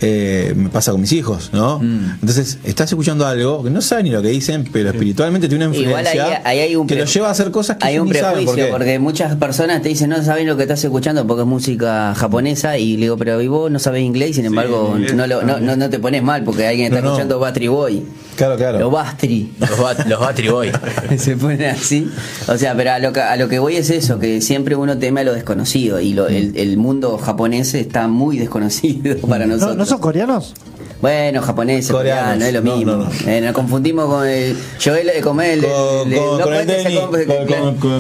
Eh, 0.01 0.53
me 0.57 0.69
pasa 0.69 0.93
con 0.93 1.01
mis 1.01 1.11
hijos, 1.13 1.51
¿no? 1.53 1.81
Mm. 1.81 2.19
Entonces, 2.21 2.59
estás 2.63 2.89
escuchando 2.91 3.27
algo 3.27 3.65
que 3.65 3.71
no 3.71 3.81
saben 3.83 4.05
ni 4.05 4.11
lo 4.13 4.23
que 4.23 4.29
dicen, 4.29 4.69
pero 4.73 4.91
espiritualmente 4.91 5.49
tiene 5.49 5.67
una 5.67 5.77
Igual 5.77 6.07
ahí, 6.07 6.17
influencia 6.17 6.43
ahí 6.45 6.59
hay 6.61 6.77
un 6.77 6.87
que 6.87 6.95
los 6.95 7.13
lleva 7.13 7.29
a 7.29 7.31
hacer 7.33 7.51
cosas 7.51 7.79
que 7.79 7.87
hay 7.89 7.99
un 7.99 8.09
ni 8.09 8.15
saben 8.15 8.45
prejuicio 8.45 8.55
por 8.55 8.65
qué. 8.67 8.71
porque 8.73 8.99
muchas 9.01 9.35
personas 9.37 9.83
te 9.83 9.89
dicen 9.89 10.11
no 10.11 10.23
saben 10.23 10.47
lo 10.47 10.57
que 10.57 10.63
estás 10.63 10.85
escuchando 10.85 11.27
porque 11.27 11.43
es 11.43 11.49
música 11.49 12.15
japonesa 12.15 12.79
y 12.79 12.95
le 12.97 13.03
digo 13.07 13.17
pero 13.17 13.41
¿y 13.43 13.49
vos 13.49 13.71
no 13.73 13.79
sabés 13.81 14.03
inglés 14.05 14.37
sin 14.37 14.45
embargo 14.45 14.97
no, 15.15 15.27
lo- 15.27 15.43
no, 15.43 15.59
no, 15.59 15.75
no 15.77 15.91
te 15.91 15.99
pones 15.99 16.23
mal 16.23 16.45
porque 16.45 16.67
alguien 16.67 16.87
está 16.87 17.01
No, 17.01 17.07
no. 17.07 17.11
escuchando 17.15 17.39
Battery 17.41 17.69
Boy 17.69 18.03
Claro, 18.37 18.57
claro. 18.57 18.87
o 18.87 18.91
Bastry 18.93 19.51
Los, 19.59 19.77
Bat- 19.81 20.07
los 20.07 20.21
Battery 20.21 20.49
Boy. 20.49 20.71
se 21.19 21.37
pone 21.37 21.67
así. 21.67 22.09
O 22.47 22.57
sea, 22.57 22.77
pero 22.77 22.93
a 22.93 23.01
lo, 23.01 23.13
que, 23.13 23.21
a 23.21 23.35
lo 23.37 23.49
que 23.49 23.59
voy 23.59 23.75
es 23.75 23.91
eso, 23.91 24.21
que 24.21 24.41
siempre 24.41 24.77
uno 24.77 24.97
teme 24.97 25.23
a 25.23 25.25
lo 25.25 25.35
desconocido 25.35 25.99
y 26.01 26.13
lo- 26.15 26.29
el, 26.29 26.57
el 26.57 26.77
mundo 26.77 27.19
japonés 27.19 27.75
está 27.75 28.07
muy 28.07 28.39
desconocido 28.39 29.17
para 29.29 29.45
¿No, 29.45 29.55
nosotros. 29.55 29.77
¿No 29.89 29.95
son 29.97 30.01
coreanos? 30.01 30.55
Bueno, 31.01 31.41
japonés, 31.43 31.87
Coreanos. 31.89 32.25
coreano, 32.35 32.45
es 32.45 32.53
lo 32.55 32.63
mismo. 32.63 32.93
no, 32.93 33.05
no. 33.05 33.11
Eh, 33.31 33.41
nos 33.41 33.53
confundimos 33.53 34.07
con 34.07 34.27
el. 34.27 34.57
Yo 34.81 34.97
el, 34.97 35.09
con 35.23 35.41
el. 35.41 35.61
Con- 35.65 36.13
el- 36.13 36.19
con- 36.19 36.39
no 36.39 36.45
con 36.45 36.55
el 36.55 36.67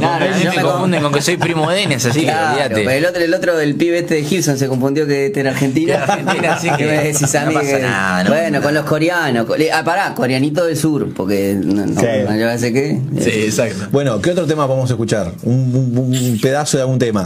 Claro, 0.00 0.24
A 0.34 0.38
yo 0.38 0.52
me 0.52 0.62
confunden 0.62 1.02
con 1.02 1.12
que 1.12 1.22
soy 1.22 1.36
primo 1.36 1.70
de 1.70 1.76
Dennis, 1.76 2.04
así 2.06 2.20
que 2.24 2.32
olvídate. 2.32 2.96
el 2.98 3.06
otro, 3.06 3.22
el 3.22 3.34
otro 3.34 3.56
del 3.56 3.76
pibe 3.76 3.98
este 4.00 4.14
de 4.16 4.24
Gibson 4.24 4.58
se 4.58 4.66
confundió 4.66 5.06
que 5.06 5.26
este 5.26 5.40
era 5.40 5.50
argentino. 5.52 5.94
Era 5.94 6.04
argentino, 6.04 6.50
así 6.52 6.68
que 6.76 6.86
me 6.86 7.04
decís 7.04 7.34
a 7.36 7.44
no 7.44 7.48
mí 7.50 7.54
pasa 7.54 7.76
que- 7.76 7.82
nada, 7.82 8.24
no 8.24 8.30
bueno, 8.30 8.62
con 8.62 8.74
los 8.74 8.84
coreanos. 8.84 9.46
co- 9.46 9.54
Ah, 9.72 9.84
pará, 9.84 10.14
coreanito 10.16 10.64
del 10.64 10.76
sur, 10.76 11.08
porque 11.14 11.54
no, 11.56 11.86
no, 11.86 12.00
Sí. 12.00 12.06
no, 12.28 12.36
yo 12.36 12.58
sé 12.58 12.72
qué. 12.72 13.00
Sí, 13.20 13.30
exacto. 13.44 13.86
Bueno, 13.92 14.20
¿qué 14.20 14.30
otro 14.32 14.44
tema 14.46 14.66
podemos 14.66 14.90
escuchar? 14.90 15.32
Un, 15.44 15.54
un- 15.96 16.08
un 16.32 16.38
pedazo 16.40 16.76
de 16.78 16.82
algún 16.82 16.98
tema. 16.98 17.24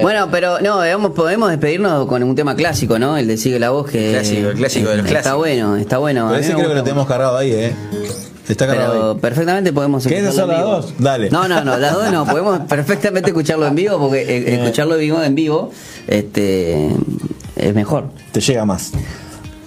Bueno, 0.00 0.28
pero 0.30 0.60
no, 0.60 0.80
digamos, 0.82 1.12
podemos 1.12 1.50
despedirnos 1.50 2.06
con 2.06 2.22
un 2.22 2.34
tema 2.34 2.54
clásico, 2.56 2.98
¿no? 2.98 3.16
El 3.16 3.26
de 3.26 3.36
Sigue 3.36 3.58
la 3.58 3.70
voz, 3.70 3.90
que 3.90 4.12
Clásico, 4.12 4.48
el 4.48 4.56
clásico 4.56 4.90
de 4.90 4.96
los 4.98 5.06
está 5.10 5.34
bueno, 5.34 5.76
está 5.76 5.98
bueno. 5.98 6.28
A 6.28 6.30
Pero 6.30 6.42
ese 6.42 6.54
creo 6.54 6.68
que 6.68 6.74
lo 6.74 6.82
tenemos 6.82 7.06
cargado 7.06 7.36
ahí, 7.36 7.52
¿eh? 7.52 7.72
Está 8.48 8.66
cargado 8.66 8.92
Pero 8.92 9.10
ahí. 9.12 9.18
perfectamente 9.18 9.72
podemos 9.72 10.04
¿Querés 10.06 10.24
escucharlo 10.24 10.52
hacer 10.54 10.64
en 10.64 10.70
las 10.70 10.84
dos? 10.84 10.94
Dale. 10.98 11.30
No, 11.30 11.46
no, 11.48 11.64
no, 11.64 11.76
las 11.78 11.92
dos 11.94 12.10
no. 12.10 12.26
Podemos 12.26 12.60
perfectamente 12.68 13.30
escucharlo 13.30 13.66
en 13.66 13.74
vivo 13.74 13.98
porque 13.98 14.22
eh, 14.22 14.54
escucharlo 14.62 14.94
en 14.94 15.00
vivo, 15.00 15.22
en 15.22 15.34
vivo 15.34 15.70
este, 16.06 16.88
es 17.56 17.74
mejor. 17.74 18.10
Te 18.32 18.40
llega 18.40 18.64
más. 18.64 18.92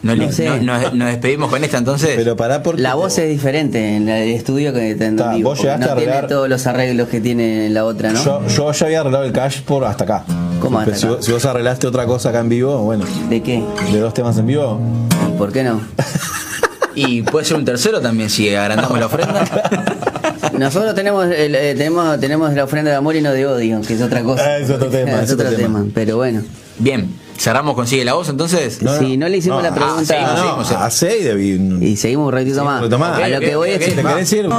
No, 0.05 0.15
No 0.15 0.23
le- 0.25 0.31
sé. 0.31 0.47
no- 0.61 0.79
nos, 0.79 0.93
nos 0.93 1.07
despedimos 1.07 1.49
con 1.49 1.63
esta 1.63 1.79
entonces. 1.79 2.11
Pero 2.15 2.35
pará 2.35 2.61
porque. 2.61 2.81
La 2.81 2.93
voz 2.93 3.17
es 3.17 3.27
diferente 3.27 3.95
en 3.95 4.07
el 4.07 4.29
estudio 4.29 4.71
que 4.71 4.91
en 4.91 5.15
Ta, 5.15 5.33
vivo. 5.33 5.49
vos 5.49 5.59
llegaste 5.61 5.85
no 5.87 5.91
a 5.91 5.95
tiene 5.95 6.11
arreglar- 6.11 6.27
todos 6.29 6.47
los 6.47 6.67
arreglos 6.67 7.09
que 7.09 7.19
tiene 7.21 7.69
la 7.71 7.85
otra, 7.85 8.11
¿no? 8.11 8.23
Yo, 8.23 8.47
yo 8.47 8.71
ya 8.71 8.85
había 8.85 8.99
arreglado 9.01 9.23
el 9.25 9.31
cash 9.31 9.61
por 9.61 9.83
hasta 9.83 10.03
acá. 10.03 10.23
¿Cómo 10.59 10.79
hasta 10.79 10.95
si, 10.95 11.05
acá? 11.07 11.15
vos, 11.15 11.25
si 11.25 11.31
vos 11.31 11.43
arreglaste 11.45 11.87
otra 11.87 12.05
cosa 12.05 12.29
acá 12.29 12.39
en 12.41 12.49
vivo, 12.49 12.77
bueno, 12.83 13.03
¿De 13.29 13.41
qué? 13.41 13.63
de 13.91 13.99
dos 13.99 14.13
temas 14.13 14.37
en 14.37 14.45
vivo. 14.47 14.79
¿Y 15.27 15.37
¿Por 15.37 15.51
qué 15.51 15.63
no? 15.63 15.81
Y 16.97 17.23
puede 17.23 17.43
ser 17.45 17.57
un 17.57 17.65
tercero 17.65 17.99
también 17.99 18.29
si 18.29 18.53
agrandamos 18.55 18.97
la 18.97 19.07
ofrenda. 19.07 19.43
Nosotros 20.57 20.95
tenemos, 20.95 21.25
el, 21.25 21.53
eh, 21.55 21.75
tenemos 21.75 22.17
tenemos 22.21 22.53
la 22.53 22.63
ofrenda 22.63 22.91
de 22.91 22.95
amor 22.97 23.15
y 23.17 23.21
no 23.21 23.31
de 23.33 23.45
odio, 23.45 23.81
que 23.81 23.95
es 23.95 24.01
otra 24.01 24.23
cosa. 24.23 24.43
Ah, 24.45 24.57
es 24.59 24.69
otro 24.69 24.87
tema, 24.87 25.19
es 25.23 25.31
otro 25.31 25.49
tema. 25.51 25.85
Pero 25.93 26.15
bueno. 26.17 26.41
Bien, 26.79 27.09
cerramos 27.37 27.75
consigue 27.75 28.05
la 28.05 28.13
voz 28.13 28.29
entonces. 28.29 28.79
si 28.99 29.17
no 29.17 29.27
le 29.27 29.37
hicimos 29.37 29.61
la 29.61 29.69
ah, 29.69 29.75
pregunta. 29.75 30.05
seguimos, 30.05 30.31
No, 30.33 30.37
seguimos, 30.37 30.71
no, 30.71 30.77
a 30.79 30.89
seis 30.89 31.23
de 31.25 31.85
Y 31.85 31.97
seguimos 31.97 32.27
un 32.27 32.33
ratito 32.33 32.63
más. 32.63 32.81
retomá. 32.81 33.15
A 33.15 33.27
lo 33.27 33.39
que 33.39 33.55
voy 33.55 33.69
ok, 33.73 33.81
es 33.81 33.95
¿Te 33.95 34.01
querés 34.01 34.33
ir? 34.33 34.49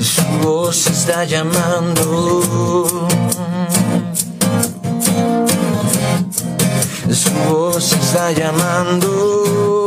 Su 0.00 0.22
voz 0.42 0.86
está 0.86 1.24
llamando. 1.24 2.86
Su 7.10 7.30
voz 7.48 7.92
está 7.92 8.32
llamando. 8.32 9.83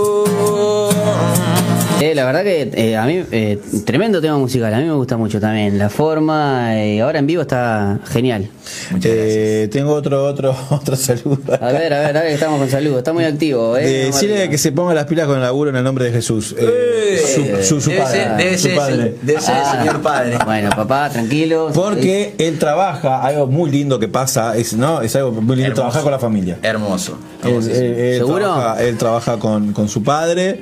Eh, 2.00 2.14
la 2.14 2.26
verdad 2.26 2.44
que 2.44 2.70
eh, 2.76 2.96
a 2.96 3.06
mí, 3.06 3.24
eh, 3.32 3.60
tremendo 3.86 4.22
tema 4.22 4.38
musical, 4.38 4.72
a 4.74 4.78
mí 4.78 4.84
me 4.86 4.94
gusta 4.94 5.18
mucho 5.18 5.40
también. 5.40 5.80
La 5.80 5.90
forma, 5.90 6.76
eh, 6.78 7.02
ahora 7.02 7.18
en 7.18 7.26
vivo 7.26 7.42
está 7.42 8.00
genial. 8.06 8.50
Muchas 8.92 9.12
Eh, 9.12 9.68
tengo 9.72 9.94
otro, 9.94 10.24
otro, 10.26 10.56
otro 10.70 10.96
saludo. 10.96 11.40
A 11.60 11.72
ver, 11.72 11.92
a 11.94 12.00
ver, 12.02 12.18
a 12.18 12.22
ver, 12.22 12.32
estamos 12.34 12.60
con 12.60 12.70
saludos, 12.70 13.00
está 13.00 13.14
muy 13.14 13.24
activo. 13.24 13.76
Eh, 13.78 14.04
Eh, 14.04 14.06
decirle 14.08 14.48
que 14.50 14.60
se 14.60 14.72
ponga 14.72 14.94
las 14.94 15.06
pilas 15.06 15.26
con 15.26 15.38
el 15.38 15.42
laburo 15.42 15.72
en 15.72 15.76
el 15.78 15.84
nombre 15.84 16.06
de 16.06 16.12
Jesús. 16.12 16.56
Eh, 16.58 17.20
su, 17.26 17.64
su- 17.64 17.82
su 17.82 17.90
debe 17.90 18.02
padre. 18.04 18.18
ser, 18.24 18.38
debe 18.38 18.58
su 18.58 18.68
ser, 18.68 18.76
padre. 18.76 19.16
debe 19.24 19.42
ser 19.42 19.56
Ah, 19.56 19.72
el 19.74 19.80
señor 19.80 20.02
padre. 20.04 20.38
Bueno, 20.46 20.70
papá, 20.70 21.10
tranquilo. 21.10 21.72
Porque 21.74 22.36
él 22.38 22.60
trabaja, 22.60 23.24
algo 23.24 23.48
muy 23.48 23.72
lindo 23.72 23.98
que 23.98 24.08
pasa, 24.08 24.56
es, 24.56 24.74
¿no? 24.76 25.02
es 25.02 25.16
algo 25.16 25.32
muy 25.32 25.56
lindo 25.56 25.64
Hermoso. 25.72 25.76
trabajar 25.82 26.04
con 26.04 26.12
la 26.12 26.20
familia. 26.20 26.60
Hermoso. 26.62 27.18
Él, 27.44 27.56
él- 27.56 27.72
él 27.72 28.18
¿Seguro? 28.20 28.38
trabaja, 28.54 28.84
él 28.84 28.98
trabaja 28.98 29.40
con, 29.40 29.74
con 29.74 29.90
su 29.90 30.04
padre 30.04 30.62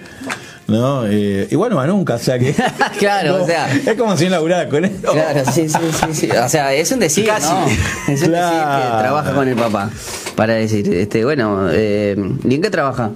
¿no? 0.67 1.05
Eh, 1.07 1.47
igual 1.51 1.69
no 1.71 1.77
va 1.77 1.87
nunca, 1.87 2.15
o 2.15 2.19
sea 2.19 2.37
que. 2.39 2.55
Claro, 2.99 3.43
o 3.43 3.45
sea. 3.45 3.71
Es 3.73 3.95
como 3.95 4.15
si 4.17 4.25
no 4.25 4.31
laburara 4.31 4.67
con 4.69 4.85
él. 4.85 4.91
Claro, 5.01 5.43
sí, 5.51 5.67
sí, 5.69 5.77
sí, 5.91 6.13
sí. 6.13 6.31
O 6.31 6.49
sea, 6.49 6.73
es 6.73 6.91
un 6.91 6.99
decir, 6.99 7.25
Casi. 7.25 7.51
¿no? 7.51 7.65
Es 8.13 8.21
un 8.21 8.27
Claro. 8.29 8.55
decir 8.55 8.91
que 8.93 8.97
trabaja 8.99 9.33
con 9.33 9.47
el 9.47 9.55
papá. 9.55 9.89
Para 10.35 10.53
decir, 10.55 10.93
este, 10.93 11.23
bueno, 11.23 11.67
eh, 11.71 12.15
¿y 12.43 12.55
en 12.55 12.61
qué 12.61 12.69
trabaja? 12.69 13.11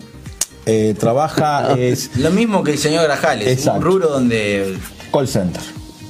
Eh, 0.66 0.96
trabaja, 1.00 1.74
es 1.78 2.16
Lo 2.18 2.32
mismo 2.32 2.64
que 2.64 2.72
el 2.72 2.78
señor 2.78 3.04
Grajales, 3.06 3.48
Exacto. 3.48 3.80
un 3.80 3.86
rubro 3.86 4.10
donde 4.10 4.78
call 5.12 5.28
center. 5.28 5.62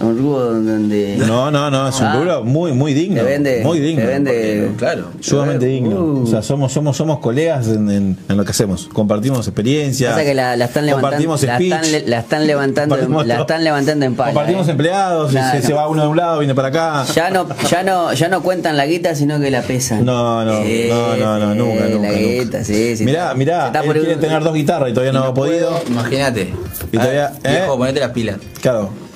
Un 0.02 0.18
rubro 0.18 0.54
donde. 0.54 1.18
No, 1.18 1.52
no, 1.52 1.70
no, 1.70 1.90
es 1.90 2.00
un 2.00 2.06
Ah. 2.08 2.16
rubro 2.16 2.44
muy, 2.46 2.72
muy 2.72 2.94
digno. 2.94 3.22
Vende- 3.24 3.62
muy 3.64 3.80
digno. 3.80 4.06
vende- 4.06 4.72
claro. 4.78 5.08
Sumamente 5.20 5.66
digno. 5.66 5.90
Uh. 6.00 6.24
O 6.24 6.28
sea, 6.28 6.42
somos, 6.42 6.72
somos, 6.72 6.96
somos 6.96 7.20
colegas 7.20 7.68
en, 7.68 7.90
en- 7.92 8.18
en 8.30 8.38
lo 8.38 8.46
que 8.46 8.52
hacemos. 8.52 8.88
Compartimos 8.94 9.46
experiencias. 9.48 10.18
Que 10.18 10.34
la, 10.34 10.56
la 10.56 10.66
están 10.66 10.86
levantando, 10.86 11.02
Compartimos 11.10 11.44
la 11.44 11.56
speech. 11.56 11.74
están, 11.74 12.10
la 12.10 12.20
están 12.20 12.48
levantando, 12.48 12.96
Compartimos 12.96 13.28
la 13.28 13.40
están 13.42 13.64
levantando 13.66 14.06
en 14.06 14.16
pala. 14.16 14.30
Compartimos 14.34 14.68
eh. 14.68 14.72
empleados, 14.72 15.32
se, 15.34 15.62
se 15.62 15.74
va 15.74 15.88
uno 15.90 16.04
de 16.04 16.08
un 16.08 16.18
lado, 16.18 16.40
viene 16.40 16.56
para 16.56 16.70
acá. 16.70 17.06
Ya 17.14 17.30
no, 17.30 17.48
ya 17.70 17.84
no, 17.84 18.14
ya 18.14 18.28
no 18.30 18.42
cuentan 18.42 18.78
la 18.78 18.86
guita, 18.86 19.16
sino 19.16 19.38
que 19.40 19.52
la 19.52 19.62
pesan. 19.64 20.06
No, 20.06 20.46
no, 20.46 20.62
no, 20.62 21.18
no, 21.18 21.40
no, 21.40 21.56
nunca, 21.56 21.86
nunca. 21.88 22.08
La 22.08 22.14
nunca. 22.14 22.14
guita, 22.14 22.64
sí, 22.64 22.96
sí. 22.96 23.04
mirá, 23.04 23.34
mirá, 23.34 23.68
él 23.84 23.92
quiere 23.92 24.16
tener 24.16 24.44
dos 24.44 24.54
guitarras 24.54 24.90
y 24.92 24.94
todavía 24.94 25.12
no, 25.12 25.26
ha 25.26 25.34
podido. 25.34 25.78
Imagínate. 25.90 26.54
Y 26.92 26.98
todavía- 26.98 27.34
Ah, 27.44 27.50
¿eh? 27.50 27.64
ponete 27.68 28.00
las 28.00 28.12
pilas. 28.12 28.38
Claro. 28.62 29.09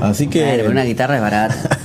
Así 0.00 0.26
que. 0.28 0.42
Claro, 0.42 0.70
una 0.70 0.84
guitarra 0.84 1.16
es 1.16 1.20
barata. 1.22 1.56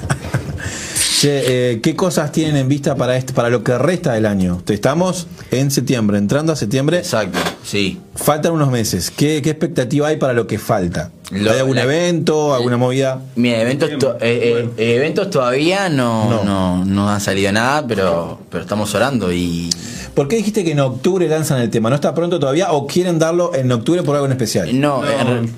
Che, 1.19 1.71
eh, 1.73 1.81
¿Qué 1.81 1.97
cosas 1.97 2.31
tienen 2.31 2.55
en 2.55 2.69
vista 2.69 2.95
para 2.95 3.17
este, 3.17 3.33
para 3.33 3.49
lo 3.49 3.61
que 3.61 3.77
resta 3.77 4.13
del 4.13 4.25
año? 4.25 4.61
Estamos 4.69 5.27
en 5.51 5.69
septiembre, 5.69 6.17
entrando 6.17 6.53
a 6.53 6.55
septiembre. 6.55 6.99
Exacto, 6.99 7.37
sí. 7.61 7.99
Faltan 8.15 8.53
unos 8.53 8.71
meses. 8.71 9.11
¿Qué, 9.11 9.41
qué 9.41 9.49
expectativa 9.49 10.07
hay 10.07 10.15
para 10.15 10.31
lo 10.31 10.47
que 10.47 10.57
falta? 10.57 11.11
Lo- 11.31 11.51
¿Hay 11.51 11.59
algún 11.59 11.75
la- 11.75 11.83
evento, 11.83 12.53
alguna 12.55 12.77
movida? 12.77 13.21
Mira, 13.35 13.59
eventos, 13.61 13.89
to- 13.99 14.15
eh, 14.21 14.69
eh, 14.77 14.95
eventos 14.95 15.29
todavía 15.29 15.89
no, 15.89 16.29
No. 16.29 16.43
no. 16.45 16.85
No, 16.85 17.09
ha 17.09 17.19
salido 17.19 17.51
nada, 17.51 17.85
pero, 17.85 18.39
pero 18.49 18.63
estamos 18.63 18.95
orando 18.95 19.29
y 19.33 19.69
¿Por 20.13 20.29
qué 20.29 20.37
dijiste 20.37 20.63
que 20.63 20.71
en 20.71 20.79
octubre 20.79 21.27
lanzan 21.27 21.59
el 21.61 21.69
tema? 21.69 21.89
¿No 21.89 21.95
está 21.95 22.13
pronto 22.15 22.39
todavía 22.39 22.71
o 22.71 22.87
quieren 22.87 23.19
darlo 23.19 23.53
en 23.55 23.69
octubre 23.73 24.03
por 24.03 24.15
algo 24.15 24.25
en 24.25 24.31
especial? 24.31 24.79
no, 24.79 25.01
en, 25.05 25.27
re- 25.27 25.49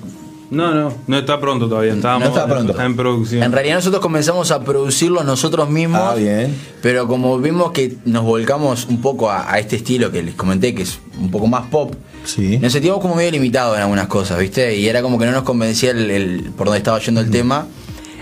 No, 0.52 0.74
no, 0.74 0.92
no 1.06 1.18
está 1.18 1.40
pronto 1.40 1.68
todavía. 1.68 1.94
Estábamos 1.94 2.28
está 2.28 2.46
pronto. 2.46 2.78
en 2.80 2.94
producción. 2.94 3.42
en 3.42 3.52
realidad 3.52 3.76
nosotros 3.76 4.02
comenzamos 4.02 4.50
a 4.50 4.62
producirlo 4.62 5.24
nosotros 5.24 5.68
mismos. 5.70 6.00
Ah, 6.02 6.14
bien. 6.14 6.54
Pero 6.82 7.08
como 7.08 7.38
vimos 7.38 7.72
que 7.72 7.96
nos 8.04 8.22
volcamos 8.22 8.86
un 8.86 9.00
poco 9.00 9.30
a, 9.30 9.50
a 9.50 9.58
este 9.58 9.76
estilo 9.76 10.12
que 10.12 10.22
les 10.22 10.34
comenté, 10.34 10.74
que 10.74 10.82
es 10.82 10.98
un 11.18 11.30
poco 11.30 11.46
más 11.46 11.66
pop, 11.68 11.94
Sí. 12.24 12.58
nos 12.58 12.72
sentíamos 12.72 13.00
como 13.00 13.14
medio 13.16 13.30
limitados 13.32 13.74
en 13.76 13.82
algunas 13.82 14.06
cosas, 14.06 14.38
¿viste? 14.38 14.76
Y 14.76 14.86
era 14.88 15.02
como 15.02 15.18
que 15.18 15.26
no 15.26 15.32
nos 15.32 15.42
convencía 15.42 15.90
el, 15.90 16.08
el- 16.10 16.50
por 16.56 16.66
dónde 16.66 16.78
estaba 16.78 17.00
yendo 17.00 17.20
el 17.20 17.30
tema. 17.30 17.66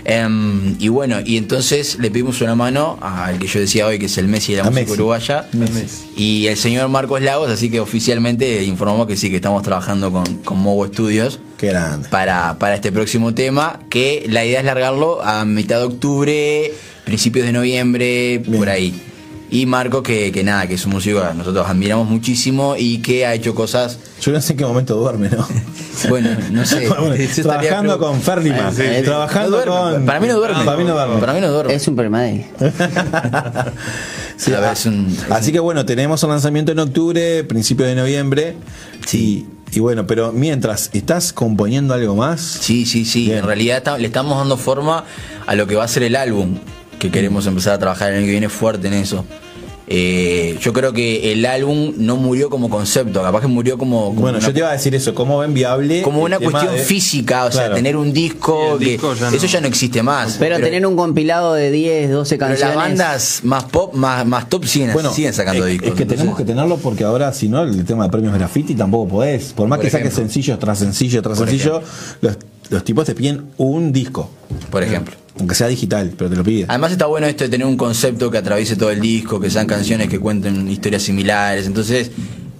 Em, 0.05 0.75
y 0.79 0.87
bueno, 0.87 1.17
y 1.23 1.37
entonces 1.37 1.97
le 1.99 2.09
pedimos 2.09 2.41
una 2.41 2.55
mano 2.55 2.97
al 3.01 3.37
que 3.39 3.47
yo 3.47 3.59
decía 3.59 3.85
hoy, 3.87 3.99
que 3.99 4.07
es 4.07 4.17
el 4.17 4.27
Messi 4.27 4.53
de 4.53 4.57
la 4.59 4.63
A 4.63 4.69
música 4.71 4.81
Messi. 4.81 4.93
uruguaya. 4.93 5.45
Y 6.15 6.47
el 6.47 6.57
señor 6.57 6.89
Marcos 6.89 7.21
Lagos, 7.21 7.49
así 7.51 7.69
que 7.69 7.79
oficialmente 7.79 8.63
informó 8.63 9.05
que 9.07 9.15
sí, 9.15 9.29
que 9.29 9.35
estamos 9.37 9.61
trabajando 9.63 10.11
con, 10.11 10.23
con 10.43 10.59
Movo 10.59 10.87
Studios 10.87 11.39
Qué 11.57 11.67
grande. 11.67 12.09
para, 12.09 12.57
para 12.59 12.75
este 12.75 12.91
próximo 12.91 13.33
tema, 13.33 13.79
que 13.89 14.25
la 14.27 14.43
idea 14.45 14.59
es 14.59 14.65
largarlo 14.65 15.21
a 15.23 15.45
mitad 15.45 15.77
de 15.79 15.85
octubre, 15.85 16.73
principios 17.05 17.45
de 17.45 17.51
noviembre, 17.53 18.39
Bien. 18.39 18.57
por 18.57 18.69
ahí. 18.69 18.99
Y 19.53 19.65
Marco, 19.65 20.01
que, 20.01 20.31
que 20.31 20.43
nada, 20.45 20.65
que 20.65 20.75
es 20.75 20.85
un 20.85 20.93
músico 20.93 21.21
que 21.27 21.33
nosotros 21.35 21.67
admiramos 21.67 22.07
muchísimo 22.09 22.75
y 22.77 22.99
que 22.99 23.25
ha 23.25 23.33
hecho 23.33 23.53
cosas, 23.53 23.99
Yo 24.21 24.31
no 24.31 24.39
sé 24.39 24.53
en 24.53 24.59
qué 24.59 24.65
momento 24.65 24.95
duerme, 24.95 25.27
¿no? 25.29 25.45
bueno, 26.09 26.29
no 26.51 26.65
sé. 26.65 26.87
Bueno, 26.87 27.15
trabajando 27.43 27.99
con 27.99 28.21
Ferliman. 28.21 28.73
Sí, 28.73 28.83
sí. 28.83 29.03
Trabajando 29.03 29.49
No 29.49 29.57
duerme, 29.57 29.95
con. 29.97 30.05
Para 30.05 30.19
mí 30.21 30.27
no 30.27 30.35
duerme. 30.37 30.63
Para 30.63 30.77
mí 30.77 30.83
no 30.85 30.93
duerme. 30.93 31.17
Para 31.19 31.33
mí 31.33 31.41
no 31.41 31.51
duerme. 31.51 31.73
Es 31.75 31.87
un 31.87 31.95
permadey. 31.97 32.45
Sí, 34.37 34.49
ver, 34.49 34.63
ah, 34.63 34.71
es 34.71 34.85
un- 34.87 35.07
es 35.07 35.31
así 35.31 35.47
un- 35.49 35.53
que 35.53 35.59
bueno, 35.59 35.85
tenemos 35.85 36.23
el 36.23 36.29
lanzamiento 36.29 36.71
en 36.71 36.79
octubre, 36.79 37.43
principio 37.43 37.85
de 37.85 37.93
noviembre. 37.93 38.55
Sí. 39.05 39.45
Y, 39.71 39.77
y 39.77 39.79
bueno, 39.79 40.07
pero 40.07 40.31
mientras, 40.31 40.89
¿estás 40.93 41.31
componiendo 41.31 41.93
algo 41.93 42.15
más? 42.15 42.41
Sí, 42.41 42.85
sí, 42.87 43.05
sí. 43.05 43.25
Bien. 43.25 43.39
En 43.39 43.45
realidad 43.45 43.77
está- 43.77 43.97
le 43.99 44.07
estamos 44.07 44.37
dando 44.39 44.57
forma 44.57 45.03
a 45.45 45.53
lo 45.55 45.67
que 45.67 45.75
va 45.75 45.83
a 45.83 45.87
ser 45.87 46.01
el 46.03 46.15
álbum, 46.15 46.57
que 47.01 47.09
queremos 47.11 47.47
empezar 47.47 47.73
a 47.73 47.79
trabajar 47.79 48.11
el 48.11 48.17
año 48.19 48.25
que 48.27 48.31
viene 48.31 48.47
fuerte 48.49 48.87
en 48.87 48.93
eso. 48.93 49.25
Eh, 49.93 50.57
yo 50.61 50.71
creo 50.71 50.93
que 50.93 51.33
el 51.33 51.45
álbum 51.45 51.93
no 51.97 52.15
murió 52.15 52.49
como 52.49 52.69
concepto, 52.69 53.21
capaz 53.21 53.41
que 53.41 53.47
murió 53.47 53.77
como, 53.77 54.05
como 54.09 54.21
Bueno, 54.21 54.37
una, 54.37 54.47
yo 54.47 54.53
te 54.53 54.59
iba 54.59 54.69
a 54.69 54.73
decir 54.73 54.95
eso, 54.95 55.13
¿cómo 55.13 55.39
ven 55.39 55.53
viable? 55.53 56.01
como 56.01 56.21
una 56.23 56.39
cuestión 56.39 56.73
de- 56.75 56.81
física, 56.81 57.43
o 57.43 57.51
sea, 57.51 57.73
tener 57.73 57.97
un 57.97 58.13
disco, 58.13 58.77
Sí, 58.79 58.85
que 58.85 58.91
disco 58.91 59.13
ya 59.15 59.29
no. 59.31 59.35
eso 59.35 59.45
ya 59.47 59.59
no 59.59 59.67
existe 59.67 60.01
más. 60.01 60.37
Pero, 60.39 60.59
tener 60.61 60.85
un 60.85 60.95
compilado 60.95 61.55
de 61.55 61.71
10, 61.71 62.09
12 62.09 62.37
pero 62.37 62.47
canciones. 62.51 62.75
las 62.75 62.87
bandas 62.89 63.39
más 63.43 63.65
pop, 63.65 63.93
más, 63.93 64.25
más 64.25 64.47
top 64.47 64.63
siguen, 64.63 64.93
Bueno, 64.93 65.11
siguen 65.11 65.33
sacando 65.33 65.65
es, 65.65 65.71
discos. 65.73 65.89
es 65.89 65.95
que 65.95 66.05
tenemos 66.05 66.37
que 66.37 66.45
tenerlo 66.45 66.77
porque 66.77 67.03
ahora, 67.03 67.33
si 67.33 67.49
no, 67.49 67.63
el 67.63 67.83
tema 67.83 68.05
de 68.05 68.11
premios 68.11 68.33
graffiti 68.33 68.75
tampoco 68.75 69.09
podés. 69.09 69.51
Por 69.51 69.67
más 69.67 69.79
Por 69.79 69.85
que 69.87 69.91
saques 69.91 70.13
sencillo 70.13 70.57
tras 70.57 70.79
sencillo 70.79 71.21
tras 71.21 71.37
Por 71.37 71.49
sencillo, 71.49 71.81
los, 72.21 72.37
los 72.69 72.83
tipos 72.85 73.05
te 73.05 73.13
piden 73.13 73.47
un 73.57 73.91
disco. 73.91 74.29
Por 74.69 74.83
ejemplo. 74.83 75.15
Aunque 75.41 75.55
sea 75.55 75.67
digital, 75.67 76.13
pero 76.15 76.29
te 76.29 76.35
lo 76.35 76.43
piden. 76.43 76.67
Además 76.69 76.91
está 76.91 77.07
bueno 77.07 77.25
esto 77.25 77.43
de 77.45 77.49
tener 77.49 77.65
un 77.65 77.75
concepto 77.77 78.29
que 78.29 78.37
atraviese 78.37 78.75
todo 78.75 78.91
el 78.91 79.01
disco, 79.01 79.39
que 79.39 79.49
sean 79.49 79.65
canciones 79.65 80.07
que 80.07 80.19
cuenten 80.19 80.69
historias 80.69 81.01
similares. 81.01 81.65
Entonces, 81.65 82.11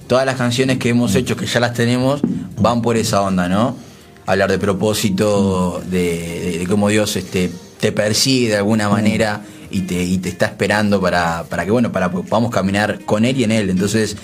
todas 0.07 0.25
las 0.25 0.35
canciones 0.35 0.79
que 0.79 0.89
hemos 0.89 1.13
hecho, 1.13 1.35
que 1.37 1.45
ya 1.45 1.59
las 1.59 1.73
tenemos, 1.75 2.21
van 2.59 2.81
por 2.81 2.97
esa 2.97 3.21
onda, 3.21 3.47
¿no? 3.47 3.77
Hablar 4.25 4.49
de 4.49 4.57
propósito, 4.57 5.81
de, 5.89 5.99
de- 5.99 6.57
de 6.59 6.65
cómo 6.67 6.89
Dios 6.89 7.15
este, 7.15 7.51
te 7.79 7.91
persigue 7.91 8.49
de 8.49 8.57
alguna 8.57 8.89
manera 8.89 9.41
y 9.69 9.81
te, 9.81 10.03
y 10.03 10.17
te 10.17 10.29
está 10.29 10.47
esperando 10.47 10.99
para, 10.99 11.43
para 11.49 11.63
que, 11.65 11.71
bueno, 11.71 11.91
para 11.91 12.09
que 12.09 12.17
podamos 12.17 12.49
caminar 12.51 13.01
con 13.05 13.25
Él 13.25 13.39
y 13.39 13.43
en 13.43 13.51
Él. 13.51 13.69
Entonces, 13.69 14.17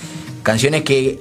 canciones 0.44 0.82
que 0.82 1.20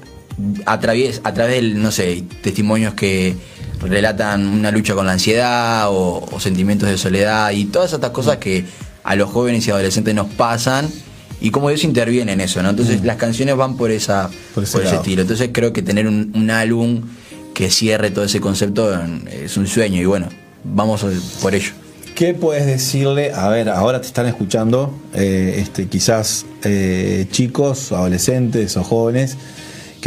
a 0.65 0.81
través, 0.81 1.21
a 1.25 1.33
través 1.35 1.57
del, 1.57 1.83
no 1.83 1.91
sé, 1.93 2.25
testimonios 2.43 2.95
que 2.95 3.35
relatan 3.81 4.47
una 4.47 4.71
lucha 4.71 4.95
con 4.95 5.07
la 5.07 5.13
ansiedad 5.13 5.89
o, 5.91 6.27
o 6.31 6.41
sentimientos 6.41 6.89
de 6.89 6.99
soledad 6.99 7.51
y 7.51 7.67
todas 7.67 7.93
estas 7.93 8.11
cosas 8.11 8.39
que 8.39 8.65
a 9.05 9.15
los 9.15 9.31
jóvenes 9.31 9.67
y 9.67 9.71
adolescentes 9.71 10.15
nos 10.15 10.29
pasan 10.29 10.89
y 11.41 11.51
cómo 11.51 11.69
Dios 11.69 11.85
interviene 11.85 12.33
en 12.33 12.41
eso, 12.41 12.63
¿no? 12.63 12.71
Entonces 12.71 13.05
las 13.05 13.17
canciones 13.17 13.57
van 13.57 13.77
por 13.77 13.91
esa 13.91 14.31
Mm. 14.47 14.55
Por 14.55 14.71
por, 14.71 14.83
ese 14.83 14.97
estilo. 14.97 15.23
Entonces 15.23 15.51
creo 15.53 15.73
que 15.73 15.83
tener 15.83 16.07
un, 16.07 16.33
un 16.35 16.51
álbum 16.51 17.03
que 17.55 17.71
cierre 17.71 18.11
todo 18.11 18.25
ese 18.25 18.41
concepto 18.41 18.93
es 19.31 19.57
un 19.57 19.67
sueño 19.67 20.01
y 20.01 20.05
bueno, 20.05 20.29
vamos 20.65 21.05
por 21.41 21.55
ello. 21.55 21.73
¿Qué 22.15 22.33
puedes 22.33 22.67
decirle? 22.67 23.33
A 23.33 23.49
ver, 23.49 23.69
ahora 23.69 24.01
te 24.01 24.07
están 24.07 24.27
escuchando, 24.27 24.95
eh, 25.15 25.57
este, 25.59 25.87
quizás 25.87 26.47
eh, 26.65 27.27
chicos, 27.31 27.93
adolescentes 27.93 28.77
o 28.77 28.85
jóvenes 28.85 29.37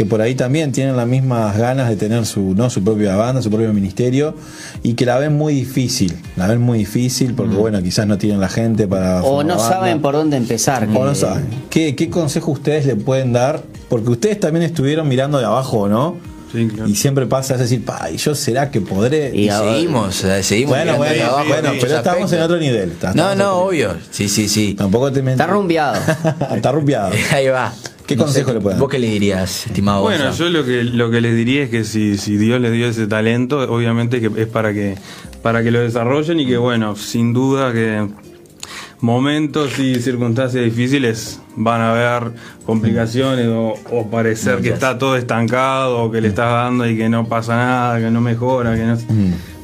que 0.00 0.06
por 0.06 0.22
ahí 0.22 0.34
también 0.34 0.72
tienen 0.72 0.96
las 0.96 1.06
mismas 1.06 1.58
ganas 1.58 1.90
de 1.90 1.94
tener 1.94 2.24
su, 2.24 2.54
¿no? 2.54 2.70
su 2.70 2.82
propia 2.82 3.16
banda, 3.16 3.42
su 3.42 3.50
propio 3.50 3.70
ministerio 3.74 4.34
y 4.82 4.94
que 4.94 5.04
la 5.04 5.18
ven 5.18 5.36
muy 5.36 5.52
difícil, 5.52 6.16
la 6.36 6.46
ven 6.46 6.58
muy 6.58 6.78
difícil 6.78 7.34
porque 7.34 7.54
bueno, 7.54 7.82
quizás 7.82 8.06
no 8.06 8.16
tienen 8.16 8.40
la 8.40 8.48
gente 8.48 8.88
para... 8.88 9.22
O 9.22 9.42
no 9.42 9.58
banda. 9.58 9.68
saben 9.68 10.00
por 10.00 10.14
dónde 10.14 10.38
empezar. 10.38 10.88
O 10.94 11.04
no 11.04 11.14
saben. 11.14 11.44
¿Qué, 11.68 11.94
¿Qué 11.96 12.08
consejo 12.08 12.50
ustedes 12.50 12.86
le 12.86 12.96
pueden 12.96 13.34
dar? 13.34 13.62
Porque 13.90 14.08
ustedes 14.08 14.40
también 14.40 14.62
estuvieron 14.64 15.06
mirando 15.06 15.38
de 15.38 15.44
abajo, 15.44 15.86
¿no? 15.86 16.16
Sí, 16.50 16.66
claro. 16.68 16.88
Y 16.88 16.94
siempre 16.94 17.26
pasa 17.26 17.52
es 17.56 17.60
decir, 17.60 17.84
pa, 17.84 18.10
¿y 18.10 18.16
yo 18.16 18.34
será 18.34 18.70
que 18.70 18.80
podré? 18.80 19.32
Y 19.34 19.48
Y 19.48 19.50
seguimos, 19.50 20.24
eh, 20.24 20.42
seguimos. 20.42 20.76
bueno, 20.76 20.92
mirando 20.92 20.96
bueno, 20.96 21.14
de 21.14 21.22
abajo 21.24 21.44
bueno, 21.46 21.72
pero 21.78 21.96
estamos 21.98 22.32
en 22.32 22.40
otro 22.40 22.56
nivel. 22.56 22.92
Estamos 22.92 23.16
No, 23.16 23.34
no, 23.34 23.50
otro 23.50 23.66
obvio. 23.66 23.96
Sí, 24.10 24.30
sí, 24.30 24.48
sí. 24.48 24.72
Tampoco 24.72 25.12
te 25.12 25.20
Está 25.20 25.46
rumbeado. 25.46 26.00
Está 26.56 26.72
rumbeado. 26.72 27.12
Ahí 27.32 27.48
va. 27.48 27.74
¿Qué 28.10 28.16
consejo 28.16 28.52
le 28.52 28.60
pueden 28.60 28.76
dar? 28.76 28.80
¿Vos 28.80 28.90
qué 28.90 28.98
le 28.98 29.06
dirías, 29.06 29.66
estimado 29.66 30.02
Bueno, 30.02 30.32
yo 30.32 30.48
lo 30.48 30.64
que 30.64 30.82
lo 30.82 31.12
que 31.12 31.20
les 31.20 31.36
diría 31.36 31.62
es 31.62 31.70
que 31.70 31.84
si, 31.84 32.18
si 32.18 32.36
Dios 32.36 32.60
les 32.60 32.72
dio 32.72 32.88
ese 32.88 33.06
talento, 33.06 33.60
obviamente 33.72 34.20
que 34.20 34.30
es 34.42 34.48
para 34.48 34.74
que 34.74 34.96
para 35.42 35.62
que 35.62 35.70
lo 35.70 35.78
desarrollen 35.78 36.40
y 36.40 36.46
que 36.46 36.56
bueno, 36.56 36.96
sin 36.96 37.32
duda 37.32 37.72
que 37.72 38.08
momentos 39.00 39.78
y 39.78 39.94
circunstancias 40.00 40.64
difíciles 40.64 41.40
van 41.54 41.82
a 41.82 41.92
haber 41.92 42.32
complicaciones 42.66 43.46
o, 43.46 43.74
o 43.92 44.10
parecer 44.10 44.60
que 44.60 44.70
está 44.70 44.98
todo 44.98 45.16
estancado 45.16 46.02
o 46.02 46.10
que 46.10 46.20
le 46.20 46.28
estás 46.28 46.50
dando 46.50 46.88
y 46.88 46.96
que 46.96 47.08
no 47.08 47.28
pasa 47.28 47.54
nada, 47.54 48.00
que 48.00 48.10
no 48.10 48.20
mejora, 48.20 48.74
que 48.74 48.82
no 48.82 48.98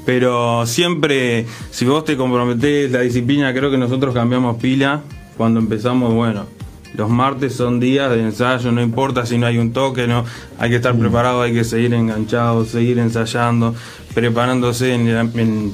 pero 0.04 0.66
siempre 0.66 1.46
si 1.72 1.84
vos 1.84 2.04
te 2.04 2.16
comprometés 2.16 2.92
la 2.92 3.00
disciplina, 3.00 3.52
creo 3.52 3.72
que 3.72 3.76
nosotros 3.76 4.14
cambiamos 4.14 4.56
pila 4.58 5.02
cuando 5.36 5.58
empezamos, 5.58 6.14
bueno, 6.14 6.46
los 6.96 7.10
martes 7.10 7.54
son 7.54 7.80
días 7.80 8.10
de 8.10 8.20
ensayo, 8.22 8.72
no 8.72 8.82
importa 8.82 9.26
si 9.26 9.38
no 9.38 9.46
hay 9.46 9.58
un 9.58 9.72
toque, 9.72 10.06
no 10.06 10.24
hay 10.58 10.70
que 10.70 10.76
estar 10.76 10.96
preparado, 10.96 11.42
hay 11.42 11.52
que 11.52 11.64
seguir 11.64 11.94
enganchado, 11.94 12.64
seguir 12.64 12.98
ensayando, 12.98 13.74
preparándose 14.14 14.94
en 14.94 15.08
el, 15.08 15.16
en 15.38 15.72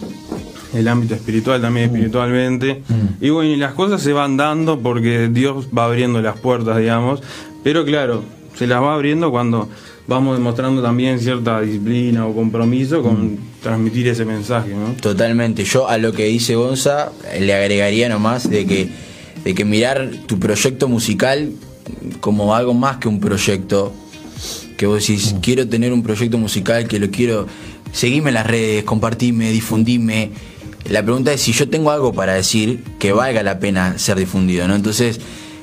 el 0.75 0.89
ámbito 0.89 1.15
espiritual 1.15 1.61
también 1.61 1.87
espiritualmente. 1.87 2.83
Y 3.21 3.31
bueno, 3.31 3.51
y 3.51 3.57
las 3.57 3.75
cosas 3.75 4.03
se 4.03 4.13
van 4.13 4.37
dando 4.37 4.81
porque 4.81 5.29
Dios 5.29 5.69
va 5.77 5.85
abriendo 5.85 6.21
las 6.21 6.39
puertas, 6.39 6.79
digamos, 6.79 7.23
pero 7.63 7.85
claro, 7.85 8.23
se 8.55 8.67
las 8.67 8.83
va 8.83 8.95
abriendo 8.95 9.31
cuando 9.31 9.69
vamos 10.07 10.37
demostrando 10.37 10.83
también 10.83 11.21
cierta 11.21 11.61
disciplina 11.61 12.27
o 12.27 12.35
compromiso 12.35 13.03
con 13.03 13.39
transmitir 13.63 14.09
ese 14.09 14.25
mensaje, 14.25 14.75
¿no? 14.75 14.95
Totalmente. 15.01 15.65
Yo 15.65 15.89
a 15.89 15.99
lo 15.99 16.13
que 16.13 16.25
dice 16.27 16.57
Gonza 16.57 17.13
le 17.39 17.55
agregaría 17.55 18.09
nomás 18.09 18.51
de 18.51 18.67
que, 18.67 18.89
de 19.45 19.55
que 19.55 19.65
mirar 19.65 20.11
tu 20.27 20.39
proyecto 20.39 20.89
musical 20.89 21.51
como 22.21 22.55
algo 22.55 22.75
más 22.75 22.99
que 22.99 23.09
un 23.09 23.21
proyecto. 23.21 23.93
Que 24.77 24.87
vos 24.87 25.07
decís, 25.07 25.35
quiero 25.41 25.69
tener 25.69 25.93
un 25.93 26.03
proyecto 26.03 26.39
musical, 26.39 26.89
que 26.89 26.99
lo 26.99 27.11
quiero. 27.11 27.47
Seguime 27.93 28.31
en 28.31 28.35
las 28.35 28.47
redes, 28.47 28.85
compartime, 28.85 29.51
difundime. 29.51 30.31
La 30.89 31.03
pregunta 31.03 31.33
es 31.33 31.41
si 31.41 31.53
yo 31.53 31.69
tengo 31.69 31.91
algo 31.91 32.13
para 32.13 32.35
decir 32.35 32.83
que 32.99 33.13
valga 33.13 33.43
la 33.43 33.61
pena 33.61 33.99
ser 33.99 34.19
difundido, 34.19 34.67
¿no? 34.67 34.75
Entonces, 34.75 35.21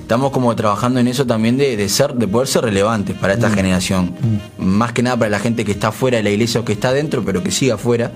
estamos 0.09 0.31
como 0.31 0.55
trabajando 0.55 0.99
en 0.99 1.07
eso 1.07 1.27
también 1.27 1.55
de, 1.55 1.77
de 1.77 1.87
ser, 1.87 2.15
de 2.15 2.27
poder 2.27 2.47
ser 2.47 2.63
relevantes 2.63 3.15
para 3.15 3.33
esta 3.33 3.47
generación. 3.51 4.15
Más 4.57 4.91
que 4.91 5.03
nada 5.03 5.15
para 5.17 5.29
la 5.29 5.37
gente 5.37 5.63
que 5.63 5.71
está 5.71 5.91
fuera 5.91 6.17
de 6.17 6.23
la 6.23 6.31
iglesia 6.31 6.61
o 6.61 6.65
que 6.65 6.73
está 6.73 6.91
dentro, 6.91 7.23
pero 7.23 7.43
que 7.43 7.51
siga 7.51 7.75
afuera. 7.75 8.11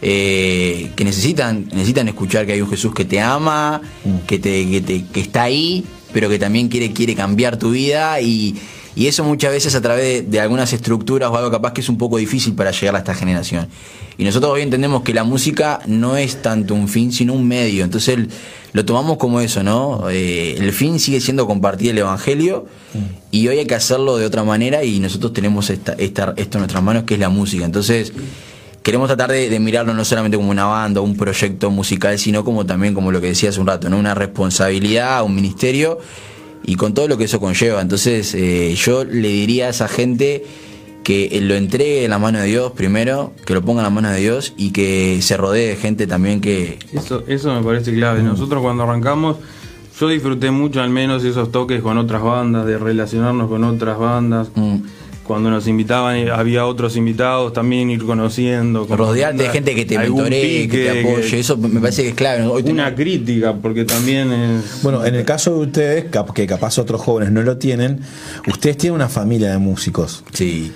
Eh, 0.00 0.90
que 0.96 1.04
necesitan, 1.04 1.66
necesitan 1.74 2.08
escuchar 2.08 2.46
que 2.46 2.52
hay 2.54 2.62
un 2.62 2.70
Jesús 2.70 2.94
que 2.94 3.04
te 3.04 3.20
ama, 3.20 3.82
que 4.26 4.38
te, 4.38 4.66
que 4.70 4.80
te- 4.80 5.04
que 5.12 5.20
está 5.20 5.42
ahí, 5.42 5.84
pero 6.10 6.30
que 6.30 6.38
también 6.38 6.68
quiere, 6.68 6.90
quiere 6.92 7.14
cambiar 7.14 7.58
tu 7.58 7.70
vida 7.72 8.18
y, 8.22 8.56
y 8.96 9.06
eso 9.06 9.22
muchas 9.24 9.52
veces 9.52 9.74
a 9.74 9.80
través 9.80 10.04
de, 10.04 10.22
de 10.22 10.40
algunas 10.40 10.72
estructuras 10.72 11.30
o 11.30 11.36
algo 11.36 11.50
capaz 11.50 11.72
que 11.72 11.80
es 11.80 11.88
un 11.88 11.98
poco 11.98 12.16
difícil 12.18 12.54
para 12.54 12.70
llegar 12.72 12.96
a 12.96 12.98
esta 12.98 13.14
generación. 13.14 13.68
Y 14.18 14.24
nosotros 14.24 14.52
hoy 14.52 14.62
entendemos 14.62 15.02
que 15.02 15.14
la 15.14 15.24
música 15.24 15.80
no 15.86 16.16
es 16.16 16.42
tanto 16.42 16.74
un 16.74 16.88
fin, 16.88 17.10
sino 17.12 17.32
un 17.32 17.46
medio. 17.48 17.84
Entonces 17.84 18.16
el- 18.18 18.28
lo 18.72 18.84
tomamos 18.84 19.16
como 19.16 19.40
eso, 19.40 19.62
¿no? 19.62 20.10
Eh, 20.10 20.56
el 20.58 20.72
fin 20.72 20.98
sigue 21.00 21.20
siendo 21.20 21.46
compartir 21.46 21.90
el 21.90 21.98
Evangelio 21.98 22.66
y 23.30 23.48
hoy 23.48 23.58
hay 23.58 23.66
que 23.66 23.74
hacerlo 23.74 24.16
de 24.16 24.26
otra 24.26 24.44
manera 24.44 24.84
y 24.84 25.00
nosotros 25.00 25.32
tenemos 25.32 25.70
esta, 25.70 25.92
esta, 25.94 26.34
esto 26.36 26.58
en 26.58 26.60
nuestras 26.62 26.82
manos 26.82 27.04
que 27.04 27.14
es 27.14 27.20
la 27.20 27.30
música. 27.30 27.64
Entonces 27.64 28.12
queremos 28.82 29.08
tratar 29.08 29.30
de, 29.32 29.48
de 29.50 29.58
mirarlo 29.60 29.94
no 29.94 30.04
solamente 30.04 30.36
como 30.36 30.50
una 30.50 30.66
banda, 30.66 31.00
un 31.00 31.16
proyecto 31.16 31.70
musical, 31.70 32.18
sino 32.18 32.44
como 32.44 32.66
también, 32.66 32.92
como 32.94 33.10
lo 33.12 33.20
que 33.20 33.28
decía 33.28 33.48
hace 33.50 33.60
un 33.60 33.66
rato, 33.66 33.88
¿no? 33.88 33.98
una 33.98 34.14
responsabilidad, 34.14 35.24
un 35.24 35.34
ministerio 35.34 35.98
y 36.70 36.76
con 36.76 36.94
todo 36.94 37.08
lo 37.08 37.18
que 37.18 37.24
eso 37.24 37.40
conlleva. 37.40 37.80
Entonces 37.80 38.32
eh, 38.32 38.76
yo 38.76 39.04
le 39.04 39.26
diría 39.26 39.66
a 39.66 39.70
esa 39.70 39.88
gente 39.88 40.44
que 41.02 41.40
lo 41.42 41.56
entregue 41.56 42.04
en 42.04 42.10
la 42.10 42.20
mano 42.20 42.38
de 42.38 42.46
Dios 42.46 42.70
primero, 42.70 43.32
que 43.44 43.54
lo 43.54 43.62
ponga 43.62 43.80
en 43.80 43.84
la 43.86 43.90
mano 43.90 44.08
de 44.08 44.20
Dios 44.20 44.54
y 44.56 44.70
que 44.70 45.20
se 45.20 45.36
rodee 45.36 45.70
de 45.70 45.74
gente 45.74 46.06
también 46.06 46.40
que... 46.40 46.78
Eso, 46.92 47.24
eso 47.26 47.52
me 47.52 47.64
parece 47.64 47.92
clave. 47.92 48.22
Nosotros 48.22 48.62
cuando 48.62 48.84
arrancamos, 48.84 49.38
yo 49.98 50.06
disfruté 50.06 50.52
mucho 50.52 50.80
al 50.80 50.90
menos 50.90 51.24
esos 51.24 51.50
toques 51.50 51.82
con 51.82 51.98
otras 51.98 52.22
bandas, 52.22 52.64
de 52.66 52.78
relacionarnos 52.78 53.48
con 53.48 53.64
otras 53.64 53.98
bandas. 53.98 54.50
Mm. 54.54 54.76
Cuando 55.30 55.48
nos 55.48 55.68
invitaban, 55.68 56.16
eh, 56.16 56.28
había 56.28 56.66
otros 56.66 56.96
invitados, 56.96 57.52
también 57.52 57.88
ir 57.88 58.04
conociendo. 58.04 58.84
con 58.88 58.98
Rodearte 58.98 59.44
de 59.44 59.48
gente 59.50 59.76
que 59.76 59.84
te 59.84 59.96
mentoree, 59.96 60.68
que 60.68 60.76
te 60.90 61.00
apoye, 61.08 61.38
eso 61.38 61.56
me 61.56 61.78
parece 61.80 62.02
que 62.02 62.08
es 62.08 62.14
clave. 62.16 62.42
Hoy 62.46 62.64
Una 62.66 62.92
crítica, 62.96 63.54
porque 63.54 63.84
también 63.84 64.32
es... 64.32 64.82
Bueno, 64.82 65.06
en 65.06 65.14
el 65.14 65.24
caso 65.24 65.54
de 65.54 65.60
ustedes, 65.66 66.04
cap- 66.10 66.32
que 66.32 66.48
capaz 66.48 66.78
otros 66.78 67.00
jóvenes 67.00 67.30
no 67.32 67.42
lo 67.42 67.58
tienen, 67.58 68.00
ustedes 68.48 68.76
tienen 68.76 68.96
una 68.96 69.08
familia 69.08 69.52
de 69.52 69.58
músicos. 69.58 70.24
Sí. 70.32 70.72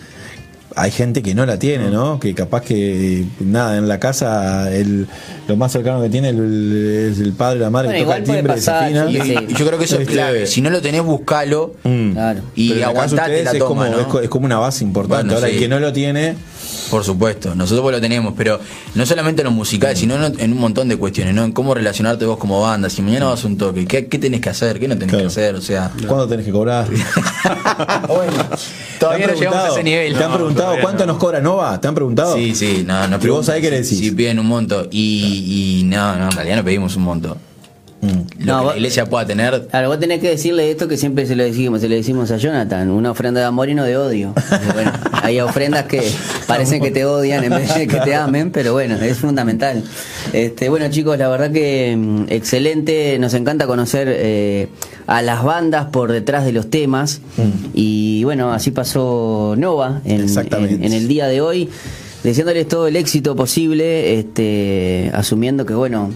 Hay 0.77 0.91
gente 0.91 1.23
que 1.23 1.35
no 1.37 1.47
la 1.47 1.59
tiene, 1.59 1.89
¿no? 1.91 2.19
Que 2.19 2.35
capaz 2.35 2.63
que 2.63 3.25
nada, 3.41 3.77
en 3.79 3.87
la 3.87 4.01
casa 4.01 4.75
el, 4.75 5.07
lo 5.47 5.57
más 5.57 5.71
cercano 5.71 6.03
que 6.03 6.09
tiene 6.09 6.31
el- 6.31 7.11
es 7.13 7.21
el 7.21 7.33
padre, 7.33 7.61
la 7.61 7.71
madre, 7.71 7.89
Bueno, 7.89 7.99
que 8.01 8.05
toca 8.07 8.17
el 8.17 8.25
timbre, 8.25 8.55
pasar, 8.55 8.93
yo- 8.93 9.09
Y 9.09 9.55
yo 9.55 9.67
creo 9.67 9.79
que 9.79 9.85
eso 9.85 10.01
es 10.01 10.09
clave. 10.09 10.47
Si 10.49 10.61
no 10.61 10.71
lo 10.71 10.83
tenés, 10.83 11.03
buscalo 11.05 11.75
Mm. 11.85 12.13
Claro. 12.13 12.41
y 12.57 12.73
el 12.73 12.85
aguantate 12.85 13.45
la 13.45 13.53
es, 13.53 13.59
toma, 13.59 13.69
como, 13.69 13.85
¿no? 13.97 14.01
es 14.01 14.07
co- 14.07 14.21
es 14.21 14.29
como 14.29 14.47
una 14.47 14.59
base 14.59 14.83
importante. 14.83 15.25
Bueno, 15.27 15.35
Ahora, 15.37 15.49
sí. 15.49 15.55
el 15.55 15.61
que 15.61 15.69
no 15.69 15.79
lo 15.79 15.93
tiene, 15.93 16.35
Por 16.91 17.05
supuesto, 17.05 17.55
nosotros 17.55 17.83
pues 17.83 17.95
lo 17.97 18.01
tenemos, 18.01 18.35
pero 18.37 18.61
no 18.95 19.07
solamente 19.07 19.43
en 19.43 19.47
lo 19.47 19.51
musical, 19.51 19.97
sino 19.97 20.15
en, 20.27 20.53
un 20.53 20.59
montón 20.59 20.89
de 20.89 20.97
cuestiones, 20.97 21.35
¿no? 21.35 21.45
En 21.45 21.53
cómo 21.53 21.75
relacionarte 21.75 22.25
vos 22.25 22.39
como 22.39 22.61
banda. 22.61 22.89
Si 22.91 23.03
mañana 23.03 23.27
vas 23.27 23.45
a 23.45 23.47
un 23.47 23.57
toque, 23.57 23.87
¿qué, 23.87 24.07
qué 24.07 24.19
tenés 24.19 24.41
que 24.41 24.51
hacer? 24.51 24.79
¿Qué 24.79 24.89
no 24.89 24.95
tenés 24.95 25.11
Claro. 25.11 25.23
que 25.25 25.27
hacer? 25.29 25.55
O 25.55 25.61
sea, 25.61 25.91
¿cuándo 26.07 26.27
tenés 26.29 26.45
que 26.47 26.53
cobrar? 26.53 26.87
bueno, 28.09 28.33
todavía 28.99 29.27
¿Te 29.27 29.33
no 29.33 29.39
llegamos 29.39 29.61
a 29.65 29.69
ese 29.73 29.83
nivel. 29.83 30.15
¿Te 30.17 30.25
han 30.25 30.31
No, 30.31 30.37
preguntado 30.37 30.75
cuánto 30.81 31.07
no. 31.07 31.13
nos 31.13 31.21
cobra 31.21 31.41
Nova? 31.41 31.81
¿Te 31.81 31.89
han 31.89 31.95
preguntado? 31.95 32.35
Sí, 32.35 32.55
sí, 32.55 32.85
no, 32.87 33.07
no 33.09 33.19
¿Y 33.23 33.29
vos 33.29 33.47
sabés 33.47 33.63
qué 33.63 33.71
le 33.71 33.81
decís? 33.83 33.99
Sí, 33.99 34.11
piden 34.11 34.39
un 34.39 34.47
monto. 34.47 34.89
Y, 34.91 35.81
y 35.81 35.85
no, 35.85 36.17
no, 36.17 36.25
en 36.27 36.31
realidad 36.33 36.57
no 36.57 36.65
pedimos 36.65 36.97
un 36.97 37.03
monto. 37.03 37.37
Mm. 38.05 38.45
Lo 38.45 38.53
No, 38.53 38.61
que 38.61 38.67
la 38.71 38.77
iglesia 38.77 39.07
pueda 39.07 39.27
tener. 39.27 39.67
Claro, 39.71 39.89
vos 39.89 39.99
tenés 39.99 40.21
que 40.21 40.29
decirle 40.29 40.71
esto 40.71 40.87
que 40.89 40.97
siempre 40.97 41.27
se 41.27 41.35
lo 41.37 41.43
decimos, 41.45 41.81
se 41.81 41.89
le 41.89 41.97
decimos 41.97 42.31
a 42.31 42.37
Jonathan, 42.37 42.91
una 42.91 43.11
ofrenda 43.11 43.41
de 43.41 43.47
amor 43.47 43.69
y 43.69 43.75
no 43.75 43.85
de 43.85 43.97
odio. 43.97 44.35
Bueno, 44.75 44.93
hay 45.23 45.41
ofrendas 45.41 45.85
que 45.85 46.03
parecen 46.47 46.83
que 46.83 46.91
te 46.91 47.05
odian 47.05 47.45
en 47.45 47.51
vez 47.51 47.75
de 47.75 47.87
que 47.87 47.99
te 48.01 48.15
amen, 48.15 48.51
pero 48.51 48.73
bueno, 48.73 48.97
es 48.97 49.19
fundamental. 49.19 49.83
Este, 50.33 50.69
bueno 50.69 50.89
chicos, 50.91 51.17
la 51.19 51.29
verdad 51.29 51.51
que 51.53 51.95
mm, 51.97 52.25
excelente, 52.29 53.19
nos 53.19 53.35
encanta 53.35 53.67
conocer 53.67 54.09
eh, 54.11 54.69
a 55.07 55.23
las 55.23 55.43
bandas 55.45 55.87
por 55.87 56.13
detrás 56.13 56.45
de 56.45 56.53
los 56.53 56.69
temas 56.71 57.21
y 57.75 58.25
bueno, 58.25 58.53
así 58.53 58.71
pasó 58.71 59.55
Nova 59.57 60.01
en- 60.05 60.29
en 60.85 60.93
el 60.93 61.09
día 61.09 61.27
de 61.27 61.41
hoy, 61.41 61.69
deseándoles 62.23 62.67
todo 62.69 62.87
el 62.89 62.97
éxito 62.97 63.37
posible, 63.37 64.19
este, 64.19 65.11
asumiendo 65.15 65.65
que 65.67 65.75
bueno, 65.75 66.11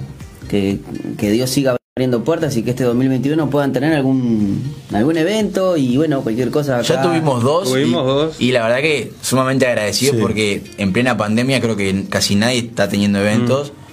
que, 0.48 0.78
que 1.18 1.30
Dios 1.30 1.50
siga 1.50 1.76
abriendo 1.98 2.22
puertas 2.22 2.56
y 2.56 2.62
que 2.62 2.70
este 2.70 2.84
2021 2.84 3.50
puedan 3.50 3.72
tener 3.72 3.92
algún 3.92 4.62
algún 4.92 5.16
evento 5.16 5.76
y 5.76 5.96
bueno, 5.96 6.22
cualquier 6.22 6.50
cosa. 6.52 6.80
Ya 6.82 7.02
tuvimos 7.02 7.42
dos. 7.42 7.68
Tuvimos 7.70 8.04
y, 8.04 8.06
dos. 8.06 8.40
y 8.40 8.52
la 8.52 8.62
verdad 8.62 8.78
que 8.78 9.12
sumamente 9.20 9.66
agradecidos 9.66 10.14
Sí. 10.14 10.22
porque 10.22 10.62
en 10.78 10.92
plena 10.92 11.16
pandemia 11.16 11.60
creo 11.60 11.74
que 11.74 12.04
casi 12.08 12.36
nadie 12.36 12.58
está 12.58 12.88
teniendo 12.88 13.18
eventos. 13.18 13.72
Mm. 13.72 13.87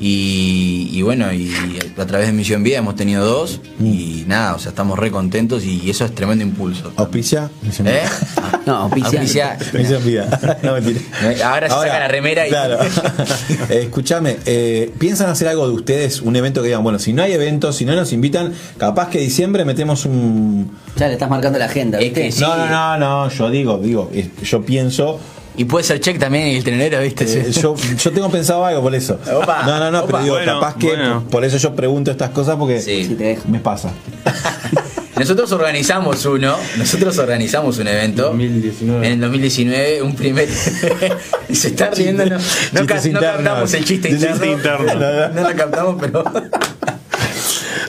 Y, 0.00 0.90
y 0.92 1.02
bueno, 1.02 1.32
y 1.32 1.52
a 1.96 2.06
través 2.06 2.26
de 2.28 2.32
Misión 2.32 2.62
Vida 2.62 2.78
hemos 2.78 2.94
tenido 2.96 3.24
dos. 3.24 3.60
Mm. 3.78 3.86
Y 3.86 4.24
nada, 4.26 4.54
o 4.54 4.58
sea, 4.58 4.70
estamos 4.70 4.98
re 4.98 5.10
contentos 5.10 5.64
y 5.64 5.88
eso 5.90 6.04
es 6.04 6.14
tremendo 6.14 6.44
impulso. 6.44 6.92
¿Auspicia? 6.96 7.50
¿Eh? 7.84 8.02
No, 8.66 8.76
auspicia. 8.76 9.20
Auspicia. 9.20 9.58
Misión 9.72 10.04
Vida. 10.04 10.58
No, 10.62 10.72
mentira. 10.74 11.00
Ahora 11.44 11.68
se 11.68 11.74
saca 11.74 11.98
la 11.98 12.08
remera 12.08 12.46
y- 12.46 12.50
Claro. 12.50 12.78
Eh, 13.68 13.80
escúchame, 13.84 14.36
eh, 14.46 14.92
¿piensan 14.98 15.28
hacer 15.30 15.48
algo 15.48 15.66
de 15.68 15.74
ustedes? 15.74 16.20
Un 16.20 16.36
evento 16.36 16.60
que 16.62 16.68
digan, 16.68 16.82
bueno, 16.82 16.98
si 16.98 17.12
no 17.12 17.22
hay 17.22 17.32
eventos, 17.32 17.76
si 17.76 17.84
no 17.84 17.94
nos 17.96 18.12
invitan, 18.12 18.52
capaz 18.78 19.08
que 19.08 19.18
diciembre 19.18 19.64
metemos 19.64 20.04
un. 20.04 20.70
Ya 20.96 21.08
le 21.08 21.14
estás 21.14 21.28
marcando 21.30 21.58
la 21.58 21.64
agenda, 21.66 21.98
Es 21.98 22.04
¿viste? 22.04 22.22
que 22.24 22.32
sí. 22.32 22.40
No, 22.40 22.56
no, 22.56 22.66
no, 22.68 22.98
no, 22.98 23.28
yo 23.30 23.50
digo, 23.50 23.78
digo, 23.78 24.10
yo 24.42 24.62
pienso. 24.64 25.18
Y 25.58 25.64
puede 25.64 25.84
ser 25.84 26.00
check 26.00 26.18
también 26.18 26.48
en 26.48 26.56
el 26.56 26.64
trenero, 26.64 27.00
¿viste? 27.00 27.24
eh, 27.24 27.50
yo, 27.50 27.74
yo 27.76 28.12
tengo 28.12 28.30
pensado 28.30 28.64
algo 28.64 28.82
por 28.82 28.94
eso. 28.94 29.18
Opa, 29.34 29.62
no, 29.64 29.78
no, 29.78 29.90
no, 29.90 29.98
opa. 30.00 30.06
pero 30.06 30.22
digo, 30.22 30.34
Bueno, 30.36 30.60
capaz 30.60 30.76
que 30.76 30.88
bueno. 30.88 31.24
por 31.30 31.44
eso 31.44 31.56
yo 31.56 31.74
pregunto 31.74 32.10
estas 32.10 32.30
cosas 32.30 32.56
porque 32.56 32.80
Sí. 32.80 33.04
Sí, 33.06 33.14
te 33.14 33.24
dejo. 33.24 33.48
me 33.48 33.58
pasa. 33.60 33.90
Nosotros 35.18 35.50
organizamos 35.52 36.26
uno, 36.26 36.54
nosotros 36.76 37.16
organizamos 37.16 37.78
un 37.78 37.88
evento 37.88 38.24
2019. 38.24 39.06
en 39.06 39.12
el 39.14 39.20
2019, 39.22 40.02
un 40.02 40.14
primer 40.14 40.46
se 41.50 41.68
está 41.68 41.88
riendo, 41.90 42.22
no, 42.26 42.86
captamos 42.86 43.72
el 43.72 43.82
chiste 43.86 44.10
Chiste 44.10 44.26
interno, 44.46 44.84
interno. 44.92 45.28
no 45.30 45.48
lo 45.48 45.56
captamos, 45.56 45.96
pero 45.98 46.22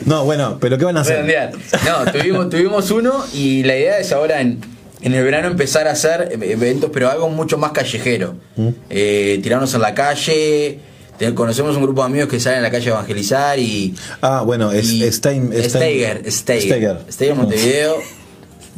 No, 0.05 0.23
bueno, 0.23 0.57
pero 0.61 0.77
¿qué 0.77 0.85
van 0.85 0.95
a 0.95 1.01
hacer? 1.01 1.53
No, 1.85 2.09
tuvimos, 2.13 2.49
tuvimos 2.49 2.89
uno 2.91 3.25
y 3.33 3.61
la 3.63 3.75
idea 3.75 3.99
es 3.99 4.13
ahora 4.13 4.39
en, 4.39 4.61
en 5.01 5.13
el 5.13 5.23
verano 5.23 5.47
empezar 5.47 5.87
a 5.87 5.91
hacer 5.91 6.29
eventos, 6.41 6.89
pero 6.93 7.09
algo 7.09 7.29
mucho 7.29 7.57
más 7.57 7.71
callejero. 7.71 8.35
¿Mm? 8.55 8.69
Eh, 8.89 9.39
tirarnos 9.43 9.73
en 9.73 9.81
la 9.81 9.93
calle. 9.93 10.79
te- 11.17 11.33
Conocemos 11.33 11.75
un 11.75 11.83
grupo 11.83 12.01
de 12.01 12.07
amigos 12.07 12.29
que 12.29 12.39
salen 12.39 12.59
a 12.59 12.61
la 12.63 12.71
calle 12.71 12.87
a 12.89 12.93
evangelizar 12.93 13.57
y. 13.59 13.93
Ah, 14.21 14.43
bueno, 14.45 14.71
es 14.71 14.85
y- 14.91 15.11
Steiger. 15.11 16.31
Steiger. 16.31 17.05
Steiger 17.11 17.35
Montevideo. 17.35 17.95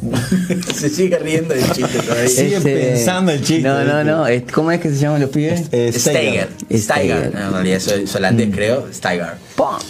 se 0.74 0.88
sigue 0.88 1.18
riendo 1.18 1.54
del 1.54 1.70
chiste 1.72 1.98
todavía. 2.00 2.28
Sigue 2.28 2.60
pensando 2.60 3.32
el 3.32 3.42
chiste, 3.42 3.62
No, 3.68 3.84
no, 3.84 4.02
no. 4.04 4.26
es- 4.26 4.44
¿Cómo 4.52 4.70
es 4.70 4.80
que 4.80 4.88
se 4.90 4.96
llaman 4.96 5.20
los 5.20 5.30
pibes? 5.30 5.64
Eh, 5.72 5.92
Steiger. 5.94 6.48
Steiger. 6.72 6.80
Steiger. 6.80 7.34
No, 7.34 7.46
en 7.48 7.52
realidad 7.52 7.76
es 7.76 7.88
es 7.88 8.14
holandés, 8.14 8.48
creo. 8.52 8.86
Steiger. 8.92 9.34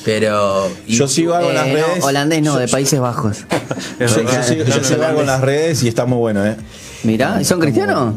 Pero. 0.04 0.70
y- 0.86 0.96
Yo 0.96 1.06
sigo 1.08 1.34
algo 1.34 1.50
en 1.50 1.54
las 1.56 1.66
Eh, 1.66 1.76
no, 1.80 1.86
redes. 1.86 2.04
holandés 2.04 2.42
no, 2.42 2.56
de 2.58 2.68
Países 2.68 2.98
Bajos. 3.00 3.38
Yo, 4.00 4.06
yo 4.06 4.42
sigo, 4.42 4.64
yo 4.64 4.82
sigo 4.84 5.04
algo 5.04 5.20
en 5.20 5.26
las 5.26 5.40
redes 5.42 5.82
y 5.82 5.88
está 5.88 6.06
muy 6.06 6.18
bueno, 6.18 6.44
¿eh? 6.44 6.56
Mirá, 7.04 7.38
¿y 7.40 7.44
son 7.44 7.60
cristianos? 7.60 8.14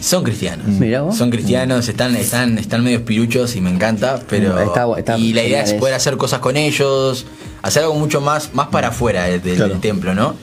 Son 0.00 0.24
cristianos. 0.24 0.66
Mirá 0.66 1.02
vos. 1.02 1.16
Son 1.16 1.30
cristianos, 1.30 1.88
están, 1.88 2.16
están, 2.16 2.58
están 2.58 2.82
medio 2.84 3.04
piruchos 3.04 3.54
y 3.56 3.60
me 3.60 3.70
encanta, 3.70 4.20
pero. 4.28 4.54
Mm, 4.54 4.58
Está 4.68 4.86
bu- 4.86 4.98
está 4.98 5.18
y 5.18 5.32
la 5.32 5.42
idea 5.44 5.62
es 5.62 5.74
poder 5.74 5.94
hacer 5.94 6.16
cosas 6.16 6.40
con 6.40 6.56
ellos, 6.56 7.26
hacer 7.62 7.82
algo 7.84 7.94
mucho 7.94 8.20
más, 8.20 8.52
más 8.54 8.68
para 8.68 8.88
afuera 8.88 9.24
del, 9.24 9.42
del 9.42 9.56
Claro. 9.56 9.78
templo, 9.78 10.14
¿no? 10.14 10.34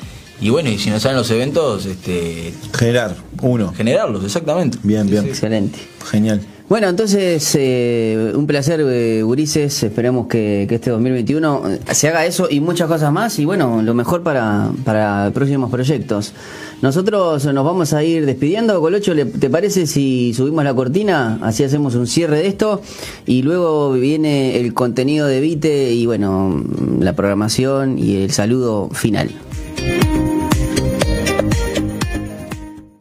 Y 0.43 0.49
bueno, 0.49 0.69
y 0.69 0.77
si 0.77 0.89
nos 0.89 1.01
salen 1.01 1.17
los 1.17 1.31
eventos, 1.31 1.85
este 1.85 2.53
Generar, 2.77 3.15
uno. 3.41 3.71
generarlos, 3.73 4.23
exactamente. 4.25 4.77
Bien, 4.83 5.09
bien. 5.09 5.25
Excelente. 5.25 5.79
Genial. 6.11 6.41
Bueno, 6.67 6.87
entonces, 6.89 7.55
eh, 7.59 8.31
un 8.35 8.45
placer, 8.47 8.81
eh, 8.85 9.23
Ulises. 9.23 9.83
Esperamos 9.83 10.27
que, 10.27 10.65
que 10.67 10.75
este 10.75 10.89
2021 10.89 11.61
se 11.91 12.07
haga 12.09 12.25
eso 12.25 12.47
y 12.49 12.59
muchas 12.61 12.87
cosas 12.87 13.11
más. 13.13 13.37
Y 13.39 13.45
bueno, 13.45 13.81
lo 13.81 13.93
mejor 13.93 14.23
para, 14.23 14.69
para 14.83 15.31
próximos 15.33 15.69
proyectos. 15.71 16.33
Nosotros 16.81 17.45
nos 17.45 17.63
vamos 17.65 17.93
a 17.93 18.03
ir 18.03 18.25
despidiendo. 18.25 18.79
Colocho, 18.81 19.13
¿le- 19.13 19.25
¿te 19.25 19.49
parece 19.49 19.85
si 19.87 20.33
subimos 20.33 20.63
la 20.63 20.73
cortina? 20.73 21.37
Así 21.41 21.63
hacemos 21.63 21.95
un 21.95 22.07
cierre 22.07 22.37
de 22.39 22.47
esto. 22.47 22.81
Y 23.25 23.43
luego 23.43 23.93
viene 23.93 24.59
el 24.59 24.73
contenido 24.73 25.27
de 25.27 25.39
Vite 25.41 25.93
y 25.93 26.05
bueno, 26.05 26.63
la 26.99 27.13
programación 27.13 27.99
y 27.99 28.23
el 28.23 28.31
saludo 28.31 28.89
final. 28.93 29.29